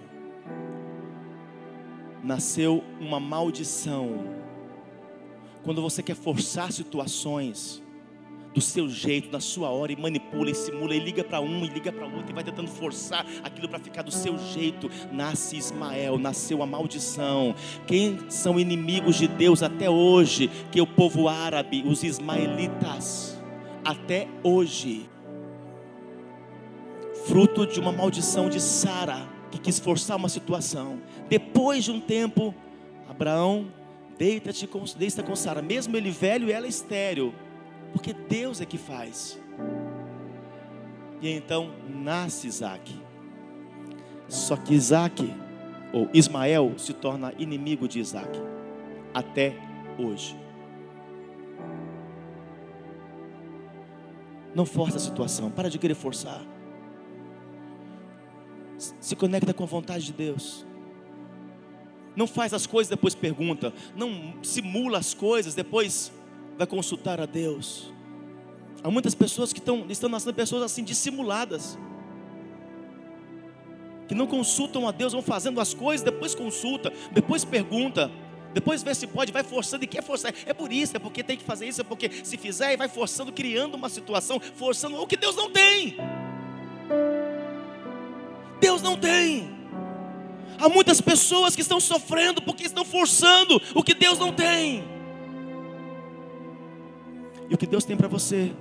Nasceu 2.23 2.85
uma 3.01 3.19
maldição. 3.19 4.37
Quando 5.63 5.81
você 5.81 6.03
quer 6.03 6.15
forçar 6.15 6.71
situações, 6.73 7.83
do 8.55 8.61
seu 8.61 8.89
jeito, 8.89 9.31
na 9.31 9.41
sua 9.41 9.71
hora, 9.71 9.93
e 9.93 9.97
manipula 9.97 10.51
e 10.51 10.55
simula, 10.55 10.95
e 10.95 10.99
liga 10.99 11.23
para 11.23 11.41
um 11.41 11.65
e 11.65 11.69
liga 11.69 11.93
para 11.93 12.07
outro, 12.07 12.31
e 12.31 12.33
vai 12.33 12.45
tentando 12.45 12.69
forçar 12.69 13.25
aquilo 13.43 13.69
para 13.69 13.79
ficar 13.79 14.03
do 14.03 14.11
seu 14.11 14.37
jeito. 14.39 14.91
Nasce 15.13 15.57
Ismael, 15.57 16.19
nasceu 16.19 16.63
a 16.63 16.67
maldição. 16.67 17.55
Quem 17.87 18.19
são 18.29 18.59
inimigos 18.59 19.17
de 19.17 19.29
Deus 19.29 19.63
até 19.63 19.89
hoje? 19.89 20.51
Que 20.71 20.81
é 20.81 20.83
o 20.83 20.87
povo 20.87 21.29
árabe, 21.29 21.85
os 21.87 22.03
ismaelitas, 22.03 23.41
até 23.85 24.27
hoje. 24.43 25.09
Fruto 27.27 27.67
de 27.67 27.79
uma 27.79 27.93
maldição 27.93 28.49
de 28.49 28.61
Sara, 28.61 29.29
que 29.51 29.59
quis 29.59 29.79
forçar 29.79 30.17
uma 30.17 30.29
situação. 30.29 31.01
Depois 31.29 31.85
de 31.85 31.93
um 31.93 32.01
tempo, 32.01 32.55
Abraão 33.09 33.69
deita-te 34.19 34.67
com, 34.67 34.83
deita 34.97 35.23
com 35.23 35.37
Sara, 35.37 35.63
mesmo 35.63 35.97
ele 35.97 36.11
velho 36.11 36.49
e 36.49 36.53
ela 36.53 36.67
estéreo 36.67 37.33
porque 37.93 38.13
Deus 38.13 38.61
é 38.61 38.67
que 38.67 38.79
faz. 38.79 39.39
E 41.21 41.29
então 41.29 41.71
nasce 41.89 42.47
Isaac. 42.47 42.95
Só 44.29 44.57
que 44.57 44.75
Isaac, 44.75 45.35
ou 45.93 46.09
Ismael, 46.15 46.79
se 46.79 46.93
torna 46.93 47.35
inimigo 47.39 47.87
de 47.87 47.99
Isaac. 47.99 48.31
Até 49.13 49.57
hoje. 49.99 50.39
Não 54.55 54.65
força 54.65 54.97
a 54.97 55.01
situação, 55.01 55.51
para 55.51 55.69
de 55.69 55.79
querer 55.79 55.95
forçar. 55.95 56.41
Se 58.79 59.15
conecta 59.15 59.53
com 59.53 59.65
a 59.65 59.67
vontade 59.67 60.07
de 60.07 60.13
Deus. 60.13 60.67
Não 62.17 62.27
faz 62.27 62.53
as 62.55 62.67
coisas 62.67 62.89
depois 62.89 63.15
pergunta. 63.15 63.73
Não 63.95 64.35
simula 64.43 64.99
as 64.99 65.13
coisas 65.15 65.55
depois 65.55 66.13
vai 66.61 66.67
consultar 66.67 67.19
a 67.19 67.25
Deus. 67.25 67.91
Há 68.85 68.91
muitas 68.91 69.15
pessoas 69.15 69.51
que 69.51 69.59
estão, 69.59 69.87
estão 69.89 70.11
nascendo 70.11 70.35
pessoas 70.35 70.63
assim 70.63 70.85
dissimuladas, 70.85 71.79
que 74.07 74.15
não 74.15 74.27
consultam 74.27 74.87
a 74.87 74.91
Deus, 74.93 75.15
vão 75.15 75.23
fazendo 75.23 75.59
as 75.59 75.73
coisas, 75.73 76.05
depois 76.05 76.35
consulta, 76.35 76.93
depois 77.13 77.47
pergunta, 77.47 78.11
depois 78.53 78.83
vê 78.83 78.95
se 78.95 79.07
pode, 79.07 79.33
vai 79.33 79.43
forçando 79.43 79.85
e 79.85 79.87
quer 79.87 80.03
forçar. 80.03 80.35
É 80.45 80.53
por 80.53 80.71
isso, 80.71 80.95
é 80.95 80.99
porque 80.99 81.23
tem 81.23 81.39
que 81.39 81.45
fazer 81.45 81.67
isso, 81.67 81.81
é 81.81 81.85
porque 81.85 82.11
se 82.23 82.37
fizer, 82.37 82.77
vai 82.77 82.89
forçando, 82.89 83.33
criando 83.33 83.75
uma 83.75 83.89
situação, 83.89 84.39
forçando 84.39 85.01
o 85.01 85.07
que 85.07 85.17
Deus 85.17 85.37
não 85.37 85.51
tem. 85.51 85.97
Deus 88.61 88.83
não 88.83 88.99
tem. 88.99 89.51
Há 90.59 90.69
muitas 90.69 91.01
pessoas 91.01 91.57
que 91.57 91.63
estão 91.63 91.81
sofrendo 91.81 92.43
porque 92.43 92.65
estão 92.65 92.85
forçando 92.85 93.63
o 93.75 93.83
que 93.83 93.95
Deus 93.95 94.19
não 94.19 94.31
tem. 94.31 95.00
E 97.51 97.55
o 97.55 97.59
que 97.59 97.67
Deus 97.67 97.85
tem 97.85 97.97
para 97.97 98.07
você? 98.07 98.53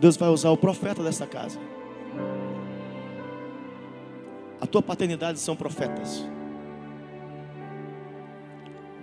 Deus 0.00 0.16
vai 0.16 0.30
usar 0.30 0.48
o 0.48 0.56
profeta 0.56 1.02
dessa 1.02 1.26
casa. 1.26 1.60
A 4.58 4.66
tua 4.66 4.80
paternidade 4.80 5.38
são 5.38 5.54
profetas. 5.54 6.26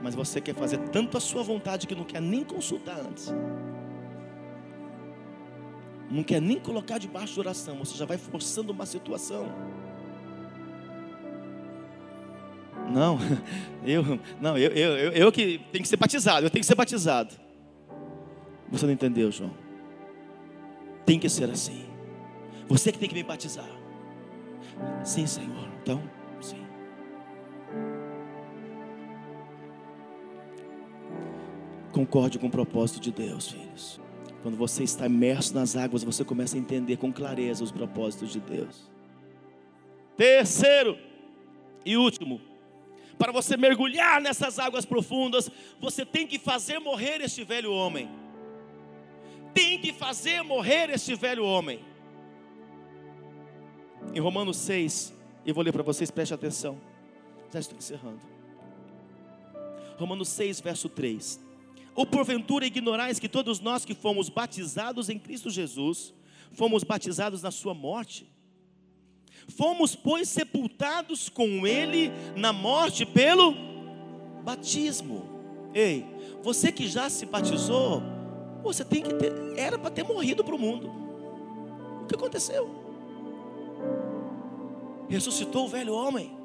Mas 0.01 0.15
você 0.15 0.41
quer 0.41 0.55
fazer 0.55 0.79
tanto 0.89 1.17
a 1.17 1.19
sua 1.19 1.43
vontade 1.43 1.85
que 1.85 1.93
não 1.93 2.03
quer 2.03 2.19
nem 2.19 2.43
consultar 2.43 2.99
antes. 2.99 3.31
Não 6.09 6.23
quer 6.23 6.41
nem 6.41 6.59
colocar 6.59 6.97
debaixo 6.97 7.35
de 7.35 7.39
oração. 7.41 7.77
Você 7.77 7.95
já 7.95 8.05
vai 8.05 8.17
forçando 8.17 8.71
uma 8.71 8.87
situação. 8.87 9.51
Não, 12.89 13.19
eu, 13.85 14.19
não, 14.41 14.57
eu, 14.57 14.71
eu, 14.71 14.97
eu, 14.97 15.11
eu 15.11 15.31
que 15.31 15.59
tenho 15.71 15.83
que 15.83 15.87
ser 15.87 15.97
batizado, 15.97 16.45
eu 16.45 16.49
tenho 16.49 16.61
que 16.61 16.67
ser 16.67 16.75
batizado. 16.75 17.46
Você 18.69 18.85
não 18.85 18.93
entendeu, 18.93 19.31
João? 19.31 19.51
Tem 21.05 21.17
que 21.17 21.29
ser 21.29 21.49
assim. 21.49 21.85
Você 22.67 22.91
que 22.91 22.99
tem 22.99 23.07
que 23.07 23.15
me 23.15 23.23
batizar. 23.23 23.69
Sim, 25.03 25.25
Senhor. 25.25 25.69
Então, 25.81 26.03
sim. 26.41 26.65
Concorde 31.93 32.37
com 32.37 32.47
o 32.47 32.51
propósito 32.51 32.99
de 32.99 33.11
Deus, 33.11 33.49
filhos. 33.49 34.01
Quando 34.43 34.57
você 34.57 34.83
está 34.83 35.05
imerso 35.05 35.55
nas 35.55 35.75
águas, 35.75 36.03
você 36.03 36.23
começa 36.23 36.57
a 36.57 36.59
entender 36.59 36.97
com 36.97 37.11
clareza 37.11 37.63
os 37.63 37.71
propósitos 37.71 38.31
de 38.31 38.39
Deus. 38.39 38.89
Terceiro 40.17 40.97
e 41.85 41.95
último, 41.95 42.41
para 43.17 43.31
você 43.31 43.55
mergulhar 43.55 44.19
nessas 44.19 44.59
águas 44.59 44.85
profundas, 44.85 45.49
você 45.79 46.05
tem 46.05 46.27
que 46.27 46.37
fazer 46.37 46.79
morrer 46.79 47.21
este 47.21 47.43
velho 47.43 47.71
homem 47.71 48.09
tem 49.53 49.79
que 49.79 49.93
fazer 49.93 50.41
morrer 50.43 50.89
este 50.89 51.15
velho 51.15 51.43
homem. 51.43 51.79
Em 54.13 54.19
Romanos 54.19 54.57
6, 54.57 55.13
eu 55.45 55.53
vou 55.53 55.63
ler 55.63 55.71
para 55.71 55.83
vocês, 55.83 56.09
preste 56.09 56.33
atenção. 56.33 56.79
Já 57.51 57.59
estou 57.59 57.77
encerrando. 57.77 58.21
Romanos 59.97 60.29
6, 60.29 60.59
verso 60.59 60.89
3. 60.89 61.39
Ou 61.95 62.05
porventura 62.05 62.65
ignorais 62.65 63.19
que 63.19 63.27
todos 63.27 63.59
nós 63.59 63.83
que 63.83 63.95
fomos 63.95 64.29
batizados 64.29 65.09
em 65.09 65.17
Cristo 65.17 65.49
Jesus, 65.49 66.13
fomos 66.51 66.83
batizados 66.83 67.41
na 67.41 67.49
sua 67.51 67.73
morte? 67.73 68.29
Fomos, 69.47 69.95
pois, 69.95 70.27
sepultados 70.27 71.29
com 71.29 71.65
Ele 71.65 72.11
na 72.35 72.51
morte 72.51 73.05
pelo 73.05 73.55
batismo. 74.43 75.25
Ei, 75.73 76.05
você 76.43 76.71
que 76.71 76.87
já 76.87 77.09
se 77.09 77.25
batizou, 77.25 78.03
você 78.67 78.83
tem 78.83 79.01
que 79.01 79.13
ter, 79.13 79.33
era 79.57 79.77
para 79.77 79.89
ter 79.89 80.03
morrido 80.03 80.43
para 80.43 80.55
o 80.55 80.59
mundo. 80.59 80.91
O 82.03 82.05
que 82.07 82.15
aconteceu? 82.15 82.69
Ressuscitou 85.09 85.65
o 85.65 85.69
velho 85.69 85.93
homem. 85.93 86.35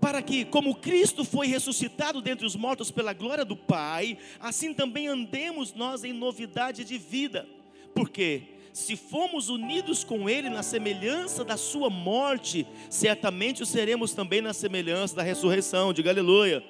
Para 0.00 0.22
que, 0.22 0.44
como 0.44 0.74
Cristo 0.74 1.24
foi 1.24 1.46
ressuscitado 1.46 2.20
dentre 2.20 2.46
os 2.46 2.56
mortos 2.56 2.90
pela 2.90 3.12
glória 3.12 3.44
do 3.44 3.56
Pai, 3.56 4.18
assim 4.38 4.74
também 4.74 5.08
andemos 5.08 5.72
nós 5.74 6.04
em 6.04 6.12
novidade 6.12 6.84
de 6.84 6.98
vida. 6.98 7.46
Porque 7.94 8.42
se 8.72 8.96
fomos 8.96 9.48
unidos 9.48 10.04
com 10.04 10.28
Ele 10.28 10.48
na 10.48 10.62
semelhança 10.62 11.44
da 11.44 11.56
Sua 11.56 11.90
morte, 11.90 12.66
certamente 12.88 13.62
o 13.62 13.66
seremos 13.66 14.12
também 14.12 14.40
na 14.40 14.52
semelhança 14.52 15.16
da 15.16 15.22
ressurreição. 15.22 15.92
Diga 15.92 16.10
aleluia. 16.10 16.64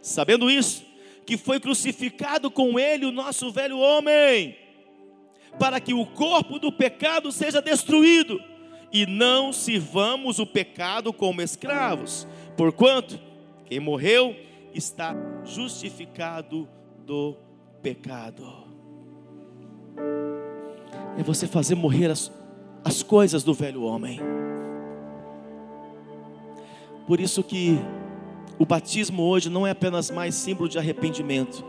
Sabendo 0.00 0.50
isso, 0.50 0.84
que 1.26 1.36
foi 1.36 1.60
crucificado 1.60 2.50
com 2.50 2.78
ele 2.78 3.04
o 3.04 3.12
nosso 3.12 3.50
velho 3.50 3.78
homem, 3.78 4.56
para 5.58 5.80
que 5.80 5.92
o 5.92 6.06
corpo 6.06 6.58
do 6.58 6.72
pecado 6.72 7.30
seja 7.30 7.60
destruído, 7.60 8.40
e 8.92 9.04
não 9.04 9.52
sirvamos 9.52 10.38
o 10.38 10.46
pecado 10.46 11.12
como 11.12 11.42
escravos, 11.42 12.26
porquanto 12.56 13.20
quem 13.66 13.78
morreu 13.78 14.34
está 14.72 15.14
justificado 15.44 16.68
do 17.04 17.36
pecado. 17.82 18.66
É 21.18 21.22
você 21.22 21.46
fazer 21.46 21.74
morrer 21.74 22.10
as, 22.10 22.32
as 22.84 23.02
coisas 23.02 23.42
do 23.42 23.52
velho 23.52 23.82
homem. 23.82 24.20
Por 27.06 27.20
isso 27.20 27.42
que 27.42 27.78
o 28.58 28.66
batismo 28.66 29.22
hoje 29.22 29.48
não 29.48 29.66
é 29.66 29.70
apenas 29.70 30.10
mais 30.10 30.34
símbolo 30.34 30.68
de 30.68 30.78
arrependimento, 30.78 31.64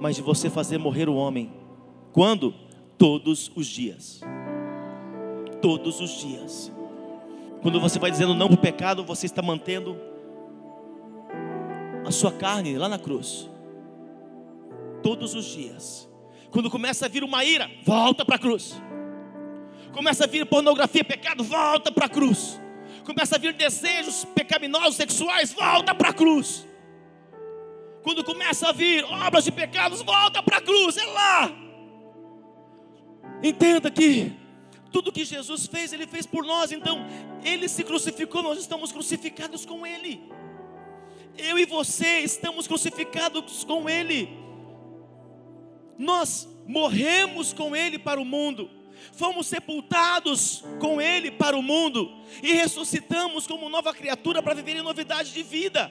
mas 0.00 0.16
de 0.16 0.22
você 0.22 0.50
fazer 0.50 0.78
morrer 0.78 1.08
o 1.08 1.14
homem. 1.14 1.52
Quando? 2.12 2.54
Todos 2.96 3.50
os 3.54 3.66
dias. 3.66 4.20
todos 5.60 6.00
os 6.00 6.10
dias. 6.20 6.72
Quando 7.62 7.80
você 7.80 7.98
vai 7.98 8.10
dizendo 8.10 8.34
não 8.34 8.46
para 8.48 8.54
o 8.54 8.60
pecado, 8.60 9.04
você 9.04 9.26
está 9.26 9.42
mantendo 9.42 9.96
a 12.04 12.10
sua 12.10 12.30
carne 12.30 12.76
lá 12.78 12.88
na 12.88 12.98
cruz. 12.98 13.48
Todos 15.02 15.34
os 15.34 15.44
dias. 15.44 16.08
Quando 16.50 16.70
começa 16.70 17.06
a 17.06 17.08
vir 17.08 17.24
uma 17.24 17.44
ira, 17.44 17.70
volta 17.84 18.24
para 18.24 18.36
a 18.36 18.38
cruz. 18.38 18.80
Começa 19.92 20.24
a 20.24 20.26
vir 20.26 20.46
pornografia, 20.46 21.04
pecado, 21.04 21.42
volta 21.42 21.90
para 21.90 22.06
a 22.06 22.08
cruz. 22.08 22.60
Começa 23.08 23.36
a 23.36 23.38
vir 23.38 23.54
desejos 23.54 24.26
pecaminosos 24.34 24.96
sexuais, 24.96 25.50
volta 25.50 25.94
para 25.94 26.10
a 26.10 26.12
cruz. 26.12 26.68
Quando 28.02 28.22
começa 28.22 28.68
a 28.68 28.72
vir 28.72 29.02
obras 29.02 29.44
de 29.44 29.50
pecados, 29.50 30.02
volta 30.02 30.42
para 30.42 30.58
a 30.58 30.60
cruz, 30.60 30.94
é 30.98 31.06
lá. 31.06 31.50
Entenda 33.42 33.90
que 33.90 34.36
tudo 34.92 35.10
que 35.10 35.24
Jesus 35.24 35.66
fez, 35.66 35.94
Ele 35.94 36.06
fez 36.06 36.26
por 36.26 36.44
nós. 36.44 36.70
Então, 36.70 36.98
Ele 37.42 37.66
se 37.66 37.82
crucificou, 37.82 38.42
nós 38.42 38.58
estamos 38.58 38.92
crucificados 38.92 39.64
com 39.64 39.86
Ele. 39.86 40.30
Eu 41.38 41.58
e 41.58 41.64
você 41.64 42.18
estamos 42.18 42.68
crucificados 42.68 43.64
com 43.64 43.88
Ele. 43.88 44.28
Nós 45.96 46.46
morremos 46.66 47.54
com 47.54 47.74
Ele 47.74 47.98
para 47.98 48.20
o 48.20 48.24
mundo, 48.26 48.68
fomos 49.12 49.46
sepultados 49.46 50.64
com 50.80 51.00
Ele 51.00 51.30
para 51.30 51.56
o 51.56 51.62
mundo 51.62 52.10
e 52.42 52.52
ressuscitamos 52.52 53.46
como 53.46 53.68
nova 53.68 53.92
criatura 53.92 54.42
para 54.42 54.54
viver 54.54 54.76
em 54.76 54.82
novidade 54.82 55.32
de 55.32 55.42
vida 55.42 55.90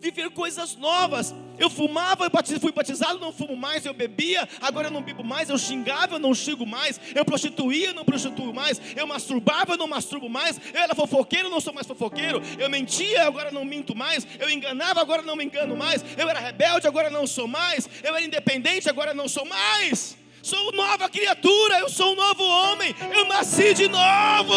viver 0.00 0.30
coisas 0.30 0.76
novas. 0.76 1.34
Eu 1.58 1.70
fumava, 1.70 2.26
eu 2.26 2.60
fui 2.60 2.70
batizado, 2.70 3.18
não 3.18 3.32
fumo 3.32 3.56
mais, 3.56 3.86
eu 3.86 3.94
bebia, 3.94 4.46
agora 4.60 4.88
eu 4.88 4.90
não 4.90 5.02
bebo 5.02 5.24
mais, 5.24 5.48
eu 5.48 5.56
xingava, 5.56 6.16
eu 6.16 6.18
não 6.18 6.34
xingo 6.34 6.66
mais, 6.66 7.00
eu 7.14 7.24
prostituía, 7.24 7.88
eu 7.88 7.94
não 7.94 8.04
prostituo 8.04 8.52
mais, 8.52 8.80
eu 8.94 9.06
masturbava, 9.06 9.72
eu 9.72 9.78
não 9.78 9.86
masturbo 9.86 10.28
mais, 10.28 10.60
eu 10.72 10.80
era 10.80 10.94
fofoqueiro, 10.94 11.48
não 11.48 11.60
sou 11.60 11.72
mais 11.72 11.86
fofoqueiro, 11.86 12.42
eu 12.58 12.68
mentia, 12.68 13.26
agora 13.26 13.50
não 13.50 13.64
minto 13.64 13.94
mais, 13.96 14.26
eu 14.38 14.50
enganava, 14.50 15.00
agora 15.00 15.22
não 15.22 15.34
me 15.34 15.44
engano 15.44 15.74
mais, 15.74 16.04
eu 16.16 16.28
era 16.28 16.40
rebelde, 16.40 16.86
agora 16.86 17.08
não 17.08 17.26
sou 17.26 17.48
mais, 17.48 17.88
eu 18.02 18.14
era 18.14 18.24
independente, 18.24 18.90
agora 18.90 19.14
não 19.14 19.28
sou 19.28 19.46
mais. 19.46 20.16
Sou 20.46 20.70
nova 20.70 21.08
criatura, 21.08 21.80
eu 21.80 21.88
sou 21.88 22.12
um 22.12 22.14
novo 22.14 22.44
homem, 22.44 22.94
eu 23.12 23.24
nasci 23.24 23.74
de 23.74 23.88
novo. 23.88 24.54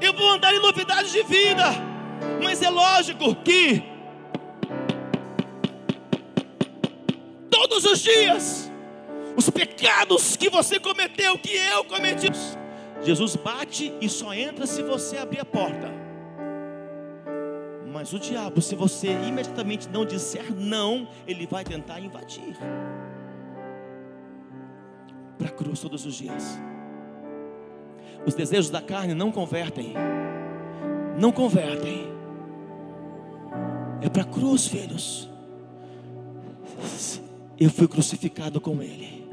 Eu 0.00 0.14
vou 0.14 0.30
andar 0.30 0.54
em 0.54 0.60
novidades 0.60 1.12
de 1.12 1.22
vida. 1.22 1.64
Mas 2.42 2.62
é 2.62 2.70
lógico 2.70 3.34
que 3.34 3.82
todos 7.50 7.84
os 7.84 7.98
dias 8.00 8.72
os 9.36 9.50
pecados 9.50 10.38
que 10.38 10.48
você 10.48 10.80
cometeu, 10.80 11.38
que 11.38 11.54
eu 11.54 11.84
cometi, 11.84 12.28
Jesus 13.02 13.36
bate 13.36 13.92
e 14.00 14.08
só 14.08 14.32
entra 14.32 14.66
se 14.66 14.82
você 14.82 15.18
abrir 15.18 15.40
a 15.40 15.44
porta. 15.44 15.92
Mas 17.92 18.14
o 18.14 18.18
diabo, 18.18 18.62
se 18.62 18.74
você 18.74 19.08
imediatamente 19.08 19.86
não 19.86 20.06
disser 20.06 20.50
não, 20.50 21.06
ele 21.26 21.46
vai 21.46 21.62
tentar 21.62 22.00
invadir. 22.00 22.56
Para 25.40 25.48
a 25.48 25.52
cruz 25.52 25.80
todos 25.80 26.04
os 26.04 26.14
dias. 26.16 26.60
Os 28.26 28.34
desejos 28.34 28.68
da 28.68 28.82
carne 28.82 29.14
não 29.14 29.32
convertem. 29.32 29.94
Não 31.18 31.32
convertem. 31.32 32.06
É 34.02 34.10
para 34.10 34.20
a 34.20 34.26
cruz, 34.26 34.66
filhos. 34.66 35.30
Eu 37.58 37.70
fui 37.70 37.88
crucificado 37.88 38.60
com 38.60 38.82
Ele. 38.82 39.26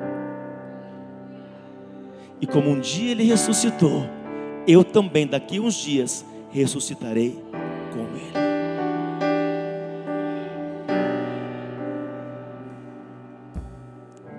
E 2.39 2.47
como 2.47 2.69
um 2.69 2.79
dia 2.79 3.11
Ele 3.11 3.25
ressuscitou, 3.25 4.03
eu 4.65 4.85
também 4.85 5.27
daqui 5.27 5.59
uns 5.59 5.75
dias 5.75 6.25
ressuscitarei 6.51 7.37
com 7.91 7.99
Ele. 8.15 8.47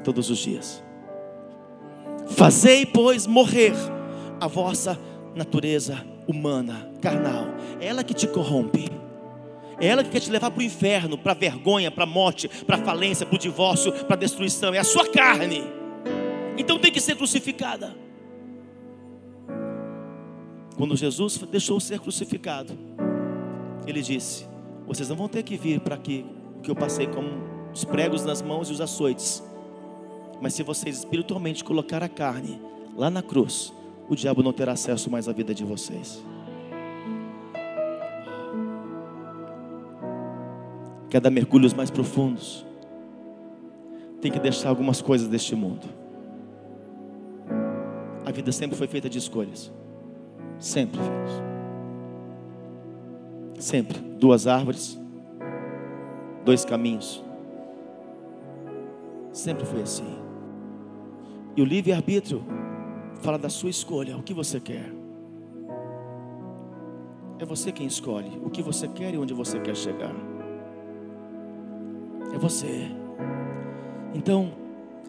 Todos 0.02 0.30
os 0.30 0.38
dias. 0.38 0.87
Fazei, 2.38 2.86
pois, 2.86 3.26
morrer 3.26 3.74
a 4.40 4.46
vossa 4.46 4.98
natureza 5.34 6.02
humana, 6.26 6.90
carnal, 7.02 7.48
ela 7.80 8.04
que 8.04 8.14
te 8.14 8.26
corrompe 8.26 8.88
ela 9.80 10.02
que 10.02 10.10
quer 10.10 10.20
te 10.20 10.30
levar 10.30 10.50
para 10.50 10.60
o 10.60 10.62
inferno, 10.62 11.16
para 11.16 11.32
a 11.32 11.34
vergonha, 11.34 11.90
para 11.90 12.04
a 12.04 12.06
morte, 12.06 12.48
para 12.48 12.76
a 12.76 12.84
falência, 12.84 13.24
para 13.24 13.36
o 13.36 13.38
divórcio, 13.38 13.92
para 13.92 14.16
a 14.16 14.18
destruição. 14.18 14.74
É 14.74 14.78
a 14.78 14.84
sua 14.84 15.08
carne. 15.08 15.62
Então 16.56 16.78
tem 16.78 16.90
que 16.90 17.00
ser 17.00 17.16
crucificada. 17.16 17.94
Quando 20.76 20.96
Jesus 20.96 21.38
deixou 21.50 21.78
ser 21.78 22.00
crucificado, 22.00 22.76
ele 23.86 24.02
disse: 24.02 24.46
Vocês 24.86 25.08
não 25.08 25.16
vão 25.16 25.28
ter 25.28 25.44
que 25.44 25.56
vir 25.56 25.80
para 25.80 25.94
aqui, 25.94 26.26
o 26.56 26.60
que 26.60 26.70
eu 26.70 26.76
passei 26.76 27.06
como 27.06 27.28
os 27.72 27.84
pregos 27.84 28.24
nas 28.24 28.42
mãos 28.42 28.68
e 28.68 28.72
os 28.72 28.80
açoites. 28.80 29.42
Mas 30.40 30.54
se 30.54 30.62
vocês 30.62 30.98
espiritualmente 30.98 31.64
colocar 31.64 32.02
a 32.02 32.08
carne 32.08 32.60
lá 32.96 33.10
na 33.10 33.22
cruz, 33.22 33.72
o 34.08 34.14
diabo 34.14 34.42
não 34.42 34.52
terá 34.52 34.72
acesso 34.72 35.10
mais 35.10 35.28
à 35.28 35.32
vida 35.32 35.54
de 35.54 35.64
vocês. 35.64 36.22
quer 41.08 41.20
dar 41.20 41.30
mergulhos 41.30 41.72
mais 41.72 41.90
profundos, 41.90 42.66
tem 44.20 44.30
que 44.30 44.38
deixar 44.38 44.68
algumas 44.68 45.00
coisas 45.00 45.28
deste 45.28 45.54
mundo. 45.54 45.86
A 48.24 48.30
vida 48.30 48.52
sempre 48.52 48.76
foi 48.76 48.86
feita 48.86 49.08
de 49.08 49.16
escolhas. 49.16 49.72
Sempre, 50.58 51.00
filhos. 51.00 51.42
Sempre. 53.58 53.98
Duas 53.98 54.46
árvores, 54.46 54.98
dois 56.44 56.64
caminhos. 56.64 57.24
Sempre 59.32 59.64
foi 59.64 59.82
assim. 59.82 60.27
E 61.58 61.60
o 61.60 61.64
livre-arbítrio 61.64 62.44
fala 63.20 63.36
da 63.36 63.48
sua 63.48 63.68
escolha, 63.68 64.16
o 64.16 64.22
que 64.22 64.32
você 64.32 64.60
quer. 64.60 64.92
É 67.36 67.44
você 67.44 67.72
quem 67.72 67.84
escolhe 67.84 68.30
o 68.44 68.48
que 68.48 68.62
você 68.62 68.86
quer 68.86 69.12
e 69.12 69.18
onde 69.18 69.34
você 69.34 69.58
quer 69.58 69.74
chegar 69.74 70.14
é 72.32 72.38
você. 72.38 72.88
Então, 74.14 74.52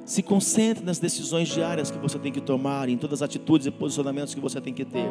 se 0.04 0.24
concentre 0.24 0.84
nas 0.84 0.98
decisões 0.98 1.50
diárias 1.50 1.92
que 1.92 2.00
você 2.00 2.18
tem 2.18 2.32
que 2.32 2.42
tomar, 2.42 2.90
em 2.90 2.98
todas 2.98 3.22
as 3.22 3.30
atitudes 3.30 3.68
e 3.68 3.72
posicionamentos 3.72 4.34
que 4.34 4.42
você 4.42 4.60
tem 4.60 4.74
que 4.74 4.86
ter. 4.86 5.08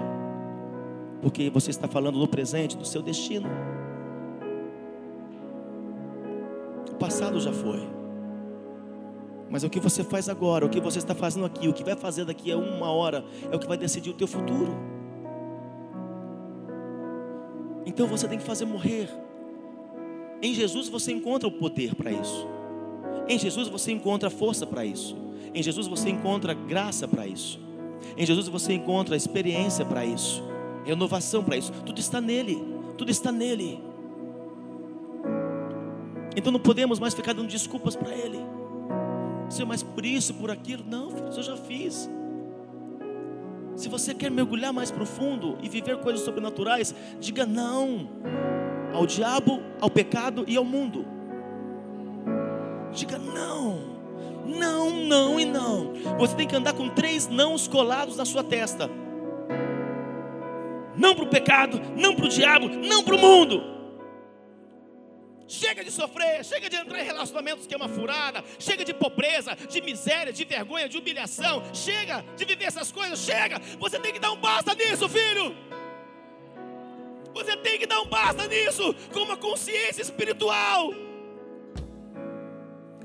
Porque 1.22 1.51
você 1.51 1.70
está 1.70 1.86
falando 1.86 2.18
no 2.18 2.26
presente 2.26 2.76
do 2.76 2.84
seu 2.84 3.01
destino. 3.01 3.49
O 6.91 6.97
passado 6.97 7.39
já 7.39 7.53
foi. 7.53 7.98
Mas 9.51 9.65
o 9.65 9.71
que 9.71 9.81
você 9.81 10.05
faz 10.05 10.29
agora, 10.29 10.67
o 10.67 10.69
que 10.69 10.81
você 10.81 10.99
está 10.99 11.15
fazendo 11.15 11.47
aqui, 11.47 11.69
o 11.69 11.73
que 11.73 11.83
vai 11.83 11.97
fazer 11.97 12.25
daqui 12.25 12.53
a 12.53 12.57
uma 12.57 12.91
hora, 12.91 13.25
é 13.51 13.57
o 13.57 13.59
que 13.59 13.67
vai 13.67 13.79
decidir 13.79 14.11
o 14.11 14.15
teu 14.15 14.27
futuro. 14.27 14.77
Então 17.87 18.07
você 18.07 18.29
tem 18.29 18.39
que 18.39 18.45
fazer 18.45 18.67
morrer 18.67 19.09
em 20.41 20.55
Jesus 20.55 20.89
você 20.89 21.13
encontra 21.13 21.49
o 21.49 21.53
poder 21.53 21.95
para 21.95 22.13
isso. 22.13 22.47
Em 23.29 23.39
Jesus 23.39 23.69
você 23.69 23.91
encontra 23.91 24.31
força 24.31 24.67
para 24.67 24.85
isso. 24.85 25.17
Em 25.53 25.63
Jesus 25.63 25.89
você 25.89 26.09
encontra 26.11 26.55
graça 26.55 27.09
para 27.09 27.27
isso. 27.27 27.61
Em 28.17 28.25
Jesus 28.25 28.49
você 28.49 28.73
encontra 28.73 29.17
experiência 29.17 29.85
para 29.85 30.05
isso, 30.05 30.43
renovação 30.85 31.43
para 31.43 31.57
isso. 31.57 31.73
Tudo 31.85 31.99
está 31.99 32.21
nele. 32.21 32.63
Tudo 32.97 33.11
está 33.11 33.33
nele. 33.33 33.83
Então 36.37 36.53
não 36.53 36.61
podemos 36.61 37.01
mais 37.01 37.15
ficar 37.15 37.33
dando 37.33 37.49
desculpas 37.49 37.97
para 37.97 38.15
ele. 38.15 38.39
Senhor, 39.49 39.67
mas 39.67 39.83
por 39.83 40.05
isso, 40.05 40.35
por 40.35 40.51
aquilo. 40.51 40.85
Não, 40.87 41.11
filho, 41.11 41.29
eu 41.35 41.43
já 41.43 41.57
fiz. 41.57 42.09
Se 43.77 43.89
você 43.89 44.13
quer 44.13 44.31
mergulhar 44.31 44.73
mais 44.73 44.91
profundo 44.91 45.57
e 45.63 45.69
viver 45.69 45.99
coisas 45.99 46.23
sobrenaturais, 46.23 46.95
diga 47.21 47.47
não 47.47 48.09
ao 48.93 49.07
diabo, 49.07 49.61
ao 49.81 49.89
pecado 49.89 50.45
e 50.49 50.57
ao 50.57 50.65
mundo. 50.65 51.07
Diga 52.93 53.19
não, 53.19 53.79
não, 54.45 54.91
não 54.91 55.39
e 55.39 55.45
não. 55.45 55.93
Você 56.19 56.35
tem 56.35 56.49
que 56.49 56.57
andar 56.57 56.73
com 56.73 56.89
três 56.89 57.29
nãos 57.29 57.69
colados 57.69 58.17
na 58.17 58.25
sua 58.25 58.43
testa. 58.43 58.91
Não 60.97 61.15
para 61.15 61.25
o 61.25 61.29
pecado, 61.29 61.81
não 61.97 62.17
para 62.17 62.25
o 62.25 62.29
diabo, 62.29 62.69
não 62.69 63.05
para 63.05 63.15
o 63.15 63.19
mundo. 63.19 63.78
Chega 65.49 65.83
de 65.83 65.91
sofrer, 65.91 66.45
chega 66.45 66.69
de 66.69 66.77
entrar 66.77 67.01
em 67.01 67.05
relacionamentos 67.05 67.67
que 67.67 67.73
é 67.73 67.77
uma 67.77 67.89
furada, 67.89 68.45
chega 68.59 68.85
de 68.85 68.93
pobreza, 68.93 69.57
de 69.57 69.81
miséria, 69.81 70.31
de 70.31 70.45
vergonha, 70.45 70.87
de 70.87 70.99
humilhação, 70.99 71.63
chega 71.73 72.23
de 72.37 72.45
viver 72.45 72.67
essas 72.67 72.93
coisas, 72.93 73.19
chega. 73.19 73.59
Você 73.79 73.99
tem 73.99 74.13
que 74.13 74.19
dar 74.19 74.31
um 74.31 74.37
basta 74.37 74.75
nisso, 74.75 75.09
filho. 75.09 75.57
Você 77.33 77.57
tem 77.57 77.79
que 77.79 77.87
dar 77.87 78.03
um 78.03 78.07
basta 78.07 78.47
nisso, 78.47 78.95
com 79.11 79.21
uma 79.21 79.39
consciência 79.39 80.03
espiritual. 80.03 80.93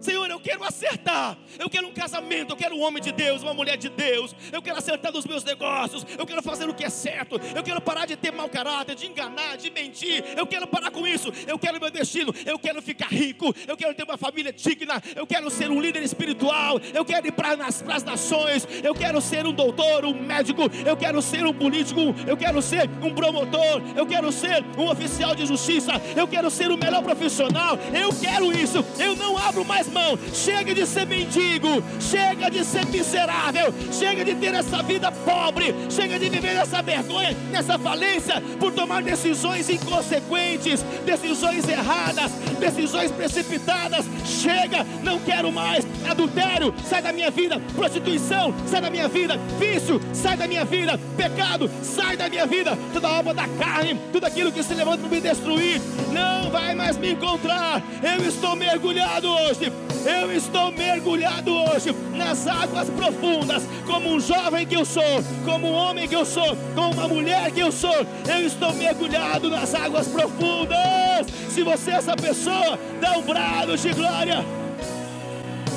Senhor, 0.04 0.30
eu 0.30 0.38
quero 0.38 0.62
acertar. 0.66 1.38
Eu 1.58 1.70
quero 1.70 1.88
um 1.88 1.94
casamento, 1.94 2.52
eu 2.52 2.58
quero 2.58 2.76
um 2.76 2.82
homem 2.82 3.02
de 3.02 3.14
Deus, 3.14 3.42
uma 3.42 3.54
mulher 3.54 3.78
de 3.78 3.88
Deus. 3.88 4.36
Eu 4.52 4.62
quero 4.62 4.78
acertar 4.78 5.14
nos 5.14 5.26
meus 5.26 5.46
negócios. 5.46 6.06
Eu 6.18 6.26
quero 6.26 6.44
fazer 6.44 6.68
o 6.70 6.74
que 6.74 6.84
é 6.84 6.90
certo. 6.90 7.40
Eu 7.56 7.64
quero 7.64 7.80
parar 7.80 8.06
de 8.06 8.18
ter 8.18 8.32
mau 8.32 8.50
caráter, 8.50 8.96
de 8.96 9.08
enganar, 9.08 9.56
de 9.56 9.72
mentir. 9.72 10.22
Eu 10.36 10.46
quero 10.46 10.68
parar 10.68 10.92
com 10.92 11.08
isso. 11.08 11.32
Eu 11.48 11.58
quero 11.58 11.80
meu 11.80 11.90
destino. 11.90 12.36
Eu 12.46 12.60
quero 12.60 12.82
ficar 12.82 13.08
rico. 13.08 13.56
Eu 13.66 13.78
quero 13.78 13.94
ter 13.94 14.04
uma 14.04 14.18
família 14.18 14.52
digna. 14.52 15.02
Eu 15.16 15.26
quero 15.26 15.50
ser 15.50 15.72
um 15.72 15.80
líder 15.80 16.04
espiritual. 16.04 16.82
Eu 16.94 17.06
quero 17.06 17.28
ir 17.28 17.32
para 17.32 17.54
as, 17.66 18.04
nações. 18.04 18.68
Eu 18.84 18.94
quero 18.94 19.22
ser 19.22 19.46
um 19.46 19.54
doutor, 19.54 20.04
um 20.04 20.14
médico. 20.14 20.64
Eu 20.86 20.98
quero 20.98 21.22
ser 21.22 21.46
um 21.46 21.54
político. 21.54 22.02
Eu 22.28 22.36
quero 22.36 22.62
ser 22.62 22.90
um 23.02 23.16
promotor. 23.16 23.82
Eu 23.96 24.06
quero 24.06 24.34
ser 24.34 24.66
um 24.78 24.90
oficial 24.90 25.34
de 25.34 25.46
justiça. 25.46 25.94
Eu 26.14 26.28
quero 26.28 26.52
ser 26.52 26.72
o 26.72 26.78
melhor 26.78 27.02
profissional. 27.02 27.80
Eu 27.94 28.10
quero 28.20 28.52
isso. 28.52 28.84
Eu 29.00 29.16
não 29.16 29.38
abro 29.38 29.64
mais 29.64 29.93
Chega 30.34 30.74
de 30.74 30.86
ser 30.86 31.06
mendigo, 31.06 31.84
chega 32.00 32.50
de 32.50 32.64
ser 32.66 32.86
miserável, 32.88 33.74
chega 33.92 34.26
de 34.26 34.36
ter 34.36 34.54
essa 34.54 34.82
vida 34.84 35.12
pobre, 35.12 35.74
chega 35.90 36.20
de 36.20 36.30
viver 36.30 36.54
nessa 36.56 36.82
vergonha, 36.82 37.36
nessa 37.52 37.78
falência, 37.80 38.42
por 38.60 38.72
tomar 38.74 39.02
decisões 39.04 39.70
inconsequentes, 39.70 40.84
decisões 41.06 41.68
erradas, 41.68 42.32
decisões 42.60 43.12
precipitadas. 43.12 44.06
Chega, 44.26 44.86
não 45.04 45.20
quero 45.20 45.52
mais 45.52 45.86
adultério, 46.10 46.74
sai 46.88 47.02
da 47.02 47.14
minha 47.14 47.32
vida, 47.32 47.60
prostituição, 47.76 48.54
sai 48.66 48.82
da 48.82 48.90
minha 48.90 49.08
vida, 49.08 49.38
vício, 49.60 50.02
sai 50.14 50.36
da 50.36 50.48
minha 50.48 50.66
vida, 50.66 51.00
pecado, 51.16 51.70
sai 51.82 52.18
da 52.18 52.30
minha 52.30 52.46
vida, 52.46 52.78
toda 52.94 53.10
obra 53.10 53.34
da 53.34 53.48
carne, 53.48 54.00
tudo 54.12 54.26
aquilo 54.26 54.52
que 54.52 54.64
se 54.64 54.74
levanta 54.74 55.00
para 55.00 55.10
me 55.10 55.22
destruir, 55.22 55.82
não 56.12 56.50
vai 56.50 56.76
mais 56.76 56.98
me 56.98 57.12
encontrar. 57.12 57.82
Eu 58.02 58.28
estou 58.28 58.56
mergulhado 58.56 59.30
hoje 59.30 59.72
eu 60.06 60.32
estou 60.32 60.72
mergulhado 60.72 61.52
hoje 61.52 61.96
nas 62.16 62.48
águas 62.48 62.90
profundas, 62.90 63.64
como 63.86 64.10
um 64.10 64.20
jovem 64.20 64.66
que 64.68 64.76
eu 64.76 64.86
sou, 64.86 65.24
como 65.46 65.68
um 65.68 65.74
homem 65.74 66.08
que 66.08 66.16
eu 66.16 66.26
sou, 66.26 66.56
como 66.76 66.94
uma 66.94 67.08
mulher 67.08 67.52
que 67.52 67.60
eu 67.60 67.72
sou. 67.72 68.06
Eu 68.28 68.46
estou 68.46 68.74
mergulhado 68.74 69.50
nas 69.50 69.74
águas 69.74 70.08
profundas. 70.08 71.28
Se 71.50 71.64
você 71.64 71.92
é 71.92 71.96
essa 71.96 72.16
pessoa, 72.16 72.78
dá 73.00 73.18
um 73.18 73.22
brado 73.22 73.78
de 73.78 73.94
glória. 73.94 74.44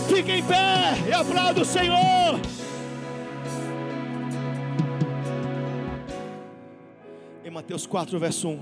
Fique 0.09 0.33
em 0.33 0.43
pé 0.43 0.95
e 1.09 1.13
aplauda 1.13 1.63
o 1.63 1.65
Senhor. 1.65 2.41
Em 7.45 7.51
Mateus 7.51 7.87
4, 7.87 8.19
verso 8.19 8.49
1. 8.49 8.59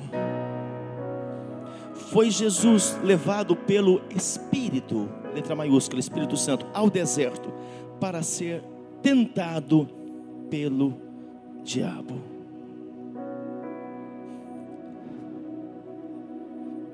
Foi 2.11 2.31
Jesus 2.31 2.97
levado 3.03 3.57
pelo 3.57 4.01
Espírito 4.15 5.09
letra 5.35 5.55
maiúscula, 5.55 6.01
Espírito 6.01 6.37
Santo, 6.37 6.67
ao 6.73 6.89
deserto 6.89 7.53
para 8.01 8.23
ser 8.23 8.63
tentado 9.03 9.89
pelo 10.49 10.95
diabo. 11.63 12.15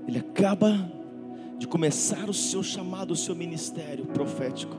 Ele 0.08 0.18
acaba 0.18 0.90
de 1.58 1.68
começar 1.68 2.28
o 2.28 2.34
seu 2.34 2.62
chamado, 2.62 3.12
o 3.12 3.16
seu 3.16 3.34
ministério 3.36 4.06
profético. 4.06 4.76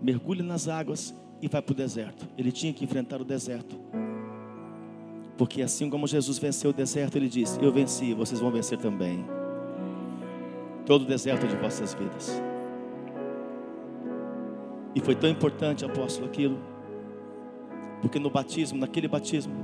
Mergulha 0.00 0.42
nas 0.42 0.66
águas 0.66 1.14
e 1.40 1.46
vai 1.46 1.62
para 1.62 1.72
o 1.72 1.76
deserto. 1.76 2.26
Ele 2.36 2.50
tinha 2.50 2.72
que 2.72 2.84
enfrentar 2.84 3.20
o 3.20 3.24
deserto. 3.24 3.78
Porque 5.36 5.62
assim 5.62 5.88
como 5.88 6.06
Jesus 6.06 6.38
venceu 6.38 6.70
o 6.70 6.72
deserto, 6.72 7.16
ele 7.16 7.28
disse: 7.28 7.62
Eu 7.62 7.72
venci, 7.72 8.12
vocês 8.12 8.40
vão 8.40 8.50
vencer 8.50 8.78
também 8.78 9.24
todo 10.86 11.02
o 11.02 11.06
deserto 11.06 11.46
de 11.46 11.56
vossas 11.56 11.94
vidas. 11.94 12.42
E 14.94 15.00
foi 15.00 15.14
tão 15.14 15.30
importante, 15.30 15.84
apóstolo, 15.84 16.26
aquilo, 16.26 16.58
porque 18.00 18.18
no 18.18 18.30
batismo, 18.30 18.78
naquele 18.78 19.08
batismo, 19.08 19.54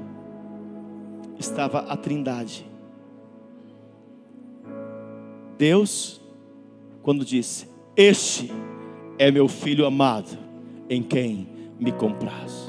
estava 1.39 1.81
a 1.81 1.97
Trindade. 1.97 2.67
Deus, 5.59 6.21
quando 7.03 7.25
disse: 7.25 7.69
Este 7.97 8.51
é 9.19 9.31
meu 9.31 9.49
filho 9.49 9.85
amado, 9.85 10.39
em 10.89 11.03
quem 11.03 11.49
me 11.79 11.93
compraz. 11.93 12.69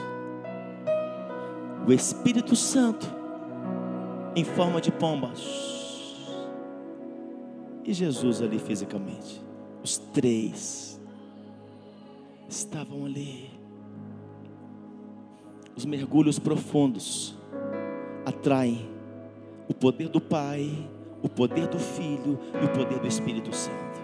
O 1.88 1.94
Espírito 1.94 2.56
Santo, 2.56 3.08
em 4.36 4.44
forma 4.44 4.82
de 4.82 4.92
pombas, 4.92 5.79
e 7.84 7.94
Jesus 7.94 8.42
ali 8.42 8.60
fisicamente. 8.60 9.42
Os 9.84 9.98
três 9.98 11.00
estavam 12.48 13.06
ali. 13.06 13.50
Os 15.76 15.86
mergulhos 15.86 16.38
profundos 16.40 17.38
atraem 18.26 18.90
o 19.68 19.74
poder 19.74 20.10
do 20.10 20.20
Pai, 20.20 20.70
o 21.22 21.30
poder 21.30 21.68
do 21.68 21.80
Filho 21.80 22.38
e 22.62 22.66
o 22.66 22.70
poder 22.70 23.00
do 23.00 23.08
Espírito 23.08 23.56
Santo. 23.56 24.00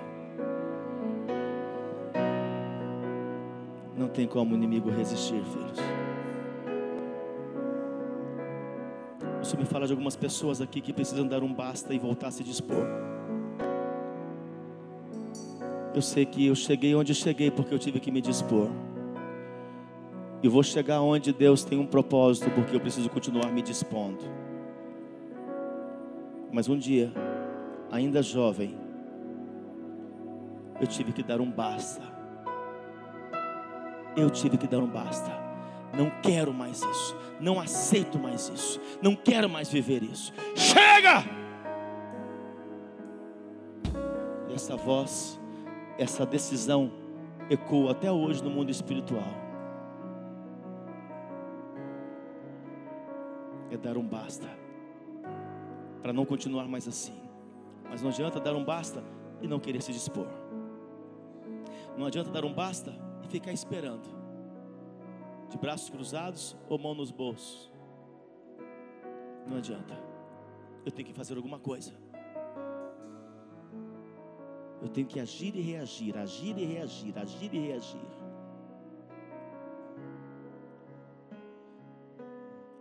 Não 3.98 4.08
tem 4.08 4.28
como 4.28 4.54
o 4.54 4.58
inimigo 4.58 4.90
resistir, 4.90 5.44
filhos. 5.44 5.80
O 9.42 9.46
Senhor 9.46 9.60
me 9.60 9.66
fala 9.66 9.86
de 9.86 9.94
algumas 9.94 10.16
pessoas 10.16 10.62
aqui 10.62 10.82
que 10.82 10.94
precisam 10.94 11.28
dar 11.28 11.44
um 11.44 11.54
basta 11.54 11.94
e 11.94 12.00
voltar 12.00 12.28
a 12.28 12.32
se 12.32 12.44
dispor. 12.44 13.15
Eu 15.96 16.02
sei 16.02 16.26
que 16.26 16.46
eu 16.46 16.54
cheguei 16.54 16.94
onde 16.94 17.16
cheguei 17.16 17.50
porque 17.50 17.74
eu 17.74 17.80
tive 17.80 18.02
que 18.02 18.12
me 18.12 18.20
dispor. 18.20 18.68
E 20.44 20.48
vou 20.50 20.62
chegar 20.62 21.00
onde 21.00 21.32
Deus 21.32 21.64
tem 21.64 21.80
um 21.80 21.88
propósito 21.88 22.52
porque 22.52 22.76
eu 22.76 22.82
preciso 22.82 23.10
continuar 23.10 23.50
me 23.50 23.62
dispondo. 23.62 24.20
Mas 26.52 26.68
um 26.68 26.78
dia, 26.78 27.14
ainda 27.90 28.22
jovem, 28.22 28.78
eu 30.82 30.86
tive 30.86 31.14
que 31.14 31.24
dar 31.24 31.40
um 31.40 31.50
basta. 31.50 32.04
Eu 34.18 34.30
tive 34.30 34.58
que 34.58 34.68
dar 34.68 34.80
um 34.80 34.88
basta. 34.88 35.32
Não 35.98 36.12
quero 36.22 36.54
mais 36.54 36.84
isso. 36.84 37.16
Não 37.40 37.58
aceito 37.58 38.20
mais 38.20 38.50
isso. 38.50 38.82
Não 39.02 39.16
quero 39.16 39.50
mais 39.50 39.70
viver 39.70 40.04
isso. 40.04 40.34
Chega! 40.56 41.24
E 44.50 44.54
essa 44.54 44.76
voz 44.76 45.40
essa 45.98 46.26
decisão 46.26 46.92
ecoa 47.50 47.92
até 47.92 48.12
hoje 48.12 48.44
no 48.44 48.50
mundo 48.50 48.70
espiritual. 48.70 49.24
É 53.72 53.78
dar 53.78 53.98
um 53.98 54.08
basta, 54.08 54.48
para 56.02 56.14
não 56.14 56.26
continuar 56.26 56.68
mais 56.68 56.88
assim. 56.88 57.14
Mas 57.90 58.02
não 58.02 58.10
adianta 58.10 58.40
dar 58.40 58.56
um 58.56 58.64
basta 58.64 59.04
e 59.42 59.48
não 59.48 59.60
querer 59.60 59.82
se 59.82 59.92
dispor. 59.92 60.28
Não 61.98 62.06
adianta 62.06 62.30
dar 62.30 62.44
um 62.44 62.54
basta 62.54 62.94
e 63.24 63.28
ficar 63.28 63.54
esperando, 63.54 64.08
de 65.50 65.58
braços 65.58 65.90
cruzados 65.90 66.56
ou 66.68 66.78
mão 66.78 66.94
nos 66.94 67.12
bolsos. 67.12 67.72
Não 69.48 69.58
adianta. 69.58 69.96
Eu 70.86 70.92
tenho 70.92 71.08
que 71.08 71.14
fazer 71.14 71.36
alguma 71.36 71.60
coisa. 71.60 71.94
Eu 74.86 74.90
tenho 74.90 75.08
que 75.08 75.20
agir 75.20 75.56
e 75.56 75.62
reagir, 75.62 76.16
agir 76.16 76.56
e 76.60 76.64
reagir, 76.64 77.18
agir 77.18 77.52
e 77.52 77.60
reagir. 77.60 78.08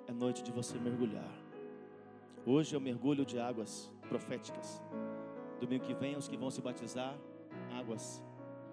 É 0.06 0.12
noite 0.12 0.42
de 0.42 0.52
você 0.52 0.78
mergulhar. 0.78 1.34
Hoje 2.44 2.76
o 2.76 2.80
mergulho 2.88 3.24
de 3.24 3.38
águas 3.38 3.90
proféticas. 4.06 4.82
Domingo 5.58 5.82
que 5.82 5.94
vem, 5.94 6.14
os 6.14 6.28
que 6.28 6.36
vão 6.36 6.50
se 6.50 6.60
batizar, 6.60 7.16
águas 7.72 8.22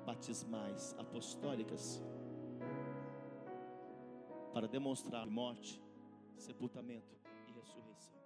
batismais, 0.05 0.93
apostólicas, 0.99 2.03
para 4.53 4.67
demonstrar 4.67 5.25
morte, 5.25 5.81
sepultamento 6.35 7.15
e 7.47 7.53
ressurreição. 7.53 8.20